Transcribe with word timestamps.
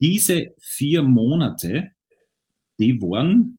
diese 0.00 0.54
vier 0.58 1.02
Monate, 1.02 1.92
die 2.78 3.00
waren 3.00 3.58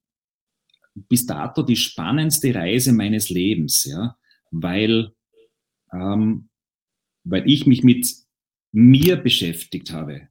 bis 0.95 1.25
dato 1.25 1.63
die 1.63 1.75
spannendste 1.75 2.53
Reise 2.53 2.93
meines 2.93 3.29
Lebens, 3.29 3.85
ja, 3.85 4.17
weil, 4.51 5.11
ähm, 5.93 6.49
weil 7.23 7.49
ich 7.49 7.65
mich 7.65 7.83
mit 7.83 8.07
mir 8.71 9.17
beschäftigt 9.17 9.91
habe, 9.91 10.27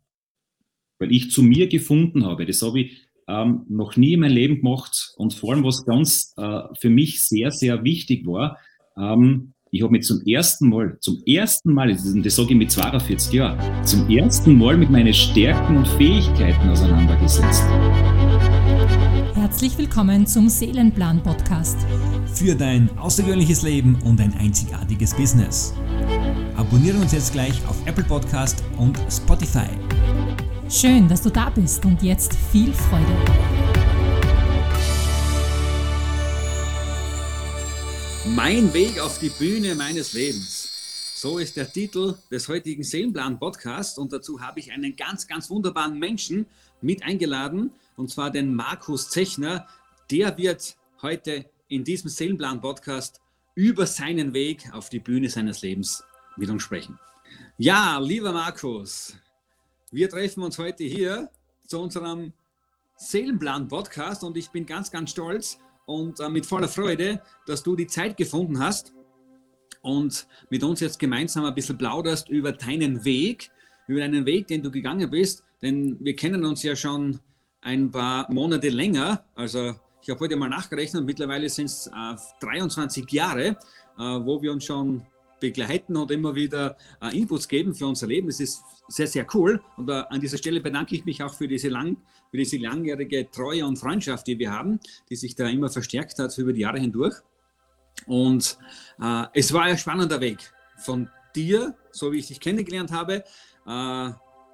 weil 0.99 1.13
ich 1.13 1.31
zu 1.31 1.43
mir 1.43 1.69
gefunden 1.69 2.27
habe. 2.27 2.47
Das 2.47 2.63
habe 2.63 2.81
ich 2.81 3.09
ähm, 3.29 3.65
noch 3.69 3.97
nie 3.97 4.15
in 4.15 4.21
meinem 4.21 4.35
Leben 4.35 4.57
gemacht. 4.57 5.15
Und 5.17 5.35
vor 5.35 5.53
allem, 5.53 5.65
was 5.65 5.85
ganz 5.85 6.35
äh, 6.37 6.63
für 6.79 6.91
mich 6.91 7.27
sehr, 7.27 7.51
sehr 7.51 7.85
wichtig 7.85 8.27
war, 8.27 8.59
ähm, 8.97 9.55
ich 9.73 9.83
habe 9.83 9.93
mich 9.93 10.05
zum 10.05 10.21
ersten 10.27 10.69
Mal, 10.69 10.97
zum 11.01 11.23
ersten 11.27 11.73
Mal, 11.73 11.93
das, 11.93 12.37
sage 12.37 12.51
ich 12.51 12.57
mit 12.57 12.71
42 12.71 13.33
Jahren, 13.33 13.85
zum 13.85 14.09
ersten 14.11 14.59
Mal 14.59 14.77
mit 14.77 14.91
meinen 14.91 15.15
Stärken 15.15 15.77
und 15.77 15.87
Fähigkeiten 15.87 16.69
auseinandergesetzt. 16.69 17.65
Herzlich 19.35 19.79
willkommen 19.79 20.27
zum 20.27 20.49
Seelenplan 20.49 21.23
Podcast. 21.23 21.79
Für 22.35 22.55
dein 22.55 22.91
außergewöhnliches 22.99 23.63
Leben 23.63 23.97
und 24.05 24.21
ein 24.21 24.35
einzigartiges 24.35 25.15
Business. 25.15 25.75
Abonniere 26.57 26.99
uns 26.99 27.13
jetzt 27.13 27.33
gleich 27.33 27.65
auf 27.67 27.77
Apple 27.87 28.05
Podcast 28.05 28.65
und 28.77 28.99
Spotify. 29.09 29.69
Schön, 30.69 31.09
dass 31.09 31.23
du 31.23 31.31
da 31.31 31.51
bist 31.51 31.85
und 31.85 32.03
jetzt 32.03 32.35
viel 32.53 32.73
Freude. 32.73 33.60
Mein 38.37 38.73
Weg 38.73 39.01
auf 39.01 39.19
die 39.19 39.29
Bühne 39.29 39.75
meines 39.75 40.13
Lebens. 40.13 41.17
So 41.17 41.39
ist 41.39 41.57
der 41.57 41.71
Titel 41.71 42.15
des 42.31 42.49
heutigen 42.49 42.85
Seelenplan 42.85 43.41
Podcasts 43.41 43.99
und 43.99 44.13
dazu 44.13 44.41
habe 44.41 44.61
ich 44.61 44.71
einen 44.71 44.95
ganz, 44.95 45.27
ganz 45.27 45.51
wunderbaren 45.51 45.99
Menschen 45.99 46.47
mit 46.81 47.03
eingeladen 47.03 47.73
und 47.97 48.09
zwar 48.09 48.31
den 48.31 48.55
Markus 48.55 49.11
Zechner. 49.11 49.67
Der 50.13 50.39
wird 50.39 50.77
heute 51.03 51.45
in 51.67 51.83
diesem 51.83 52.09
Seelenplan 52.09 52.61
Podcast 52.61 53.21
über 53.57 53.85
seinen 53.87 54.33
Weg 54.33 54.73
auf 54.73 54.91
die 54.91 55.01
Bühne 55.01 55.29
seines 55.29 55.63
Lebens 55.63 56.05
mit 56.37 56.51
uns 56.51 56.63
sprechen. 56.63 57.01
Ja, 57.59 57.99
lieber 57.99 58.33
Markus, 58.33 59.17
wir 59.91 60.09
treffen 60.09 60.45
uns 60.45 60.57
heute 60.57 60.85
hier 60.85 61.31
zu 61.67 61.81
unserem 61.81 62.33
Seelenplan 62.97 63.67
Podcast 63.67 64.23
und 64.23 64.37
ich 64.37 64.51
bin 64.51 64.67
ganz, 64.67 64.91
ganz 64.91 65.11
stolz, 65.11 65.59
und 65.91 66.21
äh, 66.21 66.29
mit 66.29 66.47
voller 66.47 66.69
Freude, 66.69 67.21
dass 67.47 67.63
du 67.63 67.75
die 67.75 67.89
Zeit 67.89 68.17
gefunden 68.17 68.61
hast 68.61 68.95
und 69.83 70.27
mit 70.49 70.63
uns 70.63 70.79
jetzt 70.81 70.99
gemeinsam 70.99 71.45
ein 71.45 71.55
bisschen 71.55 71.77
plauderst 71.77 72.29
über 72.29 72.53
deinen 72.53 73.05
Weg, 73.05 73.51
über 73.89 74.01
deinen 74.01 74.25
Weg, 74.25 74.47
den 74.47 74.63
du 74.63 74.71
gegangen 74.71 75.11
bist. 75.11 75.43
Denn 75.63 75.99
wir 76.01 76.15
kennen 76.15 76.45
uns 76.45 76.63
ja 76.63 76.77
schon 76.77 77.19
ein 77.61 77.91
paar 77.91 78.31
Monate 78.33 78.69
länger. 78.69 79.25
Also 79.35 79.75
ich 80.01 80.09
habe 80.11 80.21
heute 80.21 80.37
mal 80.37 80.49
nachgerechnet, 80.49 81.05
mittlerweile 81.05 81.49
sind 81.49 81.67
es 81.67 81.89
äh, 81.89 82.17
23 82.41 83.11
Jahre, 83.11 83.47
äh, 83.47 83.57
wo 83.99 84.41
wir 84.41 84.53
uns 84.53 84.65
schon 84.65 85.03
begleiten 85.41 85.97
und 85.97 86.11
immer 86.11 86.35
wieder 86.35 86.77
äh, 87.01 87.17
Inputs 87.17 87.49
geben 87.49 87.75
für 87.75 87.87
unser 87.87 88.07
Leben. 88.07 88.29
Das 88.29 88.41
ist 88.41 88.63
sehr, 88.89 89.07
sehr 89.07 89.27
cool. 89.35 89.61
Und 89.77 89.89
äh, 89.89 90.03
an 90.09 90.21
dieser 90.21 90.39
Stelle 90.39 90.61
bedanke 90.61 90.95
ich 90.95 91.05
mich 91.05 91.23
auch 91.23 91.35
für 91.35 91.49
diese, 91.49 91.69
lang, 91.69 91.97
für 92.31 92.37
diese 92.37 92.59
langjährige 92.59 93.31
Treue 93.31 93.67
und 93.67 93.77
Freundschaft, 93.77 94.27
die 94.27 94.39
wir 94.39 94.53
haben, 94.53 94.79
die 95.09 95.17
sich 95.17 95.35
da 95.35 95.49
immer 95.49 95.71
verstärkt 95.71 96.19
hat 96.19 96.37
über 96.39 96.53
die 96.53 96.61
Jahre 96.61 96.79
hindurch. 96.79 97.15
Und 98.07 98.59
äh, 99.01 99.25
es 99.35 99.53
war 99.53 99.63
ein 99.63 99.79
spannender 99.79 100.21
Weg 100.21 100.53
von 100.79 101.09
dir, 101.35 101.75
so 101.91 102.13
wie 102.13 102.19
ich 102.19 102.29
dich 102.29 102.41
kennengelernt 102.41 102.93
habe, 102.93 103.25
äh, 103.67 104.11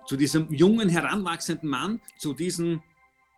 zu 0.06 0.16
diesem 0.16 0.52
jungen, 0.52 0.88
heranwachsenden 0.88 1.68
Mann, 1.68 2.00
zu 2.18 2.32
diesem 2.32 2.82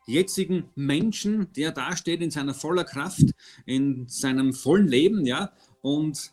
jetzigen 0.06 0.70
Menschen, 0.74 1.52
der 1.52 1.72
da 1.72 1.96
steht 1.96 2.20
in 2.22 2.30
seiner 2.30 2.54
voller 2.54 2.84
Kraft, 2.84 3.24
in 3.66 4.08
seinem 4.08 4.52
vollen 4.52 4.88
Leben, 4.88 5.26
ja, 5.26 5.52
und 5.82 6.32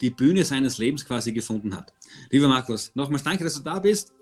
die 0.00 0.10
Bühne 0.10 0.44
seines 0.44 0.78
Lebens 0.78 1.04
quasi 1.04 1.32
gefunden 1.32 1.74
hat. 1.74 1.92
Lieber 2.30 2.48
Markus, 2.48 2.92
nochmals 2.94 3.24
danke, 3.24 3.44
dass 3.44 3.54
du 3.54 3.62
da 3.62 3.78
bist. 3.78 4.12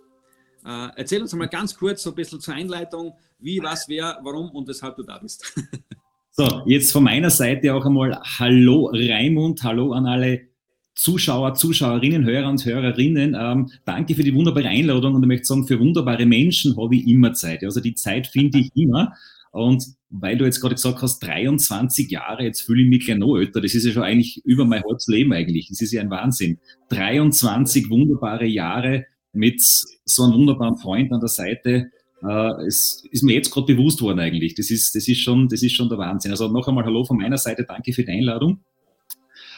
Äh, 0.64 0.88
erzähl 0.96 1.22
uns 1.22 1.34
mal 1.34 1.46
ganz 1.46 1.76
kurz 1.76 2.02
so 2.02 2.10
ein 2.10 2.16
bisschen 2.16 2.40
zur 2.40 2.54
Einleitung, 2.54 3.14
wie, 3.38 3.62
was, 3.62 3.88
wer, 3.88 4.18
warum 4.22 4.50
und 4.50 4.66
weshalb 4.68 4.96
du 4.96 5.02
da 5.02 5.18
bist. 5.18 5.54
so, 6.32 6.62
jetzt 6.66 6.92
von 6.92 7.04
meiner 7.04 7.30
Seite 7.30 7.74
auch 7.74 7.84
einmal 7.84 8.20
Hallo 8.38 8.90
Raimund, 8.92 9.62
hallo 9.62 9.92
an 9.92 10.06
alle 10.06 10.48
Zuschauer, 10.96 11.54
Zuschauerinnen, 11.54 12.24
Hörer 12.24 12.48
und 12.48 12.64
Hörerinnen. 12.64 13.36
Ähm, 13.38 13.70
danke 13.84 14.14
für 14.14 14.22
die 14.22 14.34
wunderbare 14.34 14.68
Einladung 14.68 15.14
und 15.14 15.22
ich 15.22 15.28
möchte 15.28 15.46
sagen, 15.46 15.66
für 15.66 15.78
wunderbare 15.78 16.24
Menschen 16.24 16.76
habe 16.76 16.96
ich 16.96 17.06
immer 17.06 17.34
Zeit. 17.34 17.62
Also 17.62 17.80
die 17.80 17.94
Zeit 17.94 18.26
finde 18.26 18.58
ich 18.58 18.74
immer. 18.74 19.12
Und 19.52 19.84
weil 20.10 20.38
du 20.38 20.44
jetzt 20.44 20.60
gerade 20.60 20.74
gesagt 20.74 21.02
hast, 21.02 21.18
23 21.20 22.10
Jahre, 22.10 22.44
jetzt 22.44 22.62
fühle 22.62 22.82
ich 22.82 22.88
mich 22.88 23.04
gleich 23.06 23.18
noch 23.18 23.36
älter. 23.36 23.60
Das 23.60 23.74
ist 23.74 23.84
ja 23.84 23.92
schon 23.92 24.02
eigentlich 24.02 24.40
über 24.44 24.64
mein 24.64 24.82
halbes 24.82 25.06
Leben 25.08 25.32
eigentlich. 25.32 25.68
Das 25.68 25.80
ist 25.80 25.92
ja 25.92 26.00
ein 26.00 26.10
Wahnsinn. 26.10 26.58
23 26.90 27.90
wunderbare 27.90 28.46
Jahre 28.46 29.06
mit 29.32 29.60
so 29.60 30.24
einem 30.24 30.34
wunderbaren 30.34 30.76
Freund 30.76 31.12
an 31.12 31.20
der 31.20 31.28
Seite. 31.28 31.90
Äh, 32.22 32.66
es 32.66 33.04
ist 33.10 33.22
mir 33.22 33.34
jetzt 33.34 33.50
gerade 33.50 33.74
bewusst 33.74 34.00
worden 34.00 34.20
eigentlich. 34.20 34.54
Das 34.54 34.70
ist, 34.70 34.94
das 34.94 35.08
ist 35.08 35.20
schon, 35.20 35.48
das 35.48 35.62
ist 35.62 35.72
schon 35.72 35.88
der 35.88 35.98
Wahnsinn. 35.98 36.30
Also 36.30 36.48
noch 36.48 36.68
einmal 36.68 36.84
Hallo 36.84 37.04
von 37.04 37.16
meiner 37.16 37.38
Seite. 37.38 37.64
Danke 37.66 37.92
für 37.92 38.04
die 38.04 38.12
Einladung. 38.12 38.60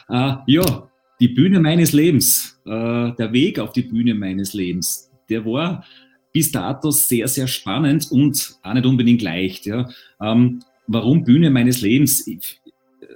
Äh, 0.09 0.33
ja, 0.47 0.89
die 1.19 1.27
Bühne 1.27 1.59
meines 1.59 1.93
Lebens, 1.93 2.59
äh, 2.65 2.69
der 2.69 3.33
Weg 3.33 3.59
auf 3.59 3.71
die 3.71 3.83
Bühne 3.83 4.15
meines 4.15 4.53
Lebens, 4.53 5.11
der 5.29 5.45
war 5.45 5.85
bis 6.31 6.51
dato 6.51 6.91
sehr, 6.91 7.27
sehr 7.27 7.47
spannend 7.47 8.11
und 8.11 8.57
auch 8.63 8.73
nicht 8.73 8.85
unbedingt 8.85 9.21
leicht. 9.21 9.65
Ja. 9.65 9.89
Ähm, 10.21 10.61
warum 10.87 11.23
Bühne 11.23 11.49
meines 11.49 11.81
Lebens? 11.81 12.29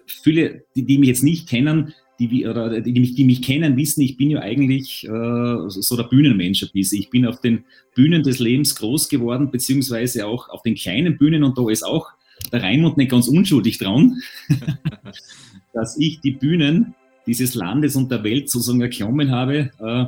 Viele, 0.06 0.66
die, 0.76 0.84
die 0.84 0.98
mich 0.98 1.10
jetzt 1.10 1.24
nicht 1.24 1.48
kennen, 1.48 1.94
die, 2.20 2.46
oder 2.46 2.82
die, 2.82 3.00
mich, 3.00 3.16
die 3.16 3.24
mich 3.24 3.42
kennen, 3.42 3.76
wissen, 3.76 4.02
ich 4.02 4.18
bin 4.18 4.30
ja 4.30 4.40
eigentlich 4.40 5.04
äh, 5.06 5.58
so 5.68 5.98
der 5.98 6.04
Bühnenmensch 6.04 6.64
ein 6.64 6.70
bisschen. 6.74 7.00
Ich 7.00 7.10
bin 7.10 7.26
auf 7.26 7.42
den 7.42 7.66
Bühnen 7.96 8.24
des 8.24 8.40
Lebens 8.40 8.76
groß 8.76 9.10
geworden, 9.10 9.52
beziehungsweise 9.52 10.26
auch 10.26 10.50
auf 10.50 10.62
den 10.62 10.76
kleinen 10.76 11.18
Bühnen 11.18 11.44
und 11.44 11.58
da 11.58 11.70
ist 11.70 11.84
auch 11.84 12.10
der 12.52 12.62
Raimund 12.62 12.98
nicht 12.98 13.12
ganz 13.12 13.28
unschuldig 13.28 13.78
dran, 13.78 14.22
dass 15.74 15.98
ich 15.98 16.20
die 16.20 16.32
Bühnen 16.32 16.94
dieses 17.26 17.56
Landes 17.56 17.96
und 17.96 18.12
der 18.12 18.24
Welt 18.24 18.50
sozusagen 18.50 18.82
erklommen 18.82 19.32
habe. 19.32 19.72
Äh, 19.80 20.06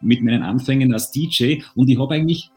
mit 0.00 0.22
meinen 0.22 0.42
Anfängen 0.42 0.92
als 0.92 1.10
DJ 1.10 1.62
und 1.74 1.88
ich 1.88 1.98
habe 1.98 2.14
eigentlich 2.14 2.50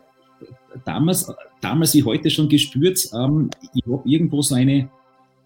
damals, 0.85 1.31
damals 1.61 1.93
wie 1.93 2.03
heute 2.03 2.29
schon 2.29 2.49
gespürt, 2.49 3.07
ähm, 3.13 3.49
ich 3.73 3.83
habe 3.85 4.01
irgendwo 4.05 4.41
so 4.41 4.55
eine, 4.55 4.89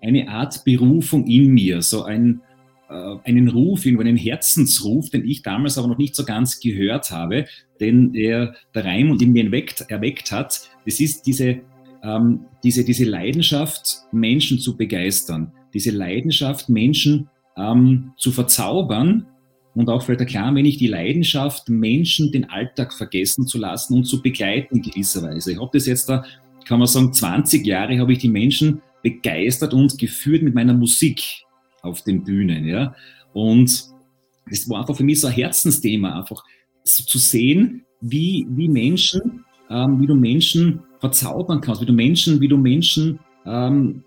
eine 0.02 0.30
Art 0.30 0.63
Berufung 0.63 1.25
in 1.28 1.53
mir, 1.53 1.81
so 1.81 2.03
ein, 2.03 2.41
äh, 2.90 3.16
einen 3.24 3.50
Ruf, 3.50 3.86
einen 3.86 4.18
Herzensruf, 4.18 5.09
den 5.09 5.25
ich 5.25 5.41
damals 5.41 5.78
aber 5.78 5.88
noch 5.88 5.97
nicht 5.97 6.16
so 6.16 6.24
ganz 6.24 6.59
gehört 6.59 7.12
habe, 7.12 7.46
den 7.80 8.13
der, 8.13 8.56
der 8.74 8.86
Raimund 8.86 9.22
in 9.22 9.34
mir 9.34 9.46
erweckt, 9.46 9.86
erweckt 9.90 10.31
hat. 10.31 10.69
Das 10.86 11.00
ist 11.00 11.25
diese, 11.25 11.59
ähm, 12.03 12.46
diese, 12.63 12.84
diese 12.84 13.06
Leidenschaft, 13.06 13.97
Menschen 14.12 14.59
zu 14.59 14.78
begeistern, 14.78 15.52
diese 15.74 15.91
Leidenschaft, 15.91 16.69
Menschen 16.69 17.30
ähm, 17.57 18.13
zu 18.18 18.31
verzaubern 18.31 19.25
und 19.78 19.90
auch 19.90 20.02
vielleicht 20.02 20.28
klar, 20.32 20.54
wenn 20.56 20.66
ich 20.66 20.78
die 20.78 20.88
Leidenschaft, 20.88 21.70
Menschen 21.70 22.32
den 22.32 22.50
Alltag 22.50 22.92
vergessen 22.94 23.46
zu 23.46 23.60
lassen 23.60 23.94
und 23.94 24.06
zu 24.06 24.24
begleiten 24.24 24.78
in 24.78 24.82
gewisser 24.82 25.22
Weise. 25.22 25.52
Ich 25.52 25.62
habe 25.62 25.70
das 25.72 25.86
jetzt 25.86 26.10
da, 26.10 26.26
kann 26.66 26.80
man 26.80 26.88
sagen, 26.88 27.14
20 27.14 27.64
Jahre 27.64 28.00
habe 28.00 28.12
ich 28.12 28.18
die 28.18 28.28
Menschen 28.28 28.82
begeistert 29.04 29.76
und 29.76 30.00
geführt 30.00 30.42
mit 30.42 30.56
meiner 30.56 30.74
Musik 30.74 31.22
auf 31.84 32.02
den 32.02 32.24
Bühnen, 32.24 32.66
ja. 32.66 32.96
Und 33.34 33.86
das 34.50 34.68
war 34.68 34.80
einfach 34.80 34.98
für 34.98 35.04
mich 35.04 35.22
so 35.22 35.28
ein 35.28 35.34
Herzensthema, 35.34 36.18
einfach 36.18 36.44
so 36.84 37.04
zu 37.04 37.20
sehen, 37.20 37.86
wie, 38.02 38.48
wie 38.50 38.68
Menschen, 38.68 39.46
ähm, 39.70 40.02
wie 40.02 40.08
du 40.08 40.16
Menschen 40.16 40.82
verzaubern 41.00 41.62
kannst, 41.62 41.81
wie 41.81 41.86
du 41.86 41.94
Menschen, 41.94 42.42
wie 42.42 42.48
du 42.48 42.57
Menschen, 42.57 43.19
ähm, 43.46 44.04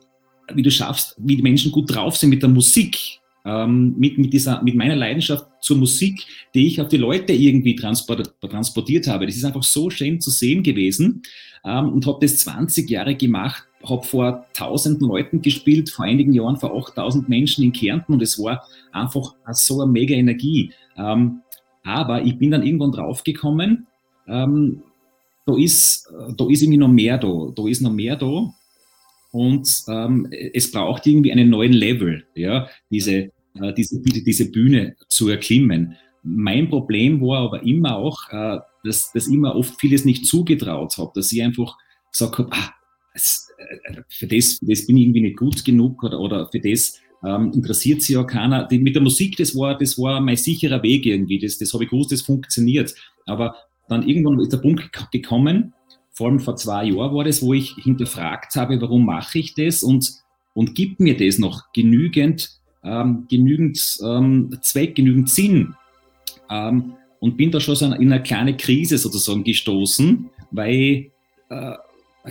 wie 0.52 0.62
du 0.62 0.70
schaffst, 0.72 1.14
wie 1.18 1.36
die 1.36 1.42
Menschen 1.42 1.70
gut 1.70 1.94
drauf 1.94 2.16
sind 2.16 2.30
mit 2.30 2.42
der 2.42 2.50
Musik, 2.50 3.19
ähm, 3.44 3.94
mit, 3.96 4.18
mit, 4.18 4.32
dieser, 4.32 4.62
mit 4.62 4.74
meiner 4.74 4.96
Leidenschaft 4.96 5.46
zur 5.60 5.76
Musik, 5.76 6.20
die 6.54 6.66
ich 6.66 6.80
auf 6.80 6.88
die 6.88 6.96
Leute 6.96 7.32
irgendwie 7.32 7.74
transport, 7.74 8.34
transportiert 8.40 9.06
habe. 9.06 9.26
Das 9.26 9.36
ist 9.36 9.44
einfach 9.44 9.62
so 9.62 9.90
schön 9.90 10.20
zu 10.20 10.30
sehen 10.30 10.62
gewesen 10.62 11.22
ähm, 11.64 11.92
und 11.92 12.06
habe 12.06 12.18
das 12.20 12.38
20 12.38 12.88
Jahre 12.90 13.14
gemacht, 13.14 13.64
habe 13.88 14.02
vor 14.02 14.46
tausenden 14.52 15.08
Leuten 15.08 15.42
gespielt, 15.42 15.90
vor 15.90 16.04
einigen 16.04 16.32
Jahren 16.32 16.56
vor 16.56 16.76
8000 16.76 17.28
Menschen 17.28 17.64
in 17.64 17.72
Kärnten 17.72 18.12
und 18.12 18.22
es 18.22 18.38
war 18.38 18.62
einfach 18.92 19.34
so 19.52 19.80
eine 19.80 19.90
mega 19.90 20.14
Energie. 20.14 20.72
Ähm, 20.96 21.40
aber 21.82 22.22
ich 22.22 22.38
bin 22.38 22.50
dann 22.50 22.62
irgendwann 22.62 22.92
draufgekommen, 22.92 23.86
ähm, 24.28 24.82
da 25.46 25.56
ist, 25.56 26.12
da 26.36 26.46
ist 26.48 26.62
irgendwie 26.62 26.78
noch 26.78 26.88
mehr 26.88 27.16
da, 27.16 27.50
da 27.54 27.66
ist 27.66 27.80
noch 27.80 27.92
mehr 27.92 28.14
da 28.16 28.52
und 29.32 29.68
ähm, 29.88 30.28
es 30.30 30.70
braucht 30.70 31.06
irgendwie 31.06 31.32
einen 31.32 31.50
neuen 31.50 31.72
Level, 31.72 32.24
ja, 32.34 32.68
diese, 32.90 33.30
äh, 33.54 33.72
diese, 33.76 34.00
diese 34.00 34.50
Bühne 34.50 34.96
zu 35.08 35.28
erklimmen. 35.28 35.96
mein 36.22 36.68
Problem 36.68 37.20
war 37.20 37.40
aber 37.40 37.62
immer 37.62 37.96
auch, 37.96 38.18
äh, 38.30 38.58
dass, 38.84 39.12
dass 39.12 39.26
immer 39.26 39.54
oft 39.54 39.80
vieles 39.80 40.04
nicht 40.04 40.26
zugetraut 40.26 40.96
habe, 40.98 41.12
dass 41.14 41.32
ich 41.32 41.42
einfach 41.42 41.76
gesagt 42.10 42.38
habe, 42.38 42.50
ah, 42.52 42.72
äh, 43.14 44.02
für, 44.08 44.26
das, 44.26 44.58
das 44.62 44.86
bin 44.86 44.96
ich 44.96 45.04
irgendwie 45.04 45.22
nicht 45.22 45.36
gut 45.36 45.64
genug 45.64 46.02
oder, 46.02 46.18
oder 46.20 46.48
für 46.48 46.60
das 46.60 47.00
ähm, 47.24 47.52
interessiert 47.52 48.02
sich 48.02 48.14
ja 48.14 48.24
keiner. 48.24 48.66
Die, 48.66 48.78
mit 48.78 48.94
der 48.94 49.02
Musik, 49.02 49.36
das 49.36 49.54
war, 49.54 49.76
das 49.76 49.98
war 49.98 50.20
mein 50.20 50.36
sicherer 50.36 50.82
Weg 50.82 51.06
irgendwie. 51.06 51.38
Das, 51.38 51.58
das 51.58 51.72
habe 51.74 51.84
ich 51.84 51.90
gewusst, 51.90 52.12
das 52.12 52.22
funktioniert. 52.22 52.94
Aber 53.26 53.54
dann 53.88 54.06
irgendwann 54.08 54.40
ist 54.40 54.52
der 54.52 54.58
Punkt 54.58 54.90
gekommen, 55.12 55.74
vor 56.20 56.28
allem 56.28 56.38
vor 56.38 56.56
zwei 56.56 56.84
Jahren 56.84 57.14
war 57.14 57.24
das, 57.24 57.40
wo 57.40 57.54
ich 57.54 57.76
hinterfragt 57.76 58.54
habe, 58.54 58.78
warum 58.82 59.06
mache 59.06 59.38
ich 59.38 59.54
das 59.54 59.82
und, 59.82 60.12
und 60.52 60.74
gibt 60.74 61.00
mir 61.00 61.16
das 61.16 61.38
noch 61.38 61.72
genügend, 61.72 62.50
ähm, 62.84 63.24
genügend 63.30 63.96
ähm, 64.04 64.54
Zweck, 64.60 64.96
genügend 64.96 65.30
Sinn? 65.30 65.74
Ähm, 66.50 66.92
und 67.20 67.38
bin 67.38 67.50
da 67.50 67.58
schon 67.58 67.74
so 67.74 67.86
in 67.86 67.94
eine 67.94 68.22
kleine 68.22 68.54
Krise 68.54 68.98
sozusagen 68.98 69.44
gestoßen, 69.44 70.28
weil 70.50 70.74
ich 70.74 71.10
äh, 71.48 71.76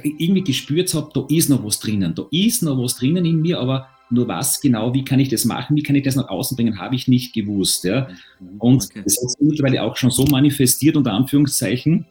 irgendwie 0.03 0.43
gespürt 0.43 0.93
habe, 0.93 1.09
da 1.11 1.25
ist 1.27 1.49
noch 1.49 1.65
was 1.65 1.79
drinnen, 1.79 2.13
da 2.13 2.27
ist 2.29 2.61
noch 2.61 2.77
was 2.77 2.97
drinnen 2.97 3.25
in 3.25 3.41
mir, 3.41 3.59
aber 3.59 3.87
nur 4.11 4.27
was 4.27 4.61
genau, 4.61 4.93
wie 4.93 5.03
kann 5.03 5.19
ich 5.19 5.29
das 5.29 5.45
machen, 5.45 5.75
wie 5.75 5.81
kann 5.81 5.95
ich 5.95 6.03
das 6.03 6.15
nach 6.15 6.29
außen 6.29 6.55
bringen, 6.55 6.77
habe 6.77 6.93
ich 6.93 7.07
nicht 7.07 7.33
gewusst. 7.33 7.85
Ja? 7.85 8.07
Mhm. 8.39 8.59
Und 8.59 8.85
okay. 8.85 9.01
das 9.03 9.17
hat 9.19 9.31
sich 9.31 9.41
mittlerweile 9.41 9.81
auch 9.81 9.97
schon 9.97 10.11
so 10.11 10.25
manifestiert, 10.25 10.95
unter 10.95 11.13
Anführungszeichen, 11.13 12.05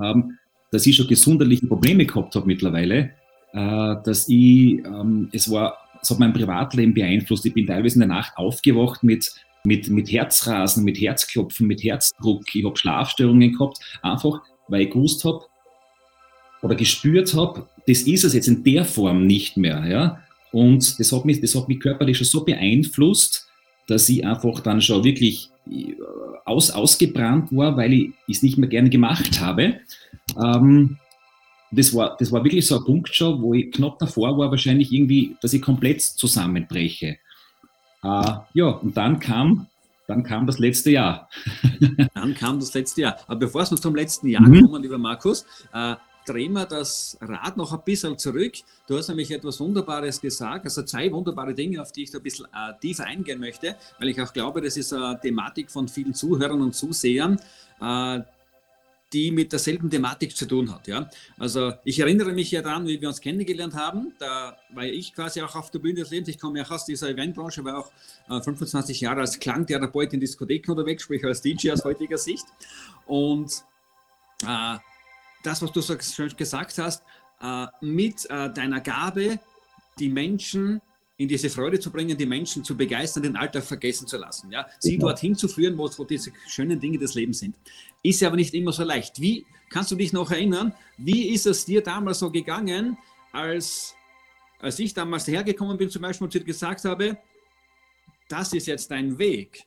ähm, 0.00 0.36
dass 0.70 0.86
ich 0.86 0.96
schon 0.96 1.08
gesundheitliche 1.08 1.66
Probleme 1.66 2.06
gehabt 2.06 2.34
habe 2.34 2.46
mittlerweile, 2.46 3.10
äh, 3.52 3.96
dass 4.04 4.28
ich, 4.28 4.84
ähm, 4.84 5.28
es 5.32 5.50
war, 5.50 5.76
es 6.00 6.10
hat 6.10 6.18
mein 6.18 6.32
Privatleben 6.32 6.94
beeinflusst. 6.94 7.44
Ich 7.46 7.54
bin 7.54 7.66
teilweise 7.66 7.96
in 7.96 8.00
der 8.00 8.08
Nacht 8.08 8.32
aufgewacht 8.36 9.02
mit, 9.02 9.32
mit, 9.64 9.88
mit 9.90 10.10
Herzrasen, 10.10 10.84
mit 10.84 11.00
Herzklopfen, 11.00 11.66
mit 11.66 11.82
Herzdruck. 11.82 12.54
Ich 12.54 12.64
habe 12.64 12.76
Schlafstörungen 12.76 13.52
gehabt, 13.52 13.78
einfach 14.02 14.40
weil 14.68 14.82
ich 14.82 14.90
gewusst 14.90 15.24
habe 15.24 15.44
oder 16.62 16.74
gespürt 16.74 17.34
habe, 17.34 17.66
das 17.86 18.02
ist 18.02 18.24
es 18.24 18.34
jetzt 18.34 18.48
in 18.48 18.62
der 18.62 18.84
Form 18.84 19.26
nicht 19.26 19.56
mehr. 19.56 19.84
Ja? 19.86 20.22
Und 20.52 20.98
das 20.98 21.12
hat 21.12 21.24
mich, 21.24 21.40
das 21.40 21.54
hat 21.54 21.68
mich 21.68 21.80
körperlich 21.80 22.18
schon 22.18 22.26
so 22.26 22.44
beeinflusst, 22.44 23.48
dass 23.86 24.08
ich 24.08 24.24
einfach 24.24 24.60
dann 24.60 24.80
schon 24.80 25.04
wirklich 25.04 25.49
aus, 26.44 26.70
ausgebrannt 26.70 27.54
war, 27.56 27.76
weil 27.76 27.92
ich 27.92 28.12
es 28.28 28.42
nicht 28.42 28.58
mehr 28.58 28.68
gerne 28.68 28.90
gemacht 28.90 29.40
habe. 29.40 29.80
Ähm, 30.42 30.96
das, 31.70 31.94
war, 31.94 32.16
das 32.18 32.32
war 32.32 32.42
wirklich 32.44 32.66
so 32.66 32.78
ein 32.78 32.84
Punkt 32.84 33.14
schon, 33.14 33.40
wo 33.42 33.54
ich 33.54 33.70
knapp 33.70 33.98
davor 33.98 34.36
war, 34.38 34.50
wahrscheinlich 34.50 34.92
irgendwie, 34.92 35.36
dass 35.40 35.52
ich 35.52 35.62
komplett 35.62 36.02
zusammenbreche. 36.02 37.18
Äh, 38.02 38.32
ja, 38.54 38.66
und 38.66 38.96
dann 38.96 39.20
kam, 39.20 39.66
dann 40.06 40.22
kam 40.22 40.46
das 40.46 40.58
letzte 40.58 40.90
Jahr. 40.90 41.28
dann 42.14 42.34
kam 42.34 42.58
das 42.58 42.74
letzte 42.74 43.02
Jahr. 43.02 43.18
Aber 43.26 43.40
bevor 43.40 43.70
wir 43.70 43.76
zum 43.76 43.94
letzten 43.94 44.28
Jahr 44.28 44.42
mhm. 44.42 44.62
kommen, 44.62 44.82
lieber 44.82 44.98
Markus, 44.98 45.46
äh, 45.72 45.94
drehen 46.30 46.52
wir 46.52 46.66
das 46.66 47.18
Rad 47.20 47.56
noch 47.56 47.72
ein 47.72 47.82
bisschen 47.84 48.16
zurück. 48.18 48.52
Du 48.86 48.96
hast 48.96 49.08
nämlich 49.08 49.30
etwas 49.30 49.58
Wunderbares 49.60 50.20
gesagt, 50.20 50.64
also 50.64 50.82
zwei 50.82 51.10
wunderbare 51.12 51.54
Dinge, 51.54 51.82
auf 51.82 51.92
die 51.92 52.04
ich 52.04 52.10
da 52.10 52.18
ein 52.18 52.22
bisschen 52.22 52.46
äh, 52.46 52.72
tiefer 52.80 53.04
eingehen 53.04 53.40
möchte, 53.40 53.76
weil 53.98 54.08
ich 54.08 54.20
auch 54.20 54.32
glaube, 54.32 54.60
das 54.60 54.76
ist 54.76 54.92
eine 54.92 55.20
Thematik 55.20 55.70
von 55.70 55.88
vielen 55.88 56.14
Zuhörern 56.14 56.60
und 56.62 56.74
Zusehern, 56.74 57.40
äh, 57.80 58.20
die 59.12 59.32
mit 59.32 59.50
derselben 59.50 59.90
Thematik 59.90 60.36
zu 60.36 60.46
tun 60.46 60.72
hat. 60.72 60.86
Ja? 60.86 61.10
Also 61.36 61.72
ich 61.84 61.98
erinnere 61.98 62.32
mich 62.32 62.52
ja 62.52 62.62
daran, 62.62 62.86
wie 62.86 63.00
wir 63.00 63.08
uns 63.08 63.20
kennengelernt 63.20 63.74
haben. 63.74 64.12
Da 64.20 64.56
war 64.72 64.84
ich 64.84 65.12
quasi 65.12 65.42
auch 65.42 65.56
auf 65.56 65.72
der 65.72 65.80
Bühne 65.80 66.00
des 66.00 66.10
Lebens. 66.10 66.28
Ich 66.28 66.38
komme 66.38 66.60
ja 66.60 66.70
aus 66.70 66.84
dieser 66.84 67.08
Eventbranche, 67.08 67.64
war 67.64 67.78
auch 67.78 67.90
äh, 68.28 68.40
25 68.40 69.00
Jahre 69.00 69.22
als 69.22 69.38
Klangtherapeut 69.40 70.12
in 70.12 70.20
Diskotheken 70.20 70.70
unterwegs, 70.70 71.02
sprich 71.02 71.24
als 71.24 71.42
DJ 71.42 71.72
aus 71.72 71.84
heutiger 71.84 72.18
Sicht. 72.18 72.46
Und 73.06 73.64
äh, 74.46 74.78
das, 75.42 75.62
was 75.62 75.72
du 75.72 75.80
so 75.80 75.96
schön 76.00 76.34
gesagt 76.36 76.78
hast, 76.78 77.02
äh, 77.40 77.66
mit 77.80 78.28
äh, 78.30 78.52
deiner 78.52 78.80
Gabe 78.80 79.38
die 79.98 80.08
Menschen 80.08 80.80
in 81.16 81.28
diese 81.28 81.50
Freude 81.50 81.78
zu 81.78 81.90
bringen, 81.90 82.16
die 82.16 82.24
Menschen 82.24 82.64
zu 82.64 82.74
begeistern, 82.74 83.22
den 83.22 83.36
Alltag 83.36 83.62
vergessen 83.64 84.06
zu 84.06 84.16
lassen. 84.16 84.50
Ja? 84.50 84.66
Sie 84.78 84.92
genau. 84.92 85.08
dorthin 85.08 85.34
zu 85.34 85.48
führen, 85.48 85.76
wo, 85.76 85.88
wo 85.98 86.04
diese 86.04 86.32
schönen 86.48 86.80
Dinge 86.80 86.96
des 86.96 87.14
Lebens 87.14 87.40
sind. 87.40 87.56
Ist 88.02 88.20
ja 88.20 88.28
aber 88.28 88.36
nicht 88.36 88.54
immer 88.54 88.72
so 88.72 88.84
leicht. 88.84 89.20
Wie 89.20 89.44
kannst 89.68 89.90
du 89.90 89.96
dich 89.96 90.14
noch 90.14 90.30
erinnern, 90.30 90.72
wie 90.96 91.28
ist 91.28 91.46
es 91.46 91.66
dir 91.66 91.82
damals 91.82 92.20
so 92.20 92.30
gegangen, 92.30 92.96
als, 93.32 93.94
als 94.60 94.78
ich 94.78 94.94
damals 94.94 95.26
hergekommen 95.26 95.76
bin, 95.76 95.90
zum 95.90 96.00
Beispiel 96.02 96.24
und 96.24 96.32
dir 96.32 96.42
gesagt 96.42 96.84
habe, 96.86 97.18
das 98.28 98.54
ist 98.54 98.66
jetzt 98.66 98.90
dein 98.90 99.18
Weg, 99.18 99.64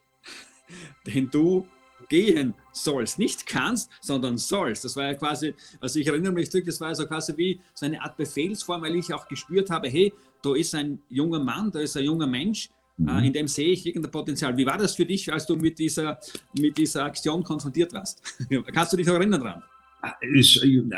den 1.05 1.29
du 1.29 1.67
gehen 2.09 2.53
sollst. 2.71 3.19
Nicht 3.19 3.45
kannst, 3.45 3.89
sondern 4.01 4.37
sollst. 4.37 4.85
Das 4.85 4.95
war 4.95 5.05
ja 5.05 5.13
quasi, 5.13 5.53
also 5.79 5.99
ich 5.99 6.07
erinnere 6.07 6.33
mich 6.33 6.49
zurück, 6.49 6.65
das 6.65 6.79
war 6.81 6.93
so 6.95 7.05
quasi 7.05 7.33
wie 7.37 7.59
so 7.73 7.85
eine 7.85 8.01
Art 8.01 8.17
Befehlsform, 8.17 8.81
weil 8.81 8.95
ich 8.95 9.13
auch 9.13 9.27
gespürt 9.27 9.69
habe, 9.69 9.89
hey, 9.89 10.13
da 10.41 10.55
ist 10.55 10.75
ein 10.75 10.99
junger 11.09 11.39
Mann, 11.39 11.71
da 11.71 11.79
ist 11.79 11.95
ein 11.97 12.03
junger 12.03 12.27
Mensch, 12.27 12.69
äh, 12.99 13.01
mhm. 13.01 13.23
in 13.23 13.33
dem 13.33 13.47
sehe 13.47 13.71
ich 13.71 13.85
irgendein 13.85 14.11
Potenzial. 14.11 14.55
Wie 14.57 14.65
war 14.65 14.77
das 14.77 14.95
für 14.95 15.05
dich, 15.05 15.31
als 15.31 15.45
du 15.45 15.55
mit 15.55 15.79
dieser, 15.79 16.19
mit 16.57 16.77
dieser 16.77 17.05
Aktion 17.05 17.43
konfrontiert 17.43 17.93
warst? 17.93 18.21
Kannst 18.73 18.93
du 18.93 18.97
dich 18.97 19.07
noch 19.07 19.15
erinnern 19.15 19.41
dran? 19.41 19.63
Ah, 20.01 20.13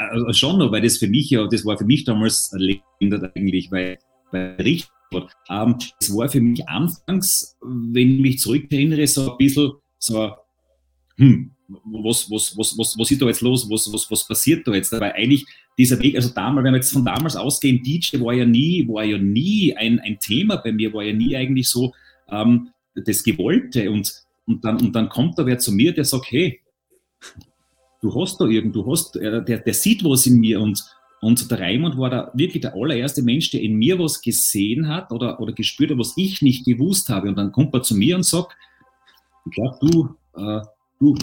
also 0.09 0.33
schon 0.33 0.57
noch, 0.57 0.71
weil 0.71 0.81
das 0.81 0.97
für 0.97 1.07
mich 1.07 1.29
ja, 1.29 1.45
das 1.47 1.63
war 1.63 1.77
für 1.77 1.85
mich 1.85 2.03
damals 2.05 2.51
erlebend 2.51 3.35
eigentlich, 3.35 3.71
weil, 3.71 3.99
weil 4.31 4.55
richtig 4.55 4.89
ähm, 5.49 5.77
es 5.99 6.15
war 6.15 6.29
für 6.29 6.41
mich 6.41 6.67
anfangs, 6.67 7.57
wenn 7.61 8.15
ich 8.15 8.21
mich 8.21 8.39
zurückerinnere, 8.39 9.07
so 9.07 9.31
ein 9.31 9.37
bisschen 9.37 9.73
so 9.99 10.31
hm, 11.17 11.51
was, 11.67 12.29
was, 12.29 12.57
was, 12.57 12.77
was, 12.77 12.97
was 12.97 13.11
ist 13.11 13.21
da 13.21 13.25
jetzt 13.25 13.41
los, 13.41 13.69
was, 13.69 13.91
was, 13.91 14.09
was 14.09 14.27
passiert 14.27 14.67
da 14.67 14.73
jetzt? 14.73 14.91
Weil 14.91 15.13
eigentlich 15.13 15.45
dieser 15.77 15.99
Weg, 15.99 16.15
also 16.15 16.29
damals, 16.29 16.63
wenn 16.63 16.73
wir 16.73 16.77
jetzt 16.77 16.93
von 16.93 17.05
damals 17.05 17.35
ausgehen, 17.35 17.81
DJ 17.83 18.19
war 18.19 18.33
ja 18.33 18.45
nie, 18.45 18.87
war 18.87 19.03
ja 19.03 19.17
nie 19.17 19.75
ein, 19.75 19.99
ein 19.99 20.19
Thema 20.19 20.57
bei 20.57 20.71
mir, 20.71 20.93
war 20.93 21.03
ja 21.03 21.13
nie 21.13 21.35
eigentlich 21.35 21.67
so 21.67 21.93
ähm, 22.29 22.69
das 22.93 23.23
Gewollte. 23.23 23.89
Und, 23.89 24.13
und, 24.45 24.63
dann, 24.63 24.79
und 24.79 24.95
dann 24.95 25.09
kommt 25.09 25.39
da 25.39 25.45
wer 25.45 25.57
zu 25.57 25.71
mir, 25.71 25.93
der 25.93 26.05
sagt, 26.05 26.31
hey, 26.31 26.61
du 28.01 28.13
hast 28.13 28.39
da 28.39 28.45
irgend, 28.45 28.75
du 28.75 28.89
hast, 28.89 29.15
äh, 29.15 29.43
der, 29.43 29.59
der 29.59 29.73
sieht 29.73 30.03
was 30.03 30.25
in 30.25 30.39
mir 30.39 30.61
und, 30.61 30.83
und 31.21 31.49
der 31.49 31.59
Raimund 31.59 31.97
war 31.97 32.09
da 32.09 32.31
wirklich 32.35 32.61
der 32.61 32.75
allererste 32.75 33.23
Mensch, 33.23 33.49
der 33.49 33.61
in 33.61 33.75
mir 33.75 33.97
was 33.97 34.21
gesehen 34.21 34.87
hat 34.87 35.11
oder, 35.11 35.39
oder 35.39 35.53
gespürt 35.53 35.89
hat, 35.89 35.97
was 35.97 36.13
ich 36.15 36.41
nicht 36.41 36.65
gewusst 36.65 37.09
habe. 37.09 37.27
Und 37.29 37.37
dann 37.37 37.51
kommt 37.51 37.73
er 37.73 37.81
zu 37.81 37.95
mir 37.95 38.15
und 38.15 38.25
sagt, 38.25 38.55
ich 39.47 39.51
glaube, 39.53 39.77
du, 39.81 40.15
äh, 40.37 40.61
du, 40.99 41.15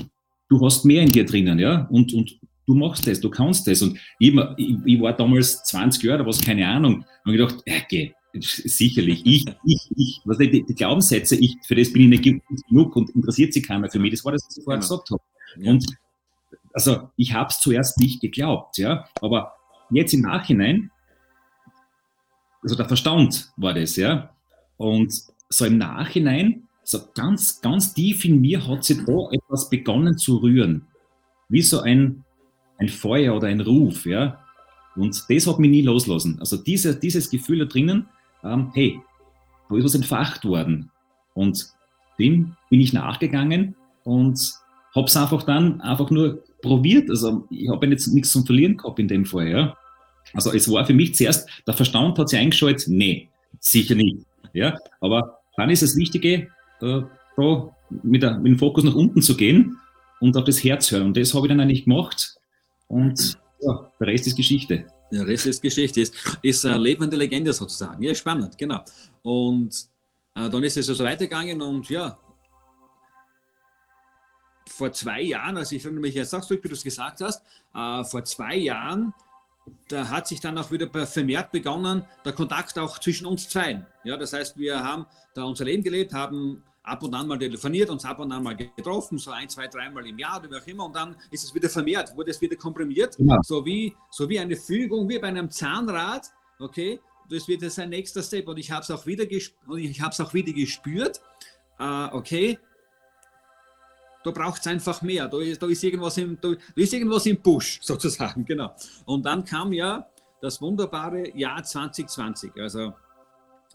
du 0.49 0.65
hast 0.65 0.85
mehr 0.85 1.03
in 1.03 1.11
dir 1.11 1.25
drinnen, 1.25 1.59
ja, 1.59 1.87
und, 1.91 2.13
und 2.13 2.39
du 2.67 2.75
machst 2.75 3.07
das, 3.07 3.21
du 3.21 3.31
kannst 3.31 3.67
das. 3.67 3.83
Und 3.83 3.99
ich, 4.19 4.35
ich, 4.57 4.77
ich 4.85 5.01
war 5.01 5.13
damals 5.13 5.63
20 5.65 6.03
Jahre 6.03 6.21
oder 6.21 6.29
was, 6.29 6.41
keine 6.41 6.67
Ahnung, 6.67 7.05
und 7.25 7.33
gedacht, 7.33 7.65
geh, 7.89 8.13
sicherlich, 8.41 9.25
ich, 9.27 9.45
ich, 9.65 9.91
ich, 9.97 10.21
was 10.25 10.39
die, 10.39 10.65
die 10.65 10.75
Glaubenssätze, 10.75 11.37
ich, 11.37 11.57
für 11.67 11.75
das 11.75 11.93
bin 11.93 12.13
ich 12.13 12.21
nicht 12.21 12.43
genug 12.69 12.97
und 12.97 13.11
interessiert 13.11 13.53
sich 13.53 13.67
keiner 13.67 13.91
für 13.91 13.99
mich, 13.99 14.13
das 14.13 14.25
war 14.25 14.33
das, 14.33 14.45
was 14.47 14.57
ich 14.57 14.65
vorher 14.65 14.81
genau. 14.81 14.97
gesagt 14.97 15.11
habe. 15.11 15.69
Und 15.69 15.85
also 16.73 17.11
ich 17.17 17.35
habe 17.35 17.51
es 17.51 17.61
zuerst 17.61 17.99
nicht 17.99 18.21
geglaubt, 18.21 18.79
ja, 18.79 19.07
aber 19.21 19.55
jetzt 19.91 20.15
im 20.15 20.23
Nachhinein, 20.23 20.91
also 22.63 22.75
der 22.77 22.87
Verstand 22.87 23.53
war 23.57 23.75
das, 23.75 23.97
ja, 23.97 24.35
und 24.77 25.13
so 25.49 25.65
im 25.67 25.79
Nachhinein 25.79 26.69
so 26.85 27.01
ganz, 27.15 27.61
ganz 27.61 27.95
tief 27.95 28.25
in 28.25 28.41
mir 28.41 28.67
hat 28.67 28.85
sich 28.85 29.05
da 29.05 29.29
etwas 29.31 29.71
begonnen 29.71 30.19
zu 30.19 30.39
rühren. 30.39 30.87
Wie 31.49 31.63
so 31.63 31.81
ein, 31.81 32.25
ein 32.79 32.89
Feuer 32.89 33.37
oder 33.37 33.49
ein 33.49 33.61
Ruf, 33.61 34.07
ja. 34.07 34.39
Und 34.97 35.25
das 35.29 35.47
hat 35.47 35.59
mich 35.59 35.71
nie 35.71 35.83
loslassen. 35.83 36.39
Also 36.41 36.57
diese, 36.57 36.99
dieses 36.99 37.31
Gefühl 37.31 37.61
da 37.61 37.65
drinnen, 37.65 38.07
ähm, 38.45 38.71
hey, 38.75 39.01
da 39.69 39.77
ist 39.77 39.85
was 39.85 39.95
entfacht 39.95 40.45
worden. 40.45 40.91
Und 41.35 41.67
dem 42.19 42.57
bin 42.69 42.81
ich 42.81 42.93
nachgegangen 42.93 43.75
und 44.05 44.39
habe 44.95 45.07
es 45.07 45.17
einfach 45.17 45.45
dann 45.45 45.81
einfach 45.81 46.11
nur 46.11 46.43
probiert. 46.61 47.09
Also 47.09 47.47
ich 47.51 47.69
habe 47.69 47.87
jetzt 47.87 48.09
nichts 48.09 48.33
zum 48.33 48.45
Verlieren 48.45 48.77
gehabt 48.77 48.99
in 48.99 49.09
dem 49.09 49.25
Fall, 49.25 49.49
ja. 49.49 49.77
Also 50.35 50.53
es 50.53 50.71
war 50.71 50.85
für 50.87 50.95
mich 50.95 51.15
zuerst, 51.15 51.49
der 51.67 51.75
Verstand 51.75 52.19
hat 52.19 52.29
sich 52.29 52.39
eingeschaltet, 52.39 52.87
nee, 52.89 53.29
sicher 53.59 53.95
nicht. 53.95 54.25
Ja, 54.53 54.79
aber 55.01 55.39
dann 55.57 55.71
ist 55.71 55.83
das 55.83 55.97
Wichtige, 55.97 56.49
äh, 56.83 57.03
da 57.37 57.77
mit, 58.03 58.23
der, 58.23 58.39
mit, 58.39 58.53
dem 58.53 58.59
Fokus 58.59 58.85
nach 58.85 58.95
unten 58.95 59.23
zu 59.23 59.37
gehen 59.37 59.79
und 60.21 60.37
auf 60.37 60.45
das 60.45 60.63
Herz 60.63 60.91
hören. 60.91 61.07
Und 61.07 61.17
das 61.17 61.35
habe 61.35 61.47
ich 61.47 61.51
dann 61.51 61.61
eigentlich 61.61 61.85
gemacht. 61.85 62.37
Und 62.89 63.39
ja, 63.61 63.91
der 64.01 64.07
Rest 64.07 64.27
ist 64.27 64.37
Geschichte. 64.37 64.87
Der 65.11 65.27
Rest 65.27 65.47
ist 65.47 65.63
Geschichte, 65.63 66.01
ist, 66.01 66.15
ist 66.43 66.65
eine 66.65 66.79
lebende 66.79 67.17
Legende 67.17 67.53
sozusagen. 67.53 68.03
Ja, 68.03 68.15
spannend, 68.15 68.57
genau. 68.57 68.83
Und 69.23 69.75
äh, 70.35 70.49
dann 70.49 70.63
ist 70.63 70.77
es 70.77 70.89
also 70.89 71.05
weitergegangen 71.05 71.61
und 71.61 71.89
ja, 71.89 72.19
vor 74.67 74.93
zwei 74.93 75.21
Jahren, 75.21 75.59
also 75.59 75.77
ich 75.77 75.85
erinnere 75.85 76.03
mich 76.03 76.15
jetzt 76.15 76.35
auch 76.35 76.41
zurück, 76.41 76.65
wie 76.65 76.69
du 76.69 76.75
es 76.75 76.83
gesagt 76.83 77.21
hast, 77.21 77.43
äh, 77.75 78.05
vor 78.05 78.25
zwei 78.25 78.57
Jahren 78.57 79.13
da 79.89 80.09
hat 80.09 80.27
sich 80.27 80.41
dann 80.41 80.59
auch 80.59 80.71
wieder 80.71 80.89
vermehrt 81.07 81.53
begonnen, 81.53 82.05
der 82.25 82.33
Kontakt 82.33 82.79
auch 82.79 82.99
zwischen 82.99 83.27
uns 83.27 83.49
zwei. 83.49 83.85
Ja, 84.05 84.17
das 84.17 84.33
heißt, 84.33 84.57
wir 84.59 84.83
haben 84.83 85.07
da 85.35 85.45
unser 85.45 85.65
Leben 85.65 85.83
gelebt, 85.83 86.13
haben 86.13 86.63
ab 86.85 87.03
und 87.03 87.15
an 87.15 87.29
mal 87.29 87.39
telefoniert, 87.39 87.91
uns 87.91 88.05
ab 88.05 88.19
und 88.19 88.33
an 88.33 88.43
mal 88.43 88.57
getroffen, 88.57 89.19
so 89.19 89.31
ein, 89.31 89.49
zwei, 89.49 89.69
dreimal 89.69 90.07
im 90.07 90.19
Jahr 90.19 90.41
oder 90.41 90.51
wie 90.51 90.57
auch 90.57 90.67
immer, 90.67 90.87
und 90.87 90.97
dann 90.97 91.17
ist 91.31 91.45
es 91.45 91.55
wieder 91.55 91.69
vermehrt, 91.69 92.17
wurde 92.17 92.31
es 92.31 92.41
wieder 92.41 92.57
komprimiert, 92.57 93.17
ja. 93.19 93.39
so, 93.43 93.65
wie, 93.65 93.95
so 94.11 94.29
wie 94.29 94.39
eine 94.39 94.57
Fügung, 94.57 95.09
wie 95.09 95.19
bei 95.19 95.29
einem 95.29 95.51
Zahnrad, 95.51 96.31
okay, 96.59 97.01
das 97.31 97.49
wird 97.49 97.63
jetzt 97.63 97.79
ein 97.79 97.91
nächster 97.91 98.23
Step. 98.23 98.49
Und 98.49 98.59
ich 98.59 98.71
habe 98.71 98.83
es 98.83 98.91
auch, 98.91 99.07
wieder 99.07 99.25
auch 99.25 100.35
wieder 100.35 100.53
gespürt, 100.53 101.21
äh, 101.79 102.05
okay, 102.13 102.59
da 104.25 104.31
braucht 104.31 104.61
es 104.61 104.67
einfach 104.67 105.03
mehr, 105.03 105.29
da 105.29 105.41
ist, 105.41 105.63
da, 105.63 105.67
ist 105.67 105.83
irgendwas 105.83 106.17
im, 106.19 106.39
da, 106.41 106.53
ist 106.77 106.93
irgendwas 106.93 107.27
im 107.27 107.41
Busch 107.41 107.81
sozusagen, 107.83 108.45
genau. 108.45 108.75
Und 109.05 109.25
dann 109.25 109.45
kam 109.45 109.73
ja 109.73 110.09
das 110.41 110.61
wunderbare 110.61 111.37
Jahr 111.37 111.63
2020, 111.63 112.53
also 112.57 112.93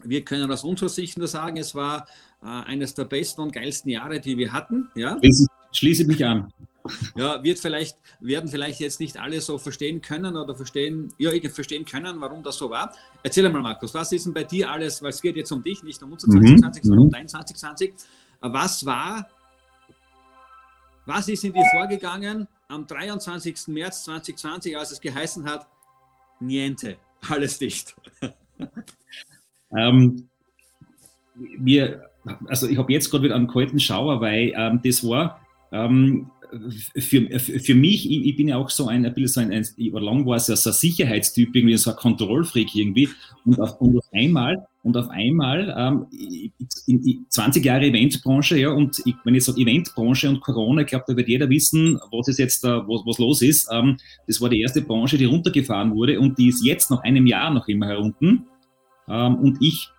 wir 0.04 0.24
können 0.24 0.50
aus 0.50 0.64
unserer 0.64 0.88
Sicht 0.88 1.18
nur 1.18 1.26
sagen, 1.26 1.56
es 1.56 1.74
war 1.74 2.06
eines 2.40 2.94
der 2.94 3.04
besten 3.04 3.40
und 3.40 3.52
geilsten 3.52 3.90
Jahre, 3.90 4.20
die 4.20 4.36
wir 4.38 4.52
hatten. 4.52 4.88
Ja? 4.94 5.18
Schließe 5.72 6.04
mich 6.06 6.24
an. 6.24 6.52
Ja, 7.14 7.42
wird 7.42 7.58
vielleicht, 7.58 7.98
werden 8.20 8.48
vielleicht 8.48 8.80
jetzt 8.80 9.00
nicht 9.00 9.18
alle 9.18 9.40
so 9.40 9.58
verstehen 9.58 10.00
können 10.00 10.36
oder 10.36 10.54
verstehen, 10.54 11.12
ja, 11.18 11.30
verstehen 11.50 11.84
können, 11.84 12.20
warum 12.20 12.42
das 12.42 12.56
so 12.56 12.70
war. 12.70 12.94
Erzähl 13.22 13.48
mal, 13.50 13.60
Markus, 13.60 13.92
was 13.94 14.12
ist 14.12 14.26
denn 14.26 14.32
bei 14.32 14.44
dir 14.44 14.70
alles, 14.70 15.02
weil 15.02 15.10
es 15.10 15.20
geht 15.20 15.36
jetzt 15.36 15.52
um 15.52 15.62
dich, 15.62 15.82
nicht 15.82 16.02
um 16.02 16.12
unser 16.12 16.28
2020, 16.28 16.82
mhm. 16.82 16.86
sondern 16.86 17.04
um 17.06 17.10
dein 17.10 17.28
2020. 17.28 17.94
Was 18.40 18.86
war, 18.86 19.28
was 21.06 21.28
ist 21.28 21.44
in 21.44 21.52
dir 21.52 21.64
vorgegangen 21.72 22.48
am 22.68 22.86
23. 22.86 23.68
März 23.68 24.04
2020, 24.04 24.76
als 24.76 24.92
es 24.92 25.00
geheißen 25.00 25.44
hat, 25.44 25.66
niente, 26.40 26.96
alles 27.28 27.58
dicht? 27.58 27.96
ähm, 29.76 30.28
wir, 31.34 32.07
also 32.46 32.68
ich 32.68 32.78
habe 32.78 32.92
jetzt 32.92 33.10
gerade 33.10 33.24
wieder 33.24 33.36
einen 33.36 33.48
kalten 33.48 33.80
Schauer, 33.80 34.20
weil 34.20 34.52
ähm, 34.56 34.80
das 34.82 35.06
war 35.06 35.40
ähm, 35.72 36.30
für, 36.98 37.38
für 37.38 37.74
mich, 37.74 38.10
ich, 38.10 38.26
ich, 38.26 38.36
bin 38.36 38.48
ja 38.48 38.56
auch 38.56 38.70
so 38.70 38.88
ein, 38.88 39.04
ein 39.04 39.14
bisschen 39.14 39.28
so 39.28 39.40
ein, 39.40 39.52
ein 39.52 39.66
über 39.76 40.00
lang 40.00 40.26
war 40.26 40.36
es 40.36 40.48
ja 40.48 40.56
so 40.56 40.70
ein 40.70 40.74
Sicherheitstyp, 40.74 41.54
irgendwie 41.54 41.76
so 41.76 41.90
ein 41.90 41.96
Kontrollfreak 41.96 42.74
irgendwie. 42.74 43.08
Und 43.44 43.60
auf, 43.60 43.80
und 43.80 43.98
auf 43.98 44.06
einmal, 44.12 44.66
und 44.82 44.96
auf 44.96 45.08
einmal, 45.10 45.74
ähm, 45.76 46.06
in, 46.86 47.02
in 47.04 47.26
20 47.28 47.64
Jahre 47.64 47.86
Eventbranche, 47.86 48.58
ja, 48.58 48.70
und 48.70 48.98
ich, 49.04 49.14
wenn 49.24 49.34
ich 49.34 49.44
sage 49.44 49.60
Eventbranche 49.60 50.28
und 50.28 50.40
Corona, 50.40 50.82
ich 50.82 50.88
glaube, 50.88 51.04
da 51.08 51.16
wird 51.16 51.28
jeder 51.28 51.48
wissen, 51.50 51.98
was 52.10 52.28
ist 52.28 52.38
jetzt 52.38 52.64
da, 52.64 52.86
was, 52.88 53.02
was 53.04 53.18
los 53.18 53.42
ist. 53.42 53.68
Ähm, 53.70 53.98
das 54.26 54.40
war 54.40 54.48
die 54.48 54.60
erste 54.60 54.82
Branche, 54.82 55.18
die 55.18 55.26
runtergefahren 55.26 55.94
wurde 55.94 56.18
und 56.18 56.38
die 56.38 56.48
ist 56.48 56.64
jetzt 56.64 56.90
nach 56.90 57.02
einem 57.02 57.26
Jahr 57.26 57.52
noch 57.52 57.68
immer 57.68 57.86
herunten. 57.86 58.46
Ähm, 59.08 59.36
und 59.36 59.58
ich 59.60 59.90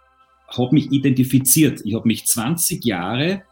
habe 0.57 0.73
mich 0.73 0.91
identifiziert. 0.91 1.81
Ich 1.83 1.93
habe 1.93 2.07
mich 2.07 2.25
20 2.25 2.83
Jahre 2.83 3.43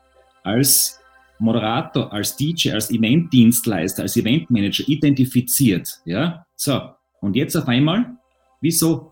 als 0.43 0.99
Moderator, 1.39 2.11
als 2.11 2.35
DJ, 2.35 2.71
als 2.71 2.89
Eventdienstleister, 2.89 4.03
als 4.03 4.17
Eventmanager 4.17 4.87
identifiziert. 4.87 6.01
Ja, 6.05 6.45
so. 6.55 6.81
Und 7.21 7.35
jetzt 7.35 7.55
auf 7.55 7.67
einmal, 7.67 8.17
wieso, 8.61 9.11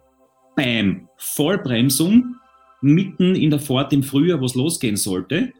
bam, 0.55 1.07
Vollbremsung, 1.17 2.35
mitten 2.81 3.35
in 3.35 3.49
der 3.49 3.59
Fahrt 3.59 3.93
im 3.93 4.03
Frühjahr, 4.03 4.39
wo 4.41 4.45
es 4.45 4.55
losgehen 4.55 4.95
sollte. 4.95 5.53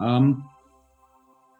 Ähm, 0.00 0.44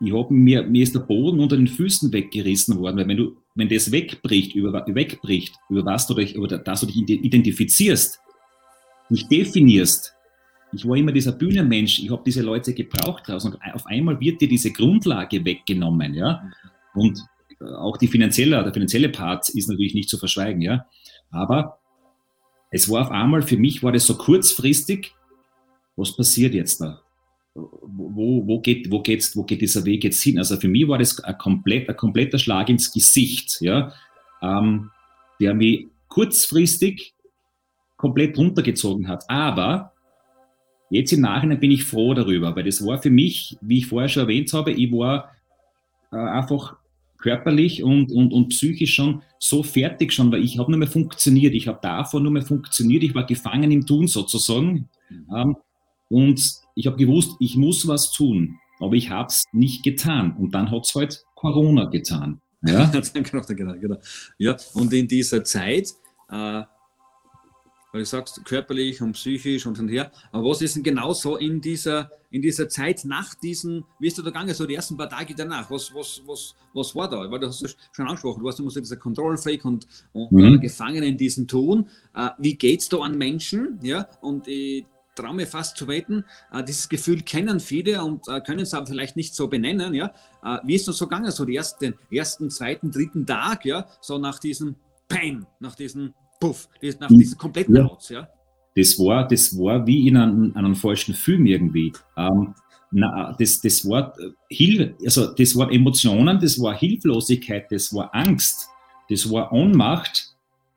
ich 0.00 0.12
habe 0.12 0.32
mir, 0.32 0.62
mir 0.62 0.82
ist 0.82 0.94
der 0.94 1.00
Boden 1.00 1.40
unter 1.40 1.56
den 1.56 1.66
Füßen 1.66 2.12
weggerissen 2.12 2.78
worden, 2.78 2.98
weil 2.98 3.08
wenn 3.08 3.16
du, 3.16 3.36
wenn 3.54 3.68
das 3.68 3.90
wegbricht, 3.90 4.54
über, 4.54 4.84
wegbricht, 4.86 5.56
über 5.68 5.84
was 5.84 6.06
du 6.06 6.14
dich, 6.14 6.36
über 6.36 6.46
das 6.46 6.80
du 6.80 6.86
dich 6.86 6.96
identifizierst, 6.96 8.20
nicht 9.10 9.30
definierst, 9.30 10.14
ich 10.72 10.86
war 10.86 10.96
immer 10.96 11.12
dieser 11.12 11.32
Bühnenmensch, 11.32 11.98
ich 11.98 12.10
habe 12.10 12.22
diese 12.24 12.42
Leute 12.42 12.74
gebraucht 12.74 13.26
draußen 13.26 13.52
und 13.52 13.74
auf 13.74 13.86
einmal 13.86 14.20
wird 14.20 14.40
dir 14.40 14.48
diese 14.48 14.72
Grundlage 14.72 15.44
weggenommen, 15.44 16.14
ja. 16.14 16.42
Und 16.94 17.18
äh, 17.60 17.64
auch 17.64 17.96
die 17.96 18.08
finanzielle, 18.08 18.62
der 18.62 18.72
finanzielle 18.72 19.08
Part 19.08 19.48
ist 19.48 19.68
natürlich 19.68 19.94
nicht 19.94 20.10
zu 20.10 20.18
verschweigen, 20.18 20.60
ja. 20.60 20.86
Aber 21.30 21.78
es 22.70 22.88
war 22.90 23.02
auf 23.02 23.10
einmal, 23.10 23.42
für 23.42 23.56
mich 23.56 23.82
war 23.82 23.92
das 23.92 24.06
so 24.06 24.16
kurzfristig, 24.16 25.12
was 25.96 26.14
passiert 26.14 26.54
jetzt 26.54 26.80
da? 26.80 27.00
Wo, 27.54 28.46
wo, 28.46 28.60
geht, 28.60 28.90
wo, 28.90 29.00
geht's, 29.00 29.34
wo 29.34 29.42
geht 29.42 29.62
dieser 29.62 29.84
Weg 29.84 30.04
jetzt 30.04 30.22
hin? 30.22 30.38
Also 30.38 30.58
für 30.58 30.68
mich 30.68 30.86
war 30.86 30.98
das 30.98 31.18
ein, 31.24 31.36
komplett, 31.38 31.88
ein 31.88 31.96
kompletter 31.96 32.38
Schlag 32.38 32.68
ins 32.68 32.92
Gesicht, 32.92 33.56
ja, 33.60 33.92
ähm, 34.42 34.90
der 35.40 35.54
mich 35.54 35.88
kurzfristig 36.08 37.14
komplett 37.98 38.38
runtergezogen 38.38 39.08
hat. 39.08 39.28
Aber 39.28 39.92
Jetzt 40.90 41.12
im 41.12 41.20
Nachhinein 41.20 41.60
bin 41.60 41.70
ich 41.70 41.84
froh 41.84 42.14
darüber, 42.14 42.56
weil 42.56 42.64
das 42.64 42.84
war 42.84 43.00
für 43.00 43.10
mich, 43.10 43.58
wie 43.60 43.78
ich 43.78 43.86
vorher 43.86 44.08
schon 44.08 44.22
erwähnt 44.22 44.52
habe, 44.52 44.72
ich 44.72 44.90
war 44.90 45.30
äh, 46.10 46.16
einfach 46.16 46.76
körperlich 47.18 47.82
und, 47.82 48.10
und, 48.10 48.32
und 48.32 48.48
psychisch 48.48 48.94
schon 48.94 49.22
so 49.38 49.62
fertig 49.62 50.12
schon, 50.12 50.32
weil 50.32 50.42
ich 50.42 50.58
habe 50.58 50.70
nur 50.70 50.78
mehr 50.78 50.88
funktioniert. 50.88 51.54
Ich 51.54 51.68
habe 51.68 51.78
davor 51.82 52.20
nur 52.20 52.32
mehr 52.32 52.42
funktioniert. 52.42 53.02
Ich 53.02 53.14
war 53.14 53.26
gefangen 53.26 53.70
im 53.70 53.84
Tun 53.84 54.06
sozusagen. 54.06 54.88
Ähm, 55.10 55.56
und 56.08 56.40
ich 56.74 56.86
habe 56.86 56.96
gewusst, 56.96 57.36
ich 57.40 57.56
muss 57.56 57.86
was 57.86 58.12
tun. 58.12 58.58
Aber 58.78 58.94
ich 58.94 59.10
habe 59.10 59.28
es 59.28 59.44
nicht 59.52 59.82
getan. 59.82 60.36
Und 60.38 60.54
dann 60.54 60.70
hat 60.70 60.86
es 60.86 60.94
halt 60.94 61.24
Corona 61.34 61.86
getan. 61.86 62.40
Ja? 62.64 62.86
genau, 63.12 63.42
genau, 63.46 63.74
genau. 63.74 63.96
ja, 64.38 64.56
und 64.74 64.92
in 64.92 65.06
dieser 65.06 65.44
Zeit 65.44 65.88
äh, 66.30 66.62
weil 67.92 68.02
du 68.02 68.06
sagst, 68.06 68.44
körperlich 68.44 69.00
und 69.00 69.12
psychisch 69.12 69.66
und 69.66 69.78
und 69.78 69.88
her. 69.88 70.10
Aber 70.32 70.50
was 70.50 70.62
ist 70.62 70.76
denn 70.76 70.82
genau 70.82 71.12
so 71.12 71.36
in 71.36 71.60
dieser, 71.60 72.10
in 72.30 72.42
dieser 72.42 72.68
Zeit 72.68 73.04
nach 73.04 73.34
diesen, 73.34 73.84
wie 73.98 74.08
ist 74.08 74.18
da 74.18 74.22
gegangen, 74.22 74.54
so 74.54 74.66
die 74.66 74.74
ersten 74.74 74.96
paar 74.96 75.08
Tage 75.08 75.34
danach? 75.34 75.70
Was, 75.70 75.94
was, 75.94 76.22
was, 76.26 76.54
was 76.74 76.94
war 76.94 77.08
da? 77.08 77.30
Weil 77.30 77.40
du 77.40 77.46
hast 77.46 77.62
es 77.62 77.76
schon 77.92 78.06
angesprochen, 78.06 78.40
du 78.40 78.46
warst 78.46 78.60
immer 78.60 78.70
so 78.70 78.80
dieser 78.80 78.96
Kontrollfreak 78.96 79.64
und, 79.64 79.86
und 80.12 80.32
mhm. 80.32 80.54
äh, 80.54 80.58
gefangen 80.58 81.02
in 81.02 81.16
diesem 81.16 81.46
Ton. 81.46 81.88
Äh, 82.14 82.30
wie 82.38 82.54
geht 82.54 82.80
es 82.80 82.88
da 82.88 82.98
an 82.98 83.16
Menschen? 83.16 83.78
Ja, 83.82 84.08
und 84.20 84.46
ich 84.48 84.84
traue 85.14 85.34
mir 85.34 85.46
fast 85.46 85.76
zu 85.76 85.88
wetten, 85.88 86.24
äh, 86.52 86.62
dieses 86.62 86.88
Gefühl 86.88 87.22
kennen 87.22 87.58
viele 87.58 88.04
und 88.04 88.26
können 88.46 88.60
es 88.60 88.74
aber 88.74 88.86
vielleicht 88.86 89.16
nicht 89.16 89.34
so 89.34 89.48
benennen. 89.48 89.94
Ja, 89.94 90.12
wie 90.62 90.74
ist 90.74 90.86
das 90.86 90.98
so 90.98 91.06
gegangen? 91.06 91.30
So 91.32 91.44
die 91.44 91.56
ersten, 91.56 91.94
ersten, 92.10 92.50
zweiten, 92.50 92.92
dritten 92.92 93.26
Tag, 93.26 93.64
ja, 93.64 93.88
so 94.00 94.18
nach 94.18 94.38
diesem 94.38 94.76
Pain, 95.08 95.46
nach 95.58 95.74
diesem 95.74 96.14
puff, 96.40 96.68
nach 97.00 97.08
hm. 97.08 97.18
diesem 97.18 97.38
kompletten 97.38 97.74
ja. 97.74 97.82
Laut, 97.82 98.10
ja. 98.10 98.28
Das 98.74 98.98
war, 98.98 99.26
das 99.26 99.58
war 99.58 99.86
wie 99.86 100.06
in 100.06 100.16
einem, 100.16 100.52
einem 100.54 100.76
falschen 100.76 101.14
Film 101.14 101.46
irgendwie. 101.46 101.92
Ähm, 102.16 102.54
na, 102.90 103.34
das, 103.38 103.60
das, 103.60 103.88
war, 103.88 104.14
Hil 104.48 104.94
also 105.04 105.34
das 105.34 105.56
war 105.56 105.70
Emotionen, 105.72 106.38
das 106.40 106.60
war 106.60 106.74
Hilflosigkeit, 106.74 107.66
das 107.70 107.92
war 107.92 108.14
Angst, 108.14 108.68
das 109.10 109.30
war 109.30 109.52
Ohnmacht. 109.52 110.34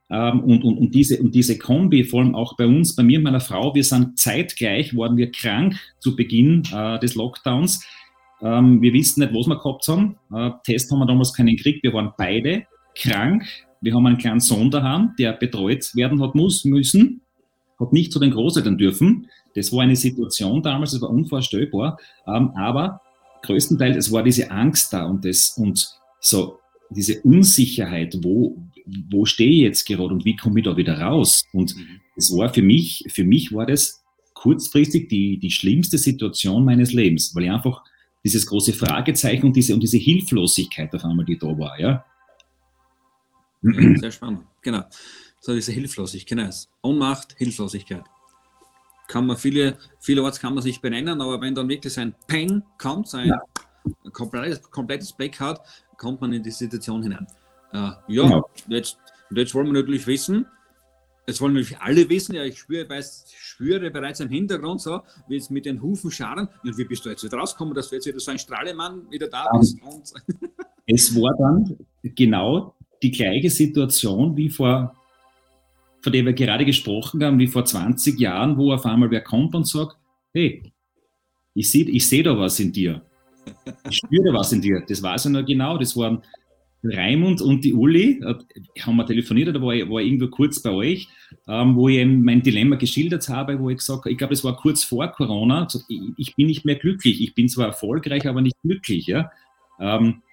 Ähm, 0.10 0.42
und, 0.42 0.64
und, 0.64 0.78
und, 0.78 0.96
diese, 0.96 1.22
und 1.22 1.34
diese 1.34 1.58
Kombi, 1.58 2.04
vor 2.04 2.20
allem 2.20 2.36
auch 2.36 2.58
bei 2.58 2.66
uns, 2.66 2.96
bei 2.96 3.04
mir 3.04 3.20
und 3.20 3.24
meiner 3.24 3.40
Frau, 3.40 3.74
wir 3.74 3.84
sind 3.84 4.20
zeitgleich, 4.20 4.96
waren 4.96 5.16
wir 5.16 5.32
krank 5.32 5.76
zu 6.00 6.16
Beginn 6.16 6.64
äh, 6.74 7.00
des 7.00 7.16
Lockdowns. 7.16 7.86
Ähm, 8.42 8.82
wir 8.82 8.92
wissen 8.92 9.22
nicht, 9.22 9.34
was 9.34 9.48
wir 9.48 9.58
gehabt 9.58 9.88
haben. 9.88 10.18
Äh, 10.34 10.52
Test 10.66 10.92
haben 10.92 11.00
wir 11.00 11.06
damals 11.06 11.34
keinen 11.34 11.56
gekriegt. 11.56 11.84
Wir 11.84 11.94
waren 11.94 12.12
beide 12.18 12.66
krank. 12.96 13.46
Wir 13.82 13.96
haben 13.96 14.06
einen 14.06 14.18
kleinen 14.18 14.40
Sohn 14.40 14.70
daheim, 14.70 15.14
der 15.18 15.34
betreut 15.34 15.96
werden 15.96 16.22
hat 16.22 16.36
muss, 16.36 16.66
müssen, 16.66 17.22
hat 17.80 17.94
nicht 17.94 18.12
zu 18.12 18.20
den 18.20 18.32
Großeltern 18.32 18.78
dürfen. 18.78 19.28
Das 19.56 19.72
war 19.74 19.82
eine 19.82 19.96
Situation 19.96 20.62
damals, 20.62 20.92
das 20.92 21.02
war 21.02 21.10
unvorstellbar. 21.10 21.98
Ähm, 22.28 22.52
aber 22.56 23.02
größtenteils, 23.42 23.98
es 23.98 24.12
war 24.12 24.24
diese 24.24 24.52
Angst 24.52 24.94
da 24.94 25.06
und 25.06 25.26
das, 25.26 25.58
und 25.58 25.90
so, 26.20 26.60
diese 26.92 27.22
Unsicherheit, 27.22 28.18
wo, 28.22 28.58
wo 29.10 29.26
stehe 29.26 29.50
ich 29.50 29.62
jetzt 29.62 29.86
gerade 29.86 30.14
und 30.14 30.26
wie 30.26 30.36
komme 30.36 30.60
ich 30.60 30.66
da 30.66 30.78
wieder 30.78 31.00
raus? 31.00 31.44
Und 31.54 31.76
es 32.16 32.36
war 32.36 32.54
für 32.54 32.62
mich, 32.62 33.06
für 33.08 33.24
mich 33.24 33.52
war 33.52 33.66
das 33.66 34.04
kurzfristig 34.34 35.10
die, 35.10 35.40
die 35.40 35.52
schlimmste 35.52 35.98
Situation 35.98 36.66
meines 36.66 36.94
Lebens, 36.94 37.34
weil 37.36 37.46
ich 37.46 37.52
einfach 37.52 37.84
dieses 38.24 38.46
große 38.46 38.74
Fragezeichen 38.74 39.48
und 39.48 39.56
diese, 39.56 39.74
und 39.74 39.82
diese 39.82 39.98
Hilflosigkeit 39.98 40.94
auf 40.94 41.04
einmal, 41.04 41.26
die 41.26 41.38
da 41.38 41.48
war, 41.58 41.80
ja. 41.80 42.06
Sehr 43.62 44.12
spannend, 44.12 44.44
genau. 44.62 44.84
So 45.40 45.54
diese 45.54 45.72
Hilflosigkeit, 45.72 46.38
genau. 46.38 46.50
Ohnmacht, 46.82 47.36
Hilflosigkeit. 47.38 48.04
Kann 49.08 49.26
man 49.26 49.38
viele, 49.38 49.78
vielerorts 50.00 50.40
kann 50.40 50.54
man 50.54 50.64
sich 50.64 50.82
benennen, 50.82 51.22
aber 51.22 51.42
wenn 51.42 51.54
dann 51.54 51.68
wirklich 51.68 51.98
ein 52.00 52.16
Peng 52.28 52.64
kommt, 52.78 53.10
so 53.10 53.18
ein 53.18 53.28
ja. 53.30 53.42
komplettes, 54.14 54.62
komplettes 54.70 55.14
Blackout, 55.14 55.60
kommt 55.98 56.22
man 56.22 56.32
in 56.34 56.44
die 56.44 56.52
Situation 56.52 57.04
hinein. 57.04 57.28
Äh, 57.74 57.78
ja, 57.78 58.02
genau. 58.08 58.50
jetzt, 58.68 58.98
jetzt 59.32 59.54
wollen 59.54 59.68
wir 59.68 59.74
natürlich 59.74 60.08
wissen, 60.08 60.46
Jetzt 61.28 61.40
wollen 61.40 61.54
natürlich 61.54 61.80
alle 61.80 62.10
wissen, 62.10 62.34
ja, 62.34 62.44
ich 62.44 62.60
spüre, 62.60 62.90
weiß, 62.90 63.26
spüre 63.38 63.92
bereits 63.92 64.20
im 64.20 64.30
Hintergrund 64.30 64.82
so, 64.82 65.02
wie 65.28 65.38
es 65.38 65.52
mit 65.52 65.66
den 65.66 65.82
Hufen 65.82 66.10
scharen. 66.10 66.48
Und 66.64 66.78
wie 66.78 66.84
bist 66.84 67.06
du 67.06 67.10
jetzt 67.10 67.24
wieder 67.24 67.38
rausgekommen, 67.38 67.76
dass 67.76 67.90
du 67.90 67.96
jetzt 67.96 68.08
wieder 68.08 68.20
so 68.20 68.32
ein 68.32 68.40
Strahlemann 68.40 69.10
wieder 69.12 69.28
da 69.28 69.50
bist? 69.58 69.78
es 70.88 71.16
war 71.16 71.34
dann 71.38 71.78
genau 72.04 72.76
die 73.02 73.12
gleiche 73.12 73.50
Situation 73.50 74.36
wie 74.38 74.50
vor, 74.50 74.96
von 76.02 76.14
der 76.14 76.26
wir 76.26 76.34
gerade 76.34 76.66
gesprochen 76.66 77.24
haben, 77.24 77.40
wie 77.40 77.48
vor 77.48 77.66
20 77.66 78.20
Jahren, 78.20 78.58
wo 78.58 78.74
auf 78.74 78.86
einmal 78.86 79.12
wer 79.12 79.22
kommt 79.22 79.56
und 79.56 79.68
sagt, 79.68 79.98
hey, 80.34 80.72
ich 81.54 81.70
sehe 81.70 81.86
ich 81.86 82.08
seh 82.08 82.24
da 82.24 82.38
was 82.38 82.60
in 82.60 82.72
dir. 82.72 83.02
Ich 83.90 83.98
spüre 83.98 84.34
was 84.34 84.52
in 84.52 84.62
dir. 84.62 84.84
Das 84.88 85.02
weiß 85.02 85.26
ich 85.26 85.32
noch 85.32 85.46
genau. 85.46 85.78
Das 85.78 85.98
waren 85.98 86.22
Raimund 86.84 87.42
und 87.42 87.64
die 87.64 87.74
Uli, 87.74 88.22
äh, 88.24 88.36
haben 88.82 88.96
wir 88.96 89.06
telefoniert, 89.06 89.56
da 89.56 89.62
war 89.62 89.74
ich, 89.74 89.88
war 89.88 90.02
ich 90.02 90.08
irgendwo 90.08 90.28
kurz 90.28 90.62
bei 90.62 90.72
euch, 90.72 91.08
ähm, 91.48 91.76
wo 91.76 91.88
ich 91.88 92.04
mein 92.06 92.42
Dilemma 92.42 92.76
geschildert 92.76 93.30
habe, 93.30 93.60
wo 93.60 93.70
ich 93.70 93.78
gesagt 93.78 94.00
habe, 94.00 94.12
ich 94.12 94.18
glaube, 94.18 94.34
das 94.34 94.44
war 94.44 94.56
kurz 94.56 94.84
vor 94.84 95.08
Corona, 95.10 95.68
ich, 96.18 96.36
bin 96.36 96.48
nicht 96.48 96.66
mehr 96.66 96.76
glücklich, 96.76 97.22
ich 97.22 97.36
bin 97.36 97.48
zwar 97.50 97.68
erfolgreich, 97.68 98.28
aber 98.28 98.42
nicht 98.42 98.60
glücklich. 98.64 99.06
Ja, 99.06 99.32
ähm, 99.80 100.24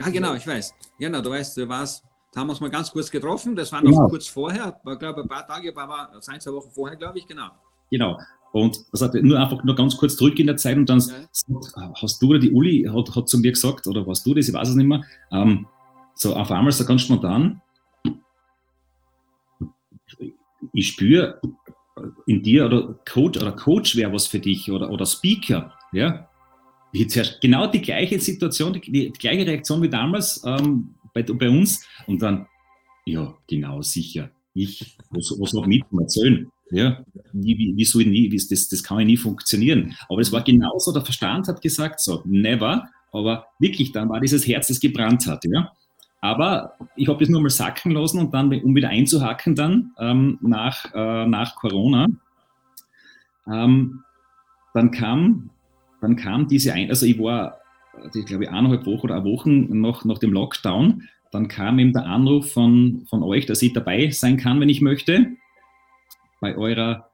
ja 0.00 0.08
genau, 0.08 0.34
ich 0.34 0.46
weiß. 0.46 0.74
Genau, 0.98 1.20
du 1.20 1.30
weißt, 1.30 1.56
du 1.56 1.68
warst, 1.68 2.04
da 2.32 2.40
haben 2.40 2.46
wir 2.46 2.52
uns 2.52 2.60
mal 2.60 2.70
ganz 2.70 2.90
kurz 2.90 3.10
getroffen, 3.10 3.54
das 3.54 3.70
war 3.72 3.82
noch 3.82 3.90
genau. 3.90 4.08
kurz 4.08 4.26
vorher, 4.26 4.80
war 4.84 4.98
glaube 4.98 5.22
ein 5.22 5.28
paar 5.28 5.46
Tage, 5.46 5.74
war 5.76 6.10
ein, 6.12 6.40
zwei 6.40 6.52
Wochen 6.52 6.70
vorher, 6.70 6.96
glaube 6.96 7.18
ich, 7.18 7.26
genau. 7.26 7.50
Genau. 7.90 8.18
Und 8.52 8.84
also 8.90 9.08
nur 9.20 9.38
einfach 9.38 9.62
nur 9.64 9.74
ganz 9.74 9.96
kurz 9.96 10.16
zurück 10.16 10.38
in 10.38 10.46
der 10.46 10.56
Zeit 10.56 10.76
und 10.76 10.88
dann 10.88 11.00
ja. 11.00 11.92
hast 12.00 12.22
du 12.22 12.28
oder 12.28 12.38
die 12.38 12.50
Uli 12.50 12.88
hat, 12.90 13.14
hat 13.14 13.28
zu 13.28 13.38
mir 13.38 13.52
gesagt, 13.52 13.86
oder 13.86 14.06
warst 14.06 14.26
du 14.26 14.34
das, 14.34 14.48
ich 14.48 14.54
weiß 14.54 14.70
es 14.70 14.74
nicht 14.74 14.86
mehr, 14.86 15.02
ähm, 15.30 15.66
so 16.14 16.34
auf 16.34 16.50
einmal 16.50 16.72
so 16.72 16.84
ganz 16.84 17.02
spontan, 17.02 17.60
ich 20.72 20.88
spüre 20.88 21.40
in 22.26 22.42
dir 22.42 22.66
oder 22.66 22.94
Coach 23.10 23.40
oder 23.40 23.52
Coach 23.52 23.96
wäre 23.96 24.12
was 24.12 24.26
für 24.26 24.38
dich 24.38 24.70
oder, 24.70 24.90
oder 24.90 25.04
Speaker, 25.06 25.72
ja. 25.92 26.28
Jetzt 26.94 27.40
genau 27.40 27.66
die 27.66 27.80
gleiche 27.80 28.20
Situation, 28.20 28.74
die, 28.74 28.80
die 28.80 29.12
gleiche 29.12 29.46
Reaktion 29.46 29.80
wie 29.80 29.88
damals 29.88 30.42
ähm, 30.44 30.94
bei, 31.12 31.22
bei, 31.22 31.48
uns 31.48 31.86
und 32.06 32.22
dann, 32.22 32.46
ja, 33.04 33.34
genau, 33.48 33.82
sicher. 33.82 34.30
Ich, 34.54 34.96
was, 35.10 35.34
was 35.38 35.52
noch 35.52 35.66
mit 35.66 35.84
erzählen? 35.98 36.50
Ja, 36.70 37.04
wie, 37.32 37.58
wie, 37.58 37.76
wie 37.76 37.84
soll 37.84 38.02
ich 38.02 38.08
nie, 38.08 38.32
wie, 38.32 38.36
das, 38.36 38.68
das 38.68 38.82
kann 38.82 38.98
ja 39.00 39.04
nie 39.04 39.16
funktionieren. 39.16 39.94
Aber 40.08 40.20
es 40.20 40.32
war 40.32 40.42
genauso, 40.42 40.92
der 40.92 41.04
Verstand 41.04 41.48
hat 41.48 41.60
gesagt, 41.60 42.00
so, 42.00 42.22
never, 42.24 42.88
aber 43.12 43.46
wirklich, 43.58 43.92
dann 43.92 44.08
war 44.08 44.20
dieses 44.20 44.46
Herz, 44.46 44.68
das 44.68 44.80
gebrannt 44.80 45.26
hat, 45.26 45.44
ja. 45.44 45.70
Aber 46.22 46.76
ich 46.94 47.08
habe 47.08 47.18
das 47.18 47.28
nur 47.28 47.42
mal 47.42 47.50
sacken 47.50 47.92
lassen 47.92 48.20
und 48.20 48.32
dann, 48.32 48.52
um 48.62 48.76
wieder 48.76 48.88
einzuhacken 48.88 49.56
dann 49.56 49.92
ähm, 49.98 50.38
nach, 50.40 50.94
äh, 50.94 51.26
nach 51.26 51.56
Corona, 51.56 52.06
ähm, 53.46 54.04
dann 54.72 54.90
kam, 54.92 55.50
dann 56.00 56.16
kam 56.16 56.46
diese 56.46 56.72
ein, 56.72 56.88
also 56.88 57.06
ich 57.06 57.18
war, 57.18 57.58
ich 58.14 58.26
glaube, 58.26 58.48
eineinhalb 58.48 58.86
Wochen 58.86 59.06
oder 59.06 59.16
eine 59.16 59.24
Woche 59.24 59.50
nach, 59.50 60.04
nach 60.04 60.18
dem 60.18 60.32
Lockdown, 60.32 61.08
dann 61.30 61.48
kam 61.48 61.78
eben 61.78 61.92
der 61.92 62.06
Anruf 62.06 62.52
von, 62.52 63.06
von 63.08 63.22
euch, 63.22 63.46
dass 63.46 63.62
ich 63.62 63.72
dabei 63.72 64.10
sein 64.10 64.36
kann, 64.36 64.60
wenn 64.60 64.68
ich 64.68 64.80
möchte, 64.80 65.28
bei 66.40 66.56
eurer, 66.56 67.10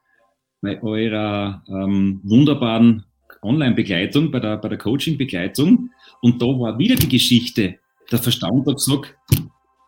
bei 0.60 0.82
eurer 0.82 1.62
ähm, 1.68 2.20
wunderbaren 2.24 3.04
Online-Begleitung, 3.42 4.30
bei 4.30 4.40
der, 4.40 4.56
bei 4.56 4.68
der 4.68 4.78
Coaching-Begleitung. 4.78 5.90
Und 6.20 6.42
da 6.42 6.46
war 6.46 6.78
wieder 6.78 6.96
die 6.96 7.08
Geschichte, 7.08 7.78
der 8.10 8.18
Verstand 8.18 8.66
hat 8.66 8.76
gesagt, 8.76 9.16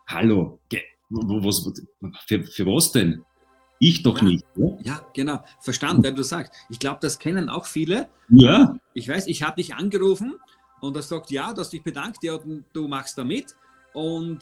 hallo, 0.07 0.59
was, 1.09 1.73
für, 2.25 2.43
für 2.43 2.65
was 2.67 2.91
denn? 2.91 3.23
Ich 3.79 4.03
doch 4.03 4.19
ja, 4.19 4.23
nicht. 4.23 4.45
Ja? 4.55 4.77
ja, 4.83 5.01
genau. 5.13 5.43
Verstanden, 5.59 6.03
wenn 6.03 6.15
du 6.15 6.23
sagst. 6.23 6.53
Ich 6.69 6.77
glaube, 6.77 6.99
das 7.01 7.17
kennen 7.17 7.49
auch 7.49 7.65
viele. 7.65 8.07
Ja. 8.29 8.77
Ich 8.93 9.09
weiß, 9.09 9.25
ich 9.25 9.41
habe 9.41 9.55
dich 9.55 9.73
angerufen 9.73 10.35
und 10.81 10.95
er 10.95 11.01
sagt, 11.01 11.31
ja, 11.31 11.53
du 11.53 11.61
hast 11.61 11.71
dich 11.71 11.83
bedankt, 11.83 12.23
ja, 12.23 12.37
du 12.73 12.87
machst 12.87 13.17
da 13.17 13.23
mit. 13.23 13.55
Und 13.93 14.39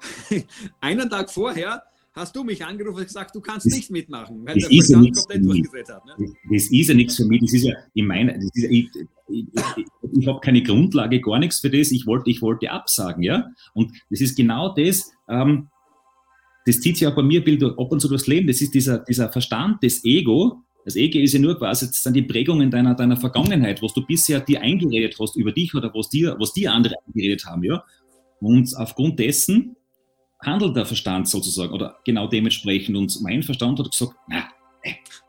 einen 0.80 1.10
Tag 1.10 1.30
vorher 1.30 1.82
hast 2.12 2.34
du 2.34 2.44
mich 2.44 2.64
angerufen 2.64 2.98
und 2.98 3.06
gesagt, 3.06 3.34
du 3.34 3.40
kannst 3.40 3.66
das, 3.66 3.74
nicht 3.74 3.90
mitmachen, 3.90 4.44
weil 4.44 4.58
der 4.58 4.70
ist 4.70 4.90
ja 4.90 4.98
komplett 4.98 5.44
durchgesetzt 5.44 5.92
hat. 5.92 6.04
Ne? 6.04 6.32
Das, 6.50 6.70
ist 6.70 6.88
ja 6.88 6.94
nichts 6.94 7.16
für 7.16 7.24
mich, 7.24 7.40
das 7.40 7.52
ist 7.52 7.64
ja, 7.64 7.74
ich 7.94 8.04
meine, 8.04 8.32
ja, 8.32 8.68
ich, 8.70 8.88
ich, 9.28 9.46
ich, 9.76 9.86
ich 10.18 10.26
habe 10.26 10.40
keine 10.40 10.62
Grundlage, 10.62 11.20
gar 11.20 11.38
nichts 11.38 11.60
für 11.60 11.70
das, 11.70 11.90
ich 11.92 12.06
wollte, 12.06 12.30
ich 12.30 12.42
wollte 12.42 12.70
absagen, 12.70 13.22
ja, 13.22 13.46
und 13.72 13.92
das 14.10 14.20
ist 14.20 14.36
genau 14.36 14.74
das, 14.74 15.12
ähm, 15.28 15.68
das 16.66 16.80
zieht 16.80 16.98
sich 16.98 17.06
auch 17.06 17.14
bei 17.14 17.22
mir 17.22 17.42
Bild 17.42 17.62
ab 17.62 17.76
und 17.78 18.00
zu 18.00 18.08
durchs 18.08 18.26
Leben, 18.26 18.48
das 18.48 18.60
ist 18.60 18.74
dieser, 18.74 18.98
dieser 18.98 19.30
Verstand, 19.30 19.82
das 19.82 20.04
Ego, 20.04 20.64
das 20.88 20.96
Ego 20.96 21.18
ist 21.18 21.34
ja 21.34 21.38
nur 21.38 21.58
quasi, 21.58 21.86
das 21.86 22.02
sind 22.02 22.14
die 22.14 22.22
Prägungen 22.22 22.70
deiner, 22.70 22.94
deiner 22.94 23.18
Vergangenheit, 23.18 23.82
was 23.82 23.92
du 23.92 24.06
bisher 24.06 24.40
dir 24.40 24.62
eingeredet 24.62 25.16
hast 25.20 25.36
über 25.36 25.52
dich 25.52 25.74
oder 25.74 25.92
was 25.94 26.08
dir, 26.08 26.34
was 26.38 26.54
dir 26.54 26.72
andere 26.72 26.94
eingeredet 27.06 27.44
haben, 27.44 27.62
ja, 27.62 27.84
und 28.40 28.74
aufgrund 28.76 29.18
dessen 29.18 29.76
handelt 30.40 30.76
der 30.76 30.86
Verstand 30.86 31.28
sozusagen 31.28 31.74
oder 31.74 31.98
genau 32.06 32.26
dementsprechend. 32.26 32.96
Und 32.96 33.20
mein 33.20 33.42
Verstand 33.42 33.78
hat 33.78 33.90
gesagt, 33.90 34.14
na, 34.28 34.48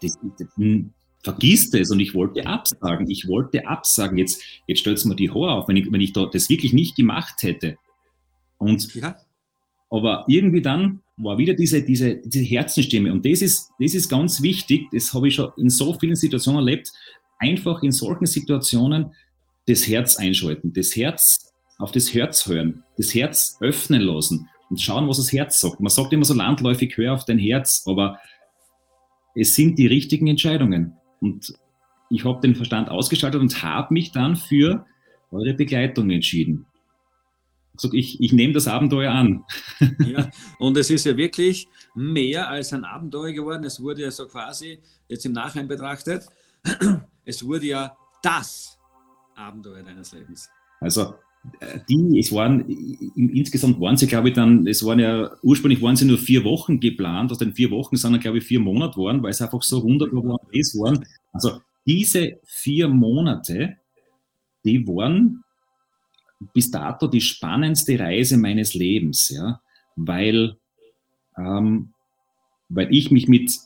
das, 0.01 0.17
das, 0.37 0.47
hm, 0.55 0.93
vergiss 1.23 1.71
das. 1.71 1.91
Und 1.91 1.99
ich 1.99 2.13
wollte 2.13 2.45
absagen. 2.45 3.09
Ich 3.09 3.27
wollte 3.27 3.67
absagen. 3.67 4.17
Jetzt, 4.17 4.41
jetzt 4.67 4.85
es 4.85 5.05
mir 5.05 5.15
die 5.15 5.29
Haare 5.29 5.51
auf, 5.51 5.67
wenn 5.67 5.77
ich, 5.77 5.91
wenn 5.91 6.01
ich 6.01 6.13
da 6.13 6.25
das 6.25 6.49
wirklich 6.49 6.73
nicht 6.73 6.95
gemacht 6.95 7.41
hätte. 7.41 7.77
Und, 8.57 8.93
ja. 8.95 9.17
Aber 9.89 10.25
irgendwie 10.28 10.62
dann 10.62 11.02
war 11.17 11.38
wieder 11.38 11.54
diese, 11.54 11.82
diese, 11.82 12.15
diese 12.15 12.43
Herzenstimme. 12.43 13.12
Und 13.12 13.25
das 13.25 13.41
ist, 13.41 13.71
das 13.80 13.93
ist 13.93 14.10
ganz 14.10 14.41
wichtig. 14.41 14.88
Das 14.91 15.13
habe 15.13 15.28
ich 15.28 15.36
schon 15.36 15.52
in 15.58 15.69
so 15.69 15.93
vielen 15.93 16.15
Situationen 16.15 16.60
erlebt. 16.60 16.91
Einfach 17.39 17.84
in 17.84 17.91
solchen 17.91 18.25
Situationen 18.25 19.13
das 19.67 19.88
Herz 19.88 20.17
einschalten, 20.17 20.73
das 20.73 20.95
Herz 20.95 21.54
auf 21.78 21.91
das 21.91 22.13
Herz 22.13 22.45
hören, 22.47 22.84
das 22.97 23.13
Herz 23.13 23.58
öffnen 23.62 24.02
lassen 24.02 24.49
und 24.69 24.82
schauen, 24.82 25.08
was 25.08 25.17
das 25.17 25.32
Herz 25.32 25.60
sagt. 25.60 25.80
Man 25.80 25.89
sagt 25.89 26.12
immer 26.13 26.25
so 26.25 26.34
landläufig, 26.34 26.95
hör 26.97 27.13
auf 27.13 27.25
dein 27.25 27.39
Herz, 27.39 27.84
aber 27.86 28.19
es 29.36 29.56
sind 29.56 29.78
die 29.80 29.88
richtigen 29.88 30.28
Entscheidungen. 30.28 30.93
Und 31.21 31.54
ich 32.10 32.25
habe 32.25 32.41
den 32.41 32.56
Verstand 32.56 32.89
ausgeschaltet 32.89 33.41
und 33.41 33.63
habe 33.63 33.93
mich 33.93 34.12
dann 34.12 34.36
für 34.36 34.86
eure 35.32 35.54
Begleitung 35.54 36.10
entschieden. 36.10 36.65
Also 37.81 37.95
ich, 37.95 38.19
ich 38.21 38.33
nehme 38.33 38.53
das 38.53 38.67
Abenteuer 38.67 39.11
an. 39.11 39.45
Ja, 40.05 40.29
und 40.59 40.75
es 40.75 40.89
ist 40.89 41.05
ja 41.05 41.15
wirklich 41.15 41.69
mehr 41.95 42.49
als 42.49 42.73
ein 42.73 42.83
Abenteuer 42.83 43.31
geworden. 43.31 43.63
Es 43.63 43.81
wurde 43.81 44.01
ja 44.01 44.11
so 44.11 44.27
quasi, 44.27 44.79
jetzt 45.07 45.25
im 45.25 45.31
Nachhinein 45.31 45.69
betrachtet, 45.69 46.25
es 47.25 47.45
wurde 47.45 47.67
ja 47.67 47.95
das 48.21 48.77
Abenteuer 49.35 49.81
deines 49.83 50.11
Lebens. 50.11 50.49
Also 50.81 51.13
die, 51.87 52.19
es 52.19 52.33
waren, 52.33 52.65
insgesamt 53.15 53.79
waren 53.79 53.95
sie, 53.95 54.07
glaube 54.07 54.29
ich, 54.29 54.35
dann, 54.35 54.67
es 54.67 54.85
waren 54.85 54.99
ja, 54.99 55.31
ursprünglich 55.41 55.81
waren 55.81 55.95
sie 55.95 56.03
nur 56.03 56.17
vier 56.17 56.43
Wochen 56.43 56.81
geplant, 56.81 57.31
aus 57.31 57.37
den 57.37 57.53
vier 57.53 57.71
Wochen 57.71 57.95
sind 57.95 58.11
dann, 58.11 58.19
glaube 58.19 58.39
ich, 58.39 58.43
vier 58.43 58.59
Monate 58.59 58.97
waren, 58.97 59.23
weil 59.23 59.31
es 59.31 59.41
einfach 59.41 59.63
so 59.63 59.81
wunderbar 59.81 60.23
waren. 60.23 61.05
Also 61.31 61.61
diese 61.85 62.39
vier 62.43 62.89
Monate, 62.89 63.77
die 64.65 64.85
waren 64.85 65.43
bis 66.54 66.71
dato 66.71 67.08
die 67.08 67.21
spannendste 67.21 67.99
Reise 67.99 68.38
meines 68.38 68.73
Lebens, 68.73 69.30
ja, 69.30 69.62
weil, 69.95 70.58
ähm, 71.38 71.93
weil 72.69 72.93
ich 72.93 73.12
mich 73.12 73.28
mit 73.28 73.58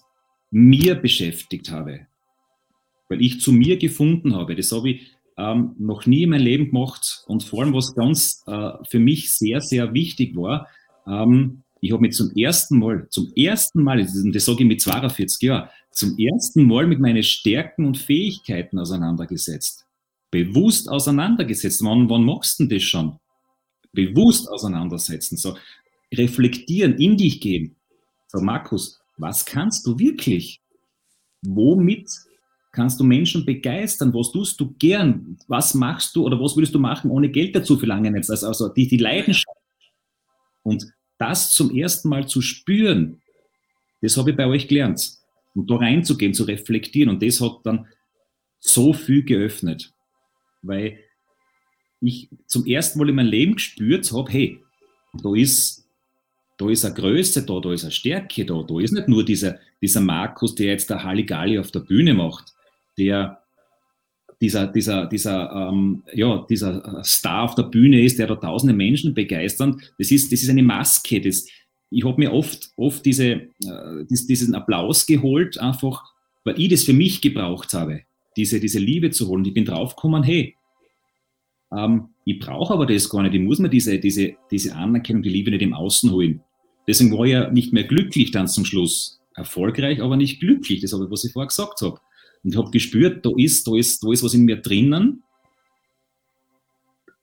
mir 0.52 0.96
beschäftigt 0.96 1.72
habe, 1.72 2.08
weil 3.10 3.22
ich 3.22 3.42
zu 3.42 3.52
mir 3.52 3.78
gefunden 3.78 4.36
habe. 4.36 4.56
Das 4.56 4.72
habe 4.72 4.92
ich 4.92 5.12
ähm, 5.38 5.76
noch 5.78 6.06
nie 6.06 6.24
in 6.24 6.30
meinem 6.30 6.44
Leben 6.44 6.66
gemacht 6.68 7.24
und 7.28 7.44
vor 7.44 7.64
allem, 7.64 7.74
was 7.74 7.96
ganz 7.96 8.44
äh, 8.48 8.72
für 8.90 9.00
mich 9.00 9.32
sehr, 9.36 9.62
sehr 9.62 9.94
wichtig 9.94 10.36
war, 10.36 10.68
ähm, 11.08 11.64
ich 11.84 11.92
habe 11.92 12.02
mich 12.02 12.16
zum 12.16 12.32
ersten 12.34 12.80
Mal, 12.80 13.08
zum 13.10 13.34
ersten 13.36 13.84
Mal, 13.84 14.02
das 14.02 14.46
sage 14.46 14.64
ich 14.64 14.68
mit 14.68 14.80
42 14.80 15.42
Jahren, 15.42 15.68
zum 15.92 16.18
ersten 16.18 16.66
Mal 16.66 16.88
mit 16.88 17.02
meinen 17.02 17.24
Stärken 17.24 17.86
und 17.86 17.98
Fähigkeiten 17.98 18.80
auseinandergesetzt. 18.80 19.86
Bewusst 20.34 20.90
auseinandergesetzt. 20.90 21.84
Wann, 21.84 22.10
wann 22.10 22.24
machst 22.24 22.60
du 22.60 22.64
denn 22.64 22.76
das 22.76 22.82
schon? 22.82 23.20
Bewusst 23.92 24.50
auseinandersetzen. 24.50 25.38
So, 25.38 25.56
reflektieren, 26.12 26.98
in 26.98 27.18
dich 27.18 27.40
gehen. 27.40 27.76
So, 28.30 28.42
Markus, 28.42 29.00
was 29.18 29.46
kannst 29.46 29.86
du 29.86 30.00
wirklich? 30.00 30.60
Womit 31.44 32.10
kannst 32.72 33.00
du 33.00 33.04
Menschen 33.04 33.46
begeistern? 33.46 34.12
Was 34.12 34.32
tust 34.32 34.60
du 34.60 34.74
gern? 34.80 35.38
Was 35.48 35.76
machst 35.76 36.16
du 36.16 36.26
oder 36.26 36.40
was 36.42 36.56
würdest 36.56 36.74
du 36.74 36.80
machen, 36.80 37.12
ohne 37.12 37.30
Geld 37.30 37.56
dazu 37.56 37.78
verlangen 37.78 38.16
jetzt? 38.16 38.32
Also, 38.32 38.48
also 38.48 38.70
die, 38.70 38.88
die 38.88 38.98
Leidenschaft. 38.98 39.56
Und 40.64 40.92
das 41.20 41.52
zum 41.52 41.70
ersten 41.76 42.10
Mal 42.10 42.28
zu 42.28 42.42
spüren, 42.42 43.22
das 44.02 44.18
habe 44.18 44.32
ich 44.32 44.36
bei 44.36 44.48
euch 44.48 44.68
gelernt. 44.68 45.12
Und 45.54 45.70
da 45.70 45.76
reinzugehen, 45.76 46.34
zu 46.34 46.46
reflektieren. 46.46 47.12
Und 47.12 47.22
das 47.22 47.40
hat 47.40 47.60
dann 47.66 47.86
so 48.60 48.94
viel 48.94 49.24
geöffnet. 49.24 49.93
Weil 50.64 51.00
ich 52.02 52.30
zum 52.48 52.66
ersten 52.66 53.00
Mal 53.00 53.10
in 53.10 53.16
meinem 53.16 53.30
Leben 53.30 53.56
gespürt 53.56 54.12
habe, 54.12 54.32
hey, 54.32 54.60
da 55.22 55.34
ist, 55.36 55.86
da 56.58 56.70
ist 56.70 56.86
eine 56.86 56.96
Größe 56.96 57.46
da, 57.46 57.60
da 57.60 57.72
ist 57.72 57.84
eine 57.84 57.92
Stärke 57.92 58.46
da, 58.46 58.64
da 58.64 58.80
ist 58.80 58.92
nicht 58.92 59.08
nur 59.08 59.24
dieser, 59.24 59.60
dieser 59.82 60.02
Markus, 60.02 60.56
der 60.56 60.68
jetzt 60.68 60.90
der 60.90 61.04
Halligalli 61.04 61.60
auf 61.60 61.72
der 61.72 61.82
Bühne 61.82 62.14
macht, 62.14 62.54
der 62.98 63.40
dieser, 64.42 64.68
dieser, 64.68 65.06
dieser, 65.06 65.70
ähm, 65.70 66.04
ja, 66.14 66.46
dieser 66.50 67.02
Star 67.04 67.44
auf 67.44 67.56
der 67.56 67.64
Bühne 67.64 68.04
ist, 68.04 68.20
der 68.20 68.28
da 68.28 68.36
tausende 68.36 68.74
Menschen 68.74 69.14
begeistert. 69.14 69.76
Das 69.98 70.12
ist, 70.12 70.34
das 70.34 70.42
ist 70.42 70.50
eine 70.50 70.64
Maske. 70.64 71.22
Das, 71.22 71.46
ich 71.90 72.04
habe 72.04 72.20
mir 72.20 72.34
oft, 72.34 72.72
oft 72.76 73.06
diese, 73.06 73.26
äh, 73.26 74.06
diesen 74.10 74.56
Applaus 74.56 75.06
geholt, 75.06 75.58
einfach 75.60 76.04
weil 76.44 76.60
ich 76.60 76.70
das 76.70 76.84
für 76.84 76.94
mich 76.94 77.22
gebraucht 77.22 77.74
habe. 77.74 78.02
Diese, 78.36 78.60
diese 78.60 78.80
Liebe 78.80 79.12
zu 79.12 79.28
holen. 79.28 79.46
Ich 79.46 79.54
bin 79.54 79.66
draufgekommen, 79.66 80.24
hey, 80.24 80.56
ähm, 81.76 82.10
ich 82.26 82.40
brauche 82.40 82.74
aber 82.74 82.86
das 82.86 83.10
gar 83.10 83.24
nicht. 83.24 83.34
Ich 83.34 83.42
muss 83.42 83.60
mir 83.60 83.70
diese, 83.70 84.00
diese, 84.00 84.34
diese 84.52 84.76
Anerkennung, 84.76 85.24
die 85.24 85.30
Liebe 85.30 85.52
nicht 85.52 85.62
im 85.62 85.74
Außen 85.74 86.12
holen. 86.12 86.42
Deswegen 86.88 87.18
war 87.18 87.26
ich 87.26 87.32
ja 87.32 87.50
nicht 87.52 87.74
mehr 87.74 87.84
glücklich 87.84 88.32
dann 88.32 88.48
zum 88.48 88.66
Schluss. 88.66 89.20
Erfolgreich, 89.36 90.02
aber 90.02 90.16
nicht 90.16 90.40
glücklich. 90.40 90.82
Das 90.82 90.94
habe 90.94 91.06
ich, 91.06 91.12
was 91.12 91.24
ich 91.24 91.34
vorher 91.34 91.48
gesagt 91.48 91.82
habe. 91.82 92.00
Und 92.44 92.52
ich 92.52 92.58
habe 92.58 92.70
gespürt, 92.72 93.26
da 93.26 93.32
ist, 93.36 93.68
da, 93.68 93.76
ist, 93.76 94.04
da 94.04 94.12
ist 94.12 94.24
was 94.24 94.34
in 94.34 94.44
mir 94.44 94.58
drinnen, 94.58 95.24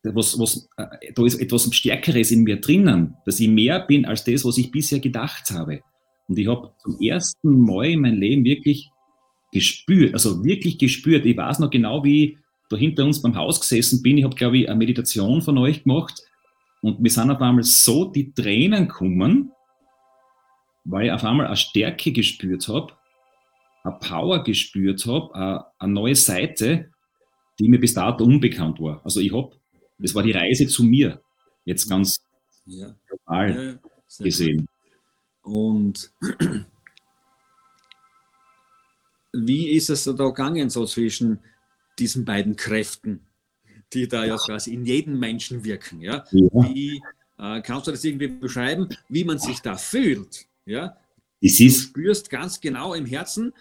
was, 0.02 0.38
was, 0.38 0.68
äh, 0.76 1.12
da 1.14 1.26
ist 1.26 1.40
etwas 1.40 1.72
Stärkeres 1.74 2.30
in 2.30 2.42
mir 2.42 2.60
drinnen, 2.60 3.16
dass 3.26 3.38
ich 3.38 3.48
mehr 3.48 3.80
bin 3.80 4.06
als 4.06 4.24
das, 4.24 4.44
was 4.44 4.56
ich 4.56 4.70
bisher 4.70 4.98
gedacht 4.98 5.50
habe. 5.50 5.82
Und 6.26 6.38
ich 6.38 6.48
habe 6.48 6.72
zum 6.82 6.98
ersten 7.00 7.60
Mal 7.60 7.90
in 7.90 8.00
meinem 8.00 8.18
Leben 8.18 8.44
wirklich 8.44 8.90
gespürt, 9.52 10.14
also 10.14 10.44
wirklich 10.44 10.78
gespürt. 10.78 11.26
Ich 11.26 11.36
weiß 11.36 11.58
noch 11.58 11.70
genau, 11.70 12.04
wie 12.04 12.24
ich 12.24 12.38
da 12.68 12.76
hinter 12.76 13.04
uns 13.04 13.20
beim 13.20 13.34
Haus 13.34 13.60
gesessen 13.60 14.02
bin. 14.02 14.18
Ich 14.18 14.24
habe, 14.24 14.36
glaube 14.36 14.58
ich, 14.58 14.68
eine 14.68 14.78
Meditation 14.78 15.42
von 15.42 15.58
euch 15.58 15.82
gemacht 15.82 16.22
und 16.82 17.00
mir 17.00 17.10
sind 17.10 17.30
auf 17.30 17.40
einmal 17.40 17.64
so 17.64 18.06
die 18.06 18.32
Tränen 18.32 18.88
gekommen, 18.88 19.52
weil 20.84 21.06
ich 21.06 21.12
auf 21.12 21.24
einmal 21.24 21.46
eine 21.46 21.56
Stärke 21.56 22.12
gespürt 22.12 22.68
habe, 22.68 22.92
eine 23.82 23.96
Power 23.98 24.42
gespürt 24.42 25.04
habe, 25.06 25.34
eine, 25.34 25.64
eine 25.78 25.92
neue 25.92 26.14
Seite, 26.14 26.90
die 27.58 27.68
mir 27.68 27.80
bis 27.80 27.94
dato 27.94 28.24
unbekannt 28.24 28.80
war. 28.80 29.00
Also 29.04 29.20
ich 29.20 29.32
habe, 29.32 29.50
das 29.98 30.14
war 30.14 30.22
die 30.22 30.32
Reise 30.32 30.66
zu 30.66 30.84
mir, 30.84 31.20
jetzt 31.64 31.88
ganz 31.88 32.24
ja. 32.66 32.94
global 33.06 33.80
ja, 34.18 34.24
gesehen. 34.24 34.66
Und 35.42 36.12
wie 39.32 39.70
ist 39.70 39.90
es 39.90 40.04
da 40.04 40.12
gegangen, 40.12 40.70
so 40.70 40.86
zwischen 40.86 41.40
diesen 41.98 42.24
beiden 42.24 42.56
Kräften, 42.56 43.26
die 43.92 44.08
da 44.08 44.24
ja 44.24 44.36
quasi 44.36 44.74
in 44.74 44.84
jedem 44.84 45.18
Menschen 45.18 45.64
wirken? 45.64 46.00
Ja? 46.00 46.24
ja. 46.30 46.48
Wie 46.52 47.02
äh, 47.38 47.60
kannst 47.62 47.86
du 47.86 47.90
das 47.90 48.04
irgendwie 48.04 48.28
beschreiben, 48.28 48.88
wie 49.08 49.24
man 49.24 49.38
sich 49.38 49.60
da 49.60 49.76
fühlt? 49.76 50.46
Ja? 50.64 50.96
Du 51.40 51.48
spürst 51.48 52.30
ganz 52.30 52.60
genau 52.60 52.94
im 52.94 53.06
Herzen, 53.06 53.52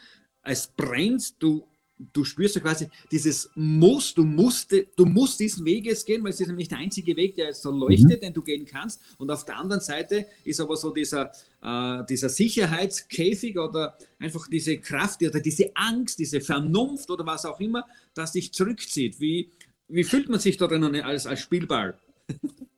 es 0.43 0.67
brennt, 0.67 1.41
du 1.41 1.65
du 2.13 2.23
spürst 2.23 2.55
ja 2.55 2.61
quasi 2.61 2.87
dieses 3.11 3.49
Muss, 3.55 4.13
du 4.13 4.23
musst, 4.23 4.73
du 4.95 5.05
musst 5.05 5.39
diesen 5.39 5.65
Weg 5.65 5.85
jetzt 5.85 6.05
gehen, 6.05 6.23
weil 6.23 6.31
es 6.31 6.39
ist 6.39 6.47
nämlich 6.47 6.69
der 6.69 6.77
einzige 6.77 7.15
Weg, 7.15 7.35
der 7.35 7.47
jetzt 7.47 7.61
so 7.61 7.71
leuchtet, 7.71 8.21
mhm. 8.21 8.25
den 8.25 8.33
du 8.33 8.41
gehen 8.41 8.65
kannst. 8.65 9.01
Und 9.17 9.29
auf 9.29 9.45
der 9.45 9.57
anderen 9.57 9.81
Seite 9.81 10.25
ist 10.43 10.59
aber 10.59 10.77
so 10.77 10.91
dieser, 10.91 11.31
äh, 11.61 12.05
dieser 12.09 12.29
Sicherheitskäfig 12.29 13.57
oder 13.57 13.97
einfach 14.17 14.47
diese 14.47 14.77
Kraft 14.77 15.21
oder 15.21 15.39
diese 15.39 15.75
Angst, 15.75 16.19
diese 16.19 16.41
Vernunft 16.41 17.09
oder 17.09 17.25
was 17.25 17.45
auch 17.45 17.59
immer, 17.59 17.85
das 18.13 18.31
dich 18.31 18.53
zurückzieht. 18.53 19.19
Wie, 19.19 19.49
wie 19.87 20.03
fühlt 20.03 20.29
man 20.29 20.39
sich 20.39 20.57
da 20.57 20.67
drinnen 20.67 20.95
als, 21.01 21.25
als 21.25 21.41
Spielball? 21.41 21.97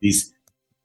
Das, 0.02 0.34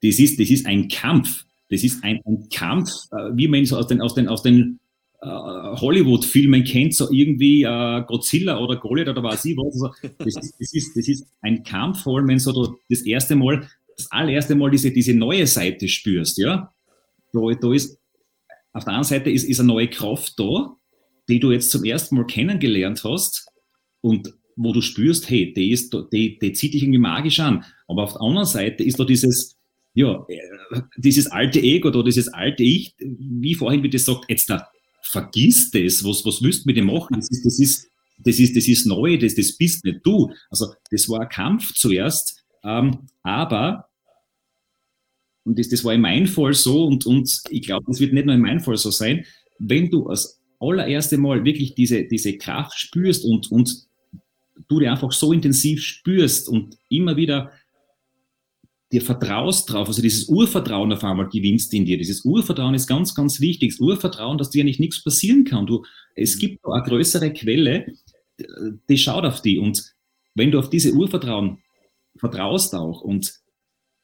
das, 0.03 0.19
ist, 0.19 0.39
das 0.39 0.51
ist 0.51 0.67
ein 0.67 0.89
Kampf. 0.89 1.45
Das 1.71 1.83
ist 1.83 2.05
ein, 2.05 2.21
ein 2.27 2.49
Kampf, 2.51 2.91
äh, 3.13 3.31
wie 3.35 3.49
man 3.49 3.65
so 3.65 3.79
aus 3.79 3.87
den, 3.87 4.01
aus 4.01 4.15
den, 4.15 4.29
aus 4.29 4.43
den 4.43 4.79
Hollywood-Filmen 5.23 6.65
kennt, 6.65 6.95
so 6.95 7.11
irgendwie 7.11 7.63
äh, 7.63 8.03
Godzilla 8.07 8.59
oder 8.59 8.77
Goliath 8.77 9.09
oder 9.09 9.23
was 9.23 9.45
ich 9.45 9.57
was. 9.57 9.83
Also, 9.83 10.13
das, 10.19 10.37
ist, 10.37 10.55
das, 10.61 10.73
ist, 10.75 10.97
das 10.97 11.09
ist 11.09 11.27
ein 11.41 11.63
Kampf, 11.63 12.03
vor 12.03 12.19
allem 12.19 12.29
wenn 12.29 12.39
du 12.39 12.77
das 12.89 13.03
erste 13.03 13.35
Mal, 13.35 13.69
das 13.97 14.11
allererste 14.11 14.55
Mal 14.55 14.71
diese, 14.71 14.91
diese 14.91 15.15
neue 15.15 15.47
Seite 15.47 15.89
spürst, 15.89 16.39
ja. 16.39 16.73
Da, 17.33 17.41
da 17.61 17.73
ist, 17.73 17.99
auf 18.73 18.85
der 18.85 18.95
einen 18.95 19.05
Seite 19.05 19.31
ist, 19.31 19.45
ist 19.45 19.59
eine 19.61 19.69
neue 19.69 19.89
Kraft 19.89 20.39
da, 20.39 20.77
die 21.29 21.41
du 21.41 21.51
jetzt 21.51 21.71
zum 21.71 21.85
ersten 21.85 22.17
Mal 22.17 22.27
kennengelernt 22.27 23.03
hast 23.05 23.47
und 24.01 24.35
wo 24.57 24.73
du 24.73 24.81
spürst, 24.81 25.29
hey, 25.29 25.53
die, 25.53 25.71
ist, 25.71 25.95
die, 26.13 26.39
die 26.39 26.53
zieht 26.53 26.75
dich 26.75 26.83
irgendwie 26.83 26.99
magisch 26.99 27.41
an. 27.41 27.65
Aber 27.89 28.05
auf 28.05 28.13
der 28.13 28.23
anderen 28.23 28.47
Seite 28.47 28.85
ist 28.85 28.99
da 28.99 29.05
dieses, 29.05 29.57
ja, 29.93 30.25
äh, 30.29 30.81
dieses 30.97 31.27
alte 31.27 31.61
Ego 31.61 31.89
oder 31.89 32.05
dieses 32.05 32.29
alte 32.29 32.63
Ich, 32.63 32.95
wie 32.99 33.55
vorhin 33.55 33.83
wie 33.83 33.91
das 33.91 34.05
sagt, 34.05 34.27
jetzt 34.29 34.49
da, 34.49 34.69
vergiss 35.17 35.71
das, 35.71 36.05
was, 36.05 36.25
was 36.25 36.43
willst 36.43 36.65
du 36.65 36.67
mit 36.67 36.77
dem 36.77 36.87
machen? 36.87 37.17
Das 37.17 37.31
ist, 37.31 37.45
das 37.45 37.59
ist, 37.59 37.89
das 38.19 38.39
ist, 38.39 38.57
das 38.57 38.69
ist 38.69 38.87
neu, 38.87 39.17
das, 39.17 39.35
das 39.35 39.57
bist 39.57 39.85
nicht 39.85 40.01
du. 40.05 40.31
Also 40.51 40.75
das 40.91 41.09
war 41.09 41.21
ein 41.21 41.29
Kampf 41.29 41.73
zuerst, 41.75 42.45
ähm, 42.63 43.09
aber, 43.23 43.89
und 45.45 45.59
das, 45.59 45.69
das 45.69 45.85
war 45.85 45.95
in 45.95 46.03
meinem 46.03 46.27
Fall 46.27 46.53
so, 46.53 46.87
und, 46.87 47.07
und 47.07 47.41
ich 47.49 47.63
glaube, 47.63 47.85
das 47.87 48.01
wird 48.01 48.13
nicht 48.13 48.27
nur 48.27 48.35
in 48.35 48.43
meinem 48.43 48.61
Fall 48.61 48.77
so 48.77 48.91
sein, 48.91 49.25
wenn 49.59 49.91
du 49.91 50.07
als 50.09 50.41
allererste 50.61 51.17
Mal 51.17 51.45
wirklich 51.45 51.75
diese, 51.75 52.05
diese 52.05 52.37
Kraft 52.37 52.79
spürst 52.79 53.25
und, 53.25 53.51
und 53.51 53.87
du 54.69 54.81
die 54.81 54.89
einfach 54.89 55.13
so 55.13 55.33
intensiv 55.33 55.83
spürst 55.83 56.49
und 56.49 56.77
immer 56.89 57.17
wieder 57.17 57.53
dir 58.93 59.03
vertraust 59.03 59.71
drauf, 59.71 59.89
also 59.89 60.01
dieses 60.01 60.29
Urvertrauen 60.29 60.93
auf 60.93 61.03
einmal 61.03 61.29
gewinnst 61.29 61.75
in 61.75 61.85
dir. 61.85 61.99
Dieses 61.99 62.25
Urvertrauen 62.25 62.75
ist 62.75 62.87
ganz, 62.87 63.15
ganz 63.15 63.41
wichtig. 63.41 63.73
Das 63.73 63.81
Urvertrauen, 63.81 64.39
dass 64.39 64.51
dir 64.51 64.65
nicht 64.65 64.79
nichts 64.79 65.03
passieren 65.03 65.45
kann. 65.45 65.67
Du, 65.67 65.85
es 66.15 66.39
gibt 66.39 66.65
eine 66.65 66.83
größere 66.83 67.33
Quelle, 67.33 67.87
die 68.89 68.99
schaut 68.99 69.25
auf 69.25 69.43
die. 69.43 69.59
Und 69.59 69.93
wenn 70.35 70.53
du 70.53 70.59
auf 70.59 70.71
diese 70.71 70.93
Urvertrauen 70.93 71.59
vertraust 72.17 72.75
auch 72.75 73.01
und 73.01 73.41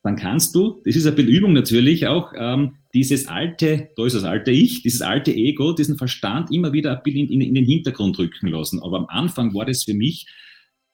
dann 0.03 0.17
kannst 0.17 0.55
du, 0.57 0.83
das 0.85 0.97
ist 0.97 1.07
ein 1.07 1.15
bisschen 1.15 1.33
Übung 1.33 1.53
natürlich 1.53 2.09
auch, 2.09 2.33
ähm, 2.37 2.77
dieses 2.93 3.29
alte, 3.29 3.91
da 3.97 4.05
ist 4.05 4.17
das 4.17 4.25
alte 4.25 4.51
Ich, 4.51 4.83
dieses 4.83 5.01
alte 5.01 5.33
Ego, 5.33 5.73
diesen 5.73 5.97
Verstand 5.97 6.51
immer 6.51 6.73
wieder 6.73 6.97
ein 6.97 7.03
bisschen 7.05 7.29
in, 7.29 7.41
in, 7.41 7.49
in 7.49 7.55
den 7.55 7.65
Hintergrund 7.65 8.19
rücken 8.19 8.49
lassen. 8.49 8.83
Aber 8.83 8.99
am 8.99 9.07
Anfang 9.07 9.55
war 9.55 9.65
das 9.65 9.85
für 9.85 9.95
mich 9.95 10.27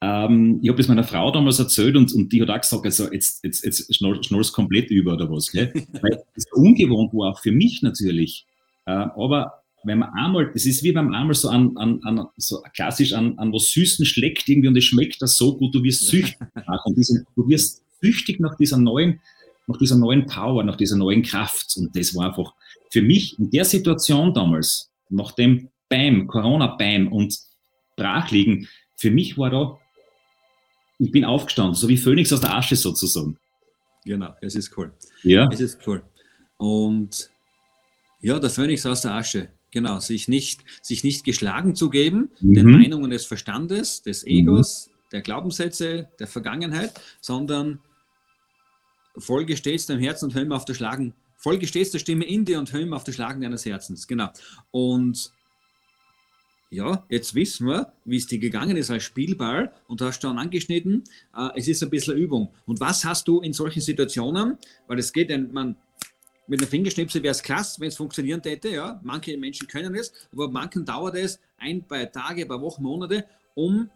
ähm, 0.01 0.61
ich 0.63 0.69
habe 0.69 0.79
das 0.79 0.89
meiner 0.89 1.05
Frau 1.05 1.31
damals 1.33 1.59
erzählt 1.59 1.97
und, 1.97 2.13
und 2.13 2.33
die 2.33 2.41
hat 2.41 2.51
auch 2.51 2.61
gesagt, 2.61 2.85
also 2.85 3.13
jetzt, 3.13 3.43
jetzt, 3.45 3.65
jetzt 3.65 3.95
schnallst 3.95 4.53
komplett 4.53 4.91
über 4.91 5.15
oder 5.15 5.31
was. 5.31 5.51
Gell? 5.51 5.73
Weil 6.03 6.23
es 6.35 6.45
ungewohnt 6.53 7.13
war, 7.13 7.33
auch 7.33 7.41
für 7.41 7.51
mich 7.51 7.83
natürlich. 7.83 8.47
Äh, 8.87 8.93
aber 8.93 9.65
wenn 9.83 9.99
man 9.99 10.11
einmal, 10.11 10.53
das 10.53 10.67
ist 10.67 10.85
wie 10.85 10.93
beim 10.93 11.13
einmal 11.13 11.35
so 11.35 11.49
an, 11.49 11.77
an, 11.77 12.01
an 12.05 12.27
so 12.37 12.63
klassisch 12.75 13.13
an, 13.13 13.39
an 13.39 13.53
was 13.53 13.71
Süßen 13.71 14.07
schlägt 14.07 14.49
irgendwie 14.49 14.69
und 14.69 14.77
es 14.77 14.85
schmeckt 14.85 15.21
das 15.21 15.37
so 15.37 15.57
gut, 15.57 15.75
du 15.75 15.83
wirst 15.83 16.07
süchtig 16.07 16.39
nach 16.55 16.85
und 16.85 16.97
diese, 16.97 17.25
du 17.35 17.49
wirst 17.49 17.83
süchtig 18.01 18.39
nach 18.39 18.57
dieser 18.57 18.79
neuen, 18.79 19.21
nach 19.67 19.79
dieser 19.79 19.97
neuen 19.97 20.27
Power, 20.27 20.63
nach 20.63 20.77
dieser 20.77 20.97
neuen 20.97 21.23
Kraft. 21.23 21.75
Und 21.77 21.97
das 21.97 22.15
war 22.15 22.27
einfach 22.29 22.55
für 22.91 23.03
mich 23.03 23.37
in 23.39 23.51
der 23.51 23.65
Situation 23.65 24.33
damals, 24.33 24.91
nach 25.11 25.33
dem 25.33 25.71
Bam, 25.89 26.27
Corona-Bam 26.27 27.09
und 27.09 27.37
Brachliegen, 27.97 28.69
für 28.97 29.11
mich 29.11 29.39
war 29.39 29.51
da 29.51 29.79
ich 30.99 31.13
bin 31.13 31.25
aufgestanden, 31.25 31.75
so 31.75 31.89
wie 31.89 31.97
Phönix 31.97 32.33
aus 32.33 32.41
der 32.41 32.55
Asche 32.55 32.77
sozusagen. 32.77 33.39
Genau, 34.05 34.35
es 34.41 34.55
ist 34.55 34.77
cool. 34.77 34.93
Ja. 35.23 35.49
Es 35.53 35.61
ist 35.61 35.87
cool. 35.87 36.03
Und 36.57 37.31
ja, 38.21 38.39
der 38.39 38.51
Phönix 38.51 38.85
aus 38.85 39.03
der 39.03 39.13
Asche, 39.13 39.49
genau, 39.71 40.01
sich 40.01 40.29
nicht, 40.29 40.65
sich 40.83 41.05
nicht 41.05 41.25
geschlagen 41.25 41.75
zu 41.75 41.89
geben, 41.89 42.31
mhm. 42.41 42.55
den 42.55 42.71
Meinungen 42.71 43.11
des 43.11 43.27
Verstandes, 43.27 44.03
des 44.03 44.27
Egos, 44.27 44.89
mhm. 44.89 44.93
der 45.13 45.23
Glaubenssätze, 45.23 46.09
der 46.19 46.27
Vergangenheit, 46.27 47.01
sondern 47.21 47.81
folge 49.17 49.57
stets 49.57 49.87
deinem 49.87 50.01
Herzen 50.01 50.27
und 50.27 50.35
hör 50.35 50.43
immer 50.43 50.57
auf 50.57 50.65
das 50.65 50.77
Schlagen, 50.77 51.15
folge 51.37 51.67
stets 51.67 51.93
der 51.93 51.99
Stimme 52.01 52.25
in 52.25 52.45
dir 52.45 52.59
und 52.59 52.73
hör 52.73 52.81
immer 52.81 52.97
auf 52.97 53.05
das 53.05 53.15
Schlagen 53.15 53.41
deines 53.41 53.65
Herzens. 53.65 54.07
Genau. 54.09 54.31
Und 54.71 55.33
ja, 56.71 57.07
jetzt 57.09 57.35
wissen 57.35 57.67
wir, 57.67 57.93
wie 58.05 58.17
es 58.17 58.27
dir 58.27 58.39
gegangen 58.39 58.77
ist 58.77 58.91
als 58.91 59.05
Spielball 59.05 59.73
und 59.87 60.01
du 60.01 60.05
hast 60.05 60.21
schon 60.21 60.39
angeschnitten, 60.39 61.05
äh, 61.37 61.49
es 61.57 61.69
ist 61.69 61.83
ein 61.83 61.91
bisschen 61.91 62.17
Übung. 62.17 62.51
Und 62.67 62.81
was 62.81 63.05
hast 63.05 63.27
du 63.27 63.41
in 63.41 63.53
solchen 63.53 63.81
Situationen, 63.81 64.59
weil 64.87 64.99
es 64.99 65.13
geht, 65.13 65.31
man, 65.53 65.77
mit 66.47 66.61
einer 66.61 66.69
Fingerschnipsel 66.69 67.23
wäre 67.23 67.33
es 67.33 67.43
klasse, 67.43 67.81
wenn 67.81 67.89
es 67.89 67.97
funktionieren 67.97 68.43
hätte, 68.45 68.69
ja, 68.69 69.01
manche 69.03 69.37
Menschen 69.39 69.67
können 69.67 69.95
es, 69.95 70.13
aber 70.33 70.51
manchen 70.51 70.85
dauert 70.85 71.15
es 71.15 71.41
ein, 71.57 71.83
paar 71.83 72.11
Tage, 72.11 72.43
ein 72.43 72.49
paar 72.49 72.61
Wochen, 72.61 72.83
Monate, 72.83 73.25
um, 73.55 73.91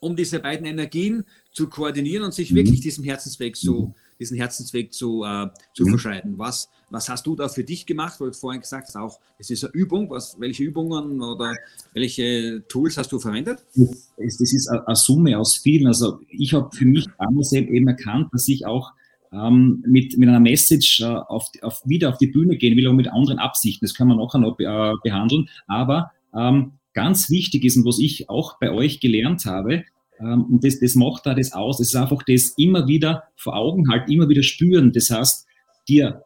um 0.00 0.16
diese 0.16 0.40
beiden 0.40 0.66
Energien 0.66 1.24
zu 1.52 1.68
koordinieren 1.68 2.24
und 2.24 2.32
sich 2.32 2.50
mhm. 2.50 2.56
wirklich 2.56 2.80
diesem 2.80 3.04
Herzensweg 3.04 3.56
zu, 3.56 3.72
mhm 3.72 3.94
diesen 4.18 4.36
Herzensweg 4.36 4.92
zu, 4.92 5.24
äh, 5.24 5.48
zu 5.74 5.84
mhm. 5.84 5.90
verschreiten. 5.90 6.38
Was, 6.38 6.68
was 6.90 7.08
hast 7.08 7.26
du 7.26 7.36
da 7.36 7.48
für 7.48 7.64
dich 7.64 7.86
gemacht? 7.86 8.20
Weil 8.20 8.30
du 8.30 8.36
vorhin 8.36 8.60
gesagt 8.60 8.88
hast, 8.88 8.96
auch 8.96 9.18
es 9.38 9.50
ist 9.50 9.64
eine 9.64 9.72
Übung. 9.74 10.10
Was, 10.10 10.38
welche 10.40 10.64
Übungen 10.64 11.22
oder 11.22 11.54
welche 11.92 12.64
Tools 12.68 12.96
hast 12.96 13.12
du 13.12 13.18
verwendet? 13.18 13.64
Das 13.74 14.40
ist 14.40 14.68
eine 14.68 14.96
Summe 14.96 15.38
aus 15.38 15.56
vielen. 15.56 15.86
Also 15.86 16.20
ich 16.28 16.54
habe 16.54 16.74
für 16.74 16.86
mich 16.86 17.06
damals 17.18 17.52
eben 17.52 17.88
erkannt, 17.88 18.28
dass 18.32 18.48
ich 18.48 18.66
auch 18.66 18.92
ähm, 19.32 19.84
mit, 19.86 20.16
mit 20.16 20.28
einer 20.28 20.40
Message 20.40 21.00
äh, 21.00 21.04
auf, 21.04 21.50
auf, 21.62 21.82
wieder 21.84 22.08
auf 22.08 22.18
die 22.18 22.28
Bühne 22.28 22.56
gehen 22.56 22.76
will, 22.76 22.88
auch 22.88 22.94
mit 22.94 23.08
anderen 23.08 23.38
Absichten. 23.38 23.84
Das 23.84 23.94
können 23.94 24.10
wir 24.10 24.16
nachher 24.16 24.38
noch 24.38 24.58
äh, 24.58 24.94
behandeln. 25.02 25.48
Aber 25.66 26.12
ähm, 26.34 26.72
ganz 26.94 27.30
wichtig 27.30 27.64
ist 27.64 27.76
und 27.76 27.84
was 27.84 27.98
ich 27.98 28.28
auch 28.28 28.58
bei 28.58 28.70
euch 28.70 29.00
gelernt 29.00 29.44
habe, 29.44 29.84
ähm, 30.20 30.44
und 30.44 30.64
das, 30.64 30.80
das 30.80 30.94
macht 30.94 31.26
da 31.26 31.34
das 31.34 31.52
aus. 31.52 31.80
Es 31.80 31.88
ist 31.88 31.96
einfach 31.96 32.22
das 32.26 32.54
immer 32.56 32.86
wieder 32.86 33.24
vor 33.36 33.56
Augen 33.56 33.88
halten, 33.90 34.12
immer 34.12 34.28
wieder 34.28 34.42
spüren. 34.42 34.92
Das 34.92 35.10
heißt, 35.10 35.46
dir 35.88 36.22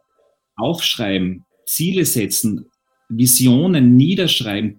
aufschreiben, 0.57 1.45
Ziele 1.67 2.05
setzen, 2.05 2.67
Visionen 3.09 3.97
niederschreiben. 3.97 4.79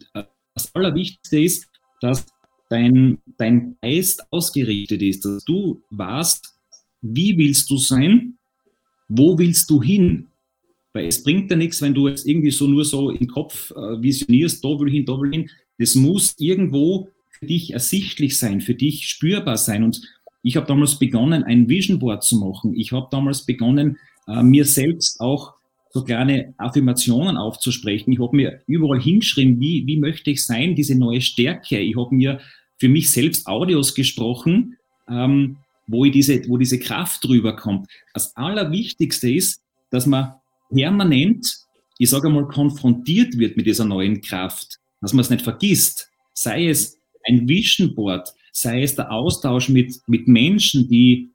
Das 0.53 0.73
Allerwichtigste 0.73 1.39
ist, 1.39 1.67
dass 2.01 2.25
dein, 2.69 3.19
dein 3.37 3.77
Geist 3.81 4.23
ausgerichtet 4.31 5.01
ist, 5.01 5.25
dass 5.25 5.43
du 5.45 5.81
weißt, 5.91 6.53
wie 7.01 7.37
willst 7.37 7.69
du 7.69 7.77
sein, 7.77 8.37
wo 9.07 9.37
willst 9.37 9.69
du 9.69 9.81
hin? 9.81 10.27
Weil 10.93 11.07
es 11.07 11.23
bringt 11.23 11.49
ja 11.51 11.57
nichts, 11.57 11.81
wenn 11.81 11.93
du 11.93 12.07
jetzt 12.07 12.25
irgendwie 12.27 12.51
so 12.51 12.67
nur 12.67 12.85
so 12.85 13.09
im 13.09 13.27
Kopf 13.27 13.71
äh, 13.71 14.01
visionierst, 14.01 14.63
da 14.63 14.69
will 14.69 14.87
ich 14.87 14.95
hin, 14.95 15.05
da 15.05 15.19
will 15.19 15.29
ich 15.29 15.39
hin. 15.39 15.49
Das 15.77 15.95
muss 15.95 16.35
irgendwo 16.37 17.09
für 17.39 17.45
dich 17.45 17.73
ersichtlich 17.73 18.37
sein, 18.37 18.61
für 18.61 18.75
dich 18.75 19.07
spürbar 19.07 19.57
sein. 19.57 19.83
Und 19.83 20.01
ich 20.41 20.55
habe 20.55 20.67
damals 20.67 20.99
begonnen, 20.99 21.43
ein 21.43 21.69
Vision 21.69 21.99
Board 21.99 22.23
zu 22.23 22.37
machen. 22.37 22.75
Ich 22.75 22.91
habe 22.91 23.07
damals 23.11 23.45
begonnen, 23.45 23.97
äh, 24.27 24.43
mir 24.43 24.65
selbst 24.65 25.19
auch 25.19 25.53
so 25.89 26.03
kleine 26.03 26.53
Affirmationen 26.57 27.37
aufzusprechen. 27.37 28.11
Ich 28.11 28.19
habe 28.19 28.35
mir 28.35 28.61
überall 28.65 28.99
hingeschrieben, 28.99 29.59
wie, 29.59 29.85
wie 29.85 29.97
möchte 29.97 30.31
ich 30.31 30.43
sein, 30.43 30.75
diese 30.75 30.95
neue 30.95 31.21
Stärke. 31.21 31.79
Ich 31.79 31.95
habe 31.95 32.15
mir 32.15 32.39
für 32.79 32.89
mich 32.89 33.11
selbst 33.11 33.45
Audios 33.45 33.93
gesprochen, 33.93 34.77
ähm, 35.07 35.57
wo, 35.87 36.05
ich 36.05 36.11
diese, 36.11 36.47
wo 36.49 36.57
diese 36.57 36.79
Kraft 36.79 37.23
drüber 37.23 37.55
kommt. 37.55 37.87
Das 38.13 38.35
Allerwichtigste 38.35 39.31
ist, 39.31 39.61
dass 39.91 40.07
man 40.07 40.33
permanent, 40.71 41.55
ich 41.99 42.09
sage 42.09 42.27
einmal, 42.27 42.47
konfrontiert 42.47 43.37
wird 43.37 43.55
mit 43.55 43.67
dieser 43.67 43.85
neuen 43.85 44.21
Kraft, 44.21 44.79
dass 45.01 45.13
man 45.13 45.21
es 45.21 45.29
nicht 45.29 45.43
vergisst. 45.43 46.09
Sei 46.33 46.67
es 46.67 46.97
ein 47.25 47.47
Vision 47.47 47.95
Board, 47.95 48.33
sei 48.51 48.83
es 48.83 48.95
der 48.95 49.11
Austausch 49.11 49.69
mit, 49.69 49.95
mit 50.07 50.27
Menschen, 50.27 50.87
die 50.87 51.33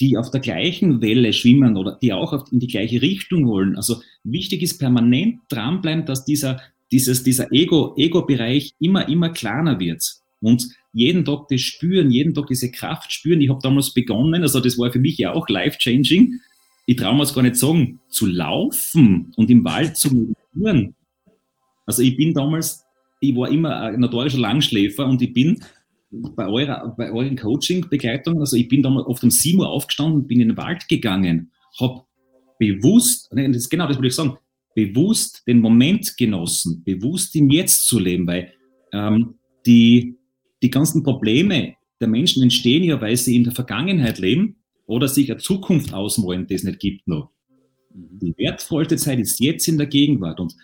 die 0.00 0.16
auf 0.16 0.30
der 0.30 0.40
gleichen 0.40 1.00
Welle 1.00 1.32
schwimmen 1.32 1.76
oder 1.76 1.98
die 2.00 2.12
auch 2.12 2.50
in 2.52 2.60
die 2.60 2.66
gleiche 2.66 3.00
Richtung 3.00 3.46
wollen. 3.46 3.76
Also 3.76 4.02
wichtig 4.24 4.62
ist 4.62 4.78
permanent 4.78 5.40
dranbleiben, 5.48 6.04
dass 6.04 6.24
dieser, 6.24 6.60
dieses, 6.92 7.22
dieser 7.22 7.50
Ego, 7.52 7.94
Ego-Bereich 7.96 8.74
immer, 8.78 9.08
immer 9.08 9.30
kleiner 9.30 9.80
wird. 9.80 10.02
Und 10.40 10.68
jeden 10.92 11.24
Tag 11.24 11.48
das 11.48 11.62
spüren, 11.62 12.10
jeden 12.10 12.34
Tag 12.34 12.46
diese 12.46 12.70
Kraft 12.70 13.12
spüren. 13.12 13.40
Ich 13.40 13.48
habe 13.48 13.60
damals 13.62 13.94
begonnen, 13.94 14.42
also 14.42 14.60
das 14.60 14.78
war 14.78 14.92
für 14.92 14.98
mich 14.98 15.16
ja 15.16 15.32
auch 15.32 15.48
life-changing. 15.48 16.40
Ich 16.84 16.96
traue 16.96 17.16
mir 17.16 17.22
es 17.22 17.34
gar 17.34 17.42
nicht 17.42 17.56
sagen, 17.56 18.00
zu 18.08 18.26
laufen 18.26 19.32
und 19.36 19.50
im 19.50 19.64
Wald 19.64 19.96
zu 19.96 20.14
meditieren. 20.14 20.94
Also 21.86 22.02
ich 22.02 22.16
bin 22.16 22.34
damals, 22.34 22.84
ich 23.20 23.34
war 23.34 23.50
immer 23.50 23.76
ein 23.80 24.00
notorischer 24.00 24.38
Langschläfer 24.38 25.06
und 25.06 25.22
ich 25.22 25.32
bin 25.32 25.60
bei 26.10 26.46
eurer, 26.46 26.94
bei 26.96 27.10
euren 27.10 27.36
Coaching-Begleitung, 27.36 28.40
also 28.40 28.56
ich 28.56 28.68
bin 28.68 28.82
da 28.82 28.90
oft 28.90 29.22
um 29.24 29.30
7 29.30 29.58
Uhr 29.58 29.68
aufgestanden, 29.68 30.26
bin 30.26 30.40
in 30.40 30.48
den 30.48 30.56
Wald 30.56 30.88
gegangen, 30.88 31.50
habe 31.80 32.02
bewusst, 32.58 33.28
das, 33.32 33.68
genau 33.68 33.86
das 33.86 33.96
würde 33.96 34.08
ich 34.08 34.14
sagen, 34.14 34.36
bewusst 34.74 35.42
den 35.46 35.60
Moment 35.60 36.16
genossen, 36.16 36.82
bewusst 36.84 37.34
im 37.34 37.50
Jetzt 37.50 37.86
zu 37.86 37.98
leben, 37.98 38.26
weil 38.26 38.52
ähm, 38.92 39.34
die, 39.66 40.16
die 40.62 40.70
ganzen 40.70 41.02
Probleme 41.02 41.74
der 42.00 42.08
Menschen 42.08 42.42
entstehen 42.42 42.84
ja, 42.84 43.00
weil 43.00 43.16
sie 43.16 43.36
in 43.36 43.44
der 43.44 43.54
Vergangenheit 43.54 44.18
leben 44.18 44.56
oder 44.86 45.08
sich 45.08 45.30
eine 45.30 45.40
Zukunft 45.40 45.92
ausmalen, 45.94 46.46
die 46.46 46.54
es 46.54 46.64
nicht 46.64 46.78
gibt 46.78 47.08
noch. 47.08 47.30
Mhm. 47.94 48.18
Die 48.20 48.34
wertvollste 48.36 48.96
Zeit 48.96 49.18
ist 49.18 49.40
jetzt 49.40 49.66
in 49.66 49.78
der 49.78 49.86
Gegenwart 49.86 50.40
und 50.40 50.54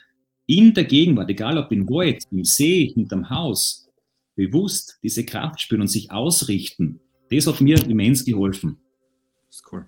in 0.52 0.74
der 0.74 0.84
Gegenwart, 0.84 1.30
egal 1.30 1.56
ob 1.56 1.72
im 1.72 1.88
Wald, 1.88 2.24
im 2.30 2.44
See, 2.44 2.88
hinterm 2.88 3.30
Haus, 3.30 3.88
bewusst 4.34 4.98
diese 5.02 5.24
Kraft 5.24 5.62
spüren 5.62 5.80
und 5.80 5.88
sich 5.88 6.10
ausrichten, 6.10 7.00
das 7.30 7.46
hat 7.46 7.62
mir 7.62 7.82
immens 7.86 8.24
geholfen. 8.24 8.78
Das 9.46 9.56
ist 9.56 9.72
cool. 9.72 9.86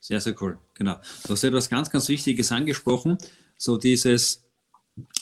Sehr, 0.00 0.20
sehr 0.20 0.34
cool. 0.42 0.58
Genau. 0.74 0.96
Du 1.24 1.30
hast 1.30 1.44
etwas 1.44 1.70
ganz, 1.70 1.88
ganz 1.88 2.08
Wichtiges 2.08 2.50
angesprochen. 2.50 3.16
So 3.56 3.76
dieses, 3.76 4.44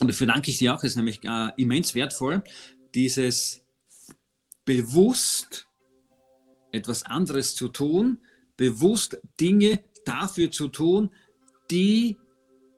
und 0.00 0.08
dafür 0.08 0.26
danke 0.26 0.50
ich 0.50 0.56
dir 0.56 0.74
auch, 0.74 0.82
ist 0.82 0.96
nämlich 0.96 1.20
äh, 1.24 1.50
immens 1.58 1.94
wertvoll, 1.94 2.42
dieses 2.94 3.60
bewusst 4.64 5.66
etwas 6.72 7.02
anderes 7.02 7.54
zu 7.54 7.68
tun, 7.68 8.20
bewusst 8.56 9.20
Dinge 9.38 9.84
dafür 10.06 10.50
zu 10.50 10.68
tun, 10.68 11.10
die 11.70 12.16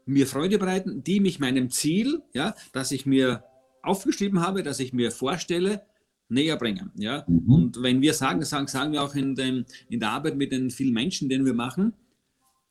mir 0.04 0.26
Freude 0.26 0.58
bereiten, 0.58 1.04
die 1.04 1.20
mich 1.20 1.38
meinem 1.38 1.70
Ziel, 1.70 2.22
ja, 2.32 2.54
dass 2.72 2.92
ich 2.92 3.06
mir 3.06 3.44
aufgeschrieben 3.82 4.40
habe, 4.40 4.62
dass 4.62 4.80
ich 4.80 4.92
mir 4.92 5.10
vorstelle, 5.10 5.82
näher 6.28 6.56
bringen. 6.56 6.90
Ja? 6.96 7.24
Mhm. 7.28 7.52
Und 7.52 7.82
wenn 7.82 8.00
wir 8.00 8.14
sagen, 8.14 8.42
sagen, 8.42 8.66
sagen 8.66 8.92
wir 8.92 9.02
auch 9.02 9.14
in, 9.14 9.34
dem, 9.34 9.64
in 9.88 10.00
der 10.00 10.10
Arbeit 10.10 10.36
mit 10.36 10.50
den 10.50 10.70
vielen 10.70 10.94
Menschen, 10.94 11.28
den 11.28 11.44
wir 11.44 11.54
machen, 11.54 11.92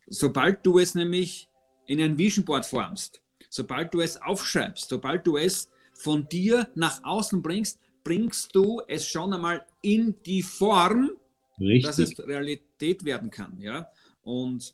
sobald 0.07 0.65
du 0.65 0.79
es 0.79 0.95
nämlich 0.95 1.47
in 1.85 2.01
ein 2.01 2.17
Vision 2.17 2.43
Board 2.43 2.65
formst, 2.65 3.21
sobald 3.49 3.93
du 3.93 4.01
es 4.01 4.21
aufschreibst, 4.21 4.89
sobald 4.89 5.25
du 5.27 5.37
es 5.37 5.69
von 5.93 6.27
dir 6.27 6.67
nach 6.75 7.03
außen 7.03 7.41
bringst, 7.41 7.79
bringst 8.03 8.55
du 8.55 8.81
es 8.87 9.07
schon 9.07 9.33
einmal 9.33 9.65
in 9.81 10.15
die 10.25 10.41
Form, 10.41 11.11
Richtig. 11.59 11.83
dass 11.83 11.99
es 11.99 12.19
Realität 12.19 13.05
werden 13.05 13.29
kann. 13.29 13.59
Ja? 13.59 13.87
Und 14.23 14.73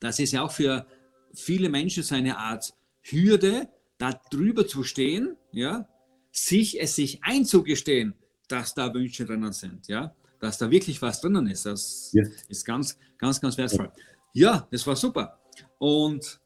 das 0.00 0.18
ist 0.18 0.32
ja 0.32 0.42
auch 0.42 0.50
für 0.50 0.86
viele 1.34 1.68
Menschen 1.68 2.02
so 2.02 2.14
eine 2.14 2.38
Art 2.38 2.74
Hürde, 3.02 3.68
da 3.98 4.12
drüber 4.30 4.66
zu 4.66 4.82
stehen, 4.82 5.36
ja, 5.52 5.88
sich 6.30 6.80
es 6.80 6.96
sich 6.96 7.22
einzugestehen, 7.22 8.14
dass 8.48 8.74
da 8.74 8.92
Wünsche 8.94 9.24
drinnen 9.24 9.52
sind, 9.52 9.88
ja, 9.88 10.14
dass 10.40 10.58
da 10.58 10.70
wirklich 10.70 11.00
was 11.02 11.20
drinnen 11.20 11.46
ist. 11.46 11.66
Das 11.66 12.10
ja. 12.12 12.24
ist 12.48 12.64
ganz, 12.64 12.98
ganz, 13.18 13.40
ganz 13.40 13.56
wertvoll. 13.56 13.92
Ja, 14.32 14.66
das 14.70 14.86
war 14.86 14.96
super. 14.96 15.38
Und 15.78 16.40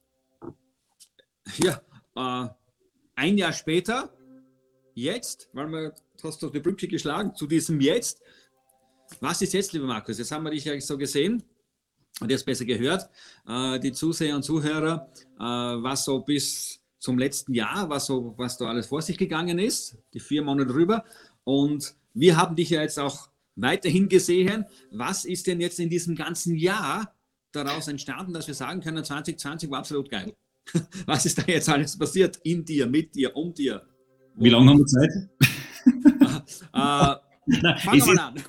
ja, 1.59 1.81
äh, 2.16 2.49
ein 3.14 3.38
Jahr 3.38 3.53
später, 3.53 4.12
jetzt, 4.94 5.49
weil 5.53 5.68
wir 5.68 5.94
hast 6.22 6.42
du 6.42 6.51
die 6.51 6.61
Brücke 6.61 6.88
geschlagen 6.88 7.35
zu 7.35 7.46
diesem 7.46 7.81
Jetzt. 7.81 8.20
Was 9.20 9.40
ist 9.40 9.53
jetzt, 9.55 9.72
lieber 9.72 9.87
Markus? 9.87 10.18
Jetzt 10.18 10.33
haben 10.33 10.44
wir 10.44 10.51
dich 10.51 10.64
ja 10.64 10.79
so 10.81 10.99
gesehen 10.99 11.42
und 12.20 12.31
jetzt 12.31 12.46
besser 12.46 12.64
gehört, 12.64 13.09
äh, 13.46 13.79
die 13.79 13.92
Zuseher 13.92 14.37
und 14.37 14.42
Zuhörer, 14.42 15.11
äh, 15.38 15.42
was 15.42 16.05
so 16.05 16.20
bis 16.20 16.81
zum 16.98 17.18
letzten 17.18 17.55
Jahr, 17.55 17.88
was, 17.88 18.07
so, 18.07 18.35
was 18.37 18.57
da 18.57 18.66
alles 18.66 18.87
vor 18.87 19.02
sich 19.02 19.18
gegangen 19.18 19.59
ist, 19.59 19.96
die 20.14 20.20
vier 20.20 20.42
Monate 20.42 20.70
drüber. 20.70 21.05
Und 21.44 21.94
wir 22.14 22.37
haben 22.37 22.57
dich 22.57 22.70
ja 22.70 22.83
jetzt 22.83 22.98
auch 22.98 23.29
weiterhin 23.55 24.09
gesehen. 24.09 24.64
Was 24.90 25.24
ist 25.24 25.46
denn 25.46 25.61
jetzt 25.61 25.79
in 25.79 25.90
diesem 25.90 26.16
ganzen 26.16 26.57
Jahr 26.57 27.14
daraus 27.52 27.88
entstanden, 27.88 28.33
dass 28.33 28.46
wir 28.46 28.55
sagen 28.55 28.81
können, 28.81 29.05
2020 29.05 29.70
war 29.70 29.81
absolut 29.81 30.11
geil? 30.11 30.35
Was 31.07 31.26
ist 31.26 31.38
da 31.38 31.44
jetzt 31.46 31.68
alles 31.68 31.96
passiert 31.96 32.38
in 32.42 32.64
dir, 32.64 32.87
mit 32.87 33.14
dir, 33.14 33.37
um 33.37 33.55
dir? 33.55 33.83
Wie 34.35 34.50
lange 34.50 34.70
haben 34.70 34.79
wir 34.79 34.87
Zeit? 34.87 35.11
äh, 36.72 37.26
Nein, 37.62 37.79
fangen 37.79 38.00
wir 38.00 38.24
an. 38.24 38.42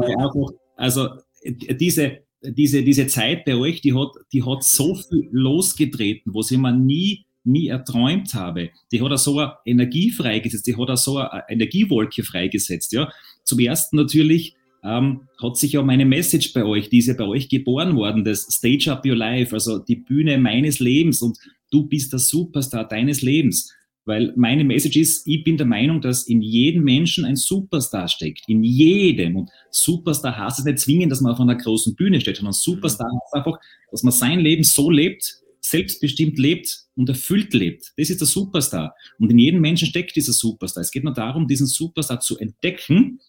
einfach, 0.00 0.34
also 0.76 1.10
diese, 1.46 2.24
diese, 2.50 2.82
diese 2.82 3.06
Zeit 3.06 3.44
bei 3.44 3.54
euch, 3.56 3.80
die 3.80 3.94
hat, 3.94 4.10
die 4.32 4.42
hat 4.44 4.64
so 4.64 4.94
viel 4.94 5.28
losgetreten, 5.32 6.34
wo 6.34 6.42
sie 6.42 6.56
man 6.56 6.84
nie 6.84 7.24
nie 7.44 7.68
erträumt 7.68 8.34
habe. 8.34 8.70
Die 8.90 9.02
hat 9.02 9.12
auch 9.12 9.18
so 9.18 9.38
eine 9.38 9.52
Energie 9.66 10.10
freigesetzt, 10.10 10.66
die 10.66 10.76
hat 10.76 10.88
auch 10.88 10.96
so 10.96 11.18
eine 11.18 11.44
Energiewolke 11.48 12.22
freigesetzt. 12.22 12.92
Ja. 12.92 13.12
Zum 13.44 13.58
ersten 13.58 13.96
natürlich 13.96 14.56
ähm, 14.82 15.28
hat 15.42 15.56
sich 15.56 15.72
ja 15.72 15.82
meine 15.82 16.06
Message 16.06 16.52
bei 16.52 16.64
euch, 16.64 16.88
die 16.88 16.98
ist 16.98 17.06
ja 17.06 17.14
bei 17.14 17.26
euch 17.26 17.48
geboren 17.48 17.96
worden, 17.96 18.24
das 18.24 18.42
Stage 18.42 18.90
Up 18.90 19.04
Your 19.06 19.16
Life, 19.16 19.54
also 19.54 19.78
die 19.78 19.96
Bühne 19.96 20.38
meines 20.38 20.78
Lebens 20.78 21.22
und 21.22 21.38
du 21.70 21.86
bist 21.86 22.12
der 22.12 22.18
Superstar 22.18 22.88
deines 22.88 23.22
Lebens. 23.22 23.72
Weil 24.06 24.34
meine 24.36 24.64
Message 24.64 24.96
ist, 24.96 25.26
ich 25.26 25.44
bin 25.44 25.56
der 25.56 25.66
Meinung, 25.66 26.00
dass 26.00 26.26
in 26.26 26.42
jedem 26.42 26.84
Menschen 26.84 27.24
ein 27.24 27.36
Superstar 27.36 28.06
steckt. 28.08 28.42
In 28.48 28.62
jedem. 28.62 29.36
Und 29.36 29.50
Superstar 29.70 30.36
heißt 30.36 30.58
es 30.58 30.64
nicht 30.66 30.78
zwingend, 30.78 31.10
dass 31.10 31.22
man 31.22 31.32
auf 31.32 31.40
einer 31.40 31.56
großen 31.56 31.94
Bühne 31.94 32.20
steht, 32.20 32.36
sondern 32.36 32.52
Superstar 32.52 33.08
mhm. 33.08 33.18
heißt 33.22 33.34
einfach, 33.34 33.58
dass 33.90 34.02
man 34.02 34.12
sein 34.12 34.40
Leben 34.40 34.62
so 34.62 34.90
lebt, 34.90 35.40
selbstbestimmt 35.60 36.38
lebt 36.38 36.84
und 36.96 37.08
erfüllt 37.08 37.54
lebt. 37.54 37.92
Das 37.96 38.10
ist 38.10 38.20
der 38.20 38.26
Superstar. 38.26 38.94
Und 39.18 39.30
in 39.30 39.38
jedem 39.38 39.62
Menschen 39.62 39.88
steckt 39.88 40.14
dieser 40.14 40.34
Superstar. 40.34 40.82
Es 40.82 40.90
geht 40.90 41.04
nur 41.04 41.14
darum, 41.14 41.48
diesen 41.48 41.66
Superstar 41.66 42.20
zu 42.20 42.38
entdecken 42.38 43.20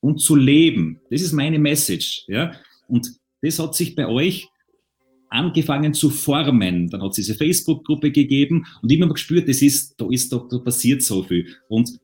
und 0.00 0.18
zu 0.18 0.34
leben. 0.34 1.00
Das 1.10 1.22
ist 1.22 1.32
meine 1.32 1.60
Message. 1.60 2.24
Ja? 2.26 2.52
Und 2.88 3.12
das 3.40 3.60
hat 3.60 3.76
sich 3.76 3.94
bei 3.94 4.08
euch 4.08 4.48
angefangen 5.32 5.94
zu 5.94 6.10
formen. 6.10 6.88
Dann 6.90 7.02
hat 7.02 7.10
es 7.10 7.16
diese 7.16 7.34
Facebook-Gruppe 7.34 8.12
gegeben 8.12 8.66
und 8.82 8.92
immer 8.92 9.08
gespürt, 9.08 9.48
das 9.48 9.62
ist, 9.62 10.00
da 10.00 10.06
ist 10.10 10.32
doch, 10.32 10.48
da 10.48 10.58
passiert 10.58 11.02
so 11.02 11.22
viel. 11.22 11.46
Und 11.68 11.98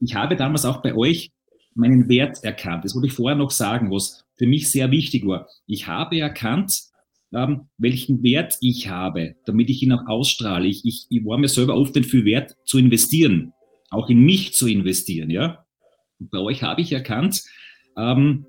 ich 0.00 0.14
habe 0.14 0.36
damals 0.36 0.64
auch 0.64 0.82
bei 0.82 0.94
euch 0.94 1.30
meinen 1.74 2.08
Wert 2.08 2.42
erkannt. 2.42 2.84
Das 2.84 2.94
wollte 2.94 3.08
ich 3.08 3.12
vorher 3.12 3.36
noch 3.36 3.50
sagen, 3.50 3.90
was 3.90 4.24
für 4.36 4.46
mich 4.46 4.70
sehr 4.70 4.90
wichtig 4.90 5.26
war. 5.26 5.46
Ich 5.66 5.86
habe 5.86 6.18
erkannt, 6.18 6.80
ähm, 7.32 7.68
welchen 7.78 8.22
Wert 8.22 8.56
ich 8.60 8.88
habe, 8.88 9.36
damit 9.44 9.70
ich 9.70 9.82
ihn 9.82 9.92
auch 9.92 10.06
ausstrahle. 10.06 10.66
Ich, 10.66 10.84
ich, 10.84 11.06
ich 11.10 11.24
war 11.24 11.38
mir 11.38 11.48
selber 11.48 11.76
oft 11.76 11.94
den 11.94 12.04
viel 12.04 12.24
wert 12.24 12.56
zu 12.64 12.78
investieren, 12.78 13.52
auch 13.90 14.08
in 14.08 14.20
mich 14.20 14.54
zu 14.54 14.66
investieren. 14.66 15.30
Ja? 15.30 15.64
Und 16.18 16.30
bei 16.30 16.38
euch 16.38 16.62
habe 16.62 16.80
ich 16.80 16.92
erkannt, 16.92 17.42
ähm, 17.96 18.46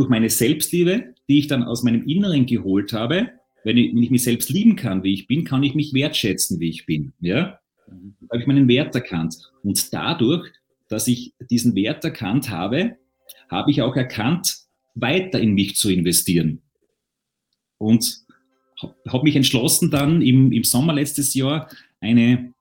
durch 0.00 0.10
meine 0.10 0.30
Selbstliebe, 0.30 1.14
die 1.28 1.38
ich 1.38 1.46
dann 1.46 1.62
aus 1.62 1.82
meinem 1.82 2.06
Inneren 2.06 2.46
geholt 2.46 2.92
habe, 2.92 3.30
wenn 3.64 3.76
ich, 3.76 3.94
wenn 3.94 4.02
ich 4.02 4.10
mich 4.10 4.24
selbst 4.24 4.50
lieben 4.50 4.74
kann, 4.74 5.02
wie 5.02 5.12
ich 5.12 5.26
bin, 5.26 5.44
kann 5.44 5.62
ich 5.62 5.74
mich 5.74 5.92
wertschätzen, 5.92 6.58
wie 6.60 6.70
ich 6.70 6.86
bin. 6.86 7.12
Ja? 7.20 7.60
Da 7.86 8.28
habe 8.32 8.40
ich 8.40 8.46
meinen 8.46 8.68
Wert 8.68 8.94
erkannt. 8.94 9.36
Und 9.62 9.92
dadurch 9.92 10.50
dass 10.90 11.06
ich 11.06 11.32
diesen 11.48 11.74
Wert 11.74 12.04
erkannt 12.04 12.50
habe, 12.50 12.96
habe 13.48 13.70
ich 13.70 13.80
auch 13.80 13.96
erkannt, 13.96 14.56
weiter 14.94 15.40
in 15.40 15.54
mich 15.54 15.76
zu 15.76 15.88
investieren. 15.88 16.62
Und 17.78 18.26
habe 19.08 19.24
mich 19.24 19.36
entschlossen, 19.36 19.90
dann 19.90 20.20
im, 20.20 20.52
im 20.52 20.64
Sommer 20.64 20.92
letztes 20.92 21.32
Jahr 21.34 21.70
eine, 22.00 22.52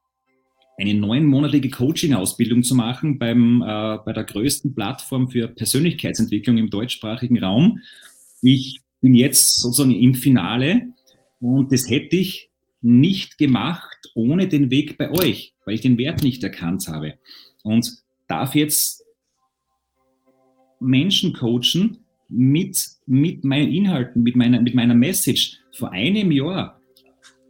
eine 0.80 0.94
neunmonatige 0.94 1.70
Coaching-Ausbildung 1.70 2.64
zu 2.64 2.74
machen 2.74 3.20
beim, 3.20 3.62
äh, 3.62 3.98
bei 4.06 4.14
der 4.14 4.24
größten 4.24 4.74
Plattform 4.74 5.30
für 5.30 5.50
Persönlichkeitsentwicklung 5.50 6.58
im 6.58 6.70
deutschsprachigen 6.70 7.38
Raum. 7.44 7.80
Ich 8.42 8.80
bin 9.02 9.14
jetzt 9.14 9.60
sozusagen 9.60 9.94
im 9.94 10.16
Finale 10.16 10.94
und 11.42 11.74
das 11.74 11.90
hätte 11.90 12.16
ich 12.16 12.50
nicht 12.82 13.38
gemacht 13.38 13.98
ohne 14.16 14.48
den 14.48 14.72
Weg 14.72 14.98
bei 14.98 15.12
euch, 15.12 15.54
weil 15.66 15.76
ich 15.76 15.82
den 15.82 15.98
Wert 15.98 16.24
nicht 16.24 16.44
erkannt 16.44 16.88
habe. 16.88 17.16
Und 17.64 17.92
darf 18.28 18.56
jetzt 18.56 19.04
Menschen 20.80 21.34
coachen 21.34 21.98
mit, 22.30 22.82
mit 23.06 23.44
meinen 23.44 23.70
Inhalten, 23.70 24.24
mit 24.24 24.38
meiner, 24.38 24.62
mit 24.62 24.76
meiner 24.76 24.96
Message 24.96 25.58
vor 25.74 25.92
einem 25.92 26.32
Jahr. 26.32 26.79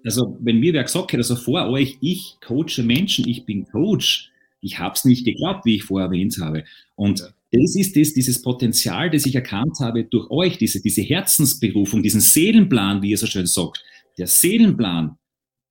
Also, 0.03 0.37
wenn 0.41 0.59
mir 0.59 0.73
wer 0.73 0.83
gesagt 0.83 1.11
hätte, 1.11 1.17
also 1.17 1.35
vor 1.35 1.67
euch, 1.69 1.97
ich 2.01 2.37
coache 2.41 2.83
Menschen, 2.83 3.27
ich 3.27 3.45
bin 3.45 3.65
Coach, 3.65 4.31
ich 4.61 4.79
habe 4.79 4.95
es 4.95 5.05
nicht 5.05 5.25
geglaubt, 5.25 5.65
wie 5.65 5.75
ich 5.75 5.83
vorher 5.83 6.07
erwähnt 6.07 6.37
habe. 6.41 6.63
Und 6.95 7.21
das 7.51 7.75
ist 7.75 7.95
das, 7.95 8.13
dieses 8.13 8.41
Potenzial, 8.41 9.09
das 9.09 9.25
ich 9.25 9.35
erkannt 9.35 9.77
habe 9.79 10.03
durch 10.03 10.29
euch, 10.29 10.57
diese, 10.57 10.81
diese 10.81 11.01
Herzensberufung, 11.01 12.03
diesen 12.03 12.21
Seelenplan, 12.21 13.01
wie 13.01 13.11
ihr 13.11 13.17
so 13.17 13.25
schön 13.25 13.47
sagt. 13.47 13.83
Der 14.17 14.27
Seelenplan, 14.27 15.17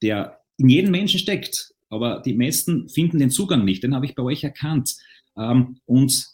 der 0.03 0.41
in 0.57 0.69
jedem 0.69 0.91
Menschen 0.91 1.21
steckt, 1.21 1.73
aber 1.89 2.21
die 2.25 2.35
meisten 2.35 2.89
finden 2.89 3.19
den 3.19 3.31
Zugang 3.31 3.65
nicht, 3.65 3.83
den 3.83 3.95
habe 3.95 4.07
ich 4.07 4.15
bei 4.15 4.23
euch 4.23 4.43
erkannt. 4.43 4.97
Ähm, 5.37 5.79
und 5.87 6.27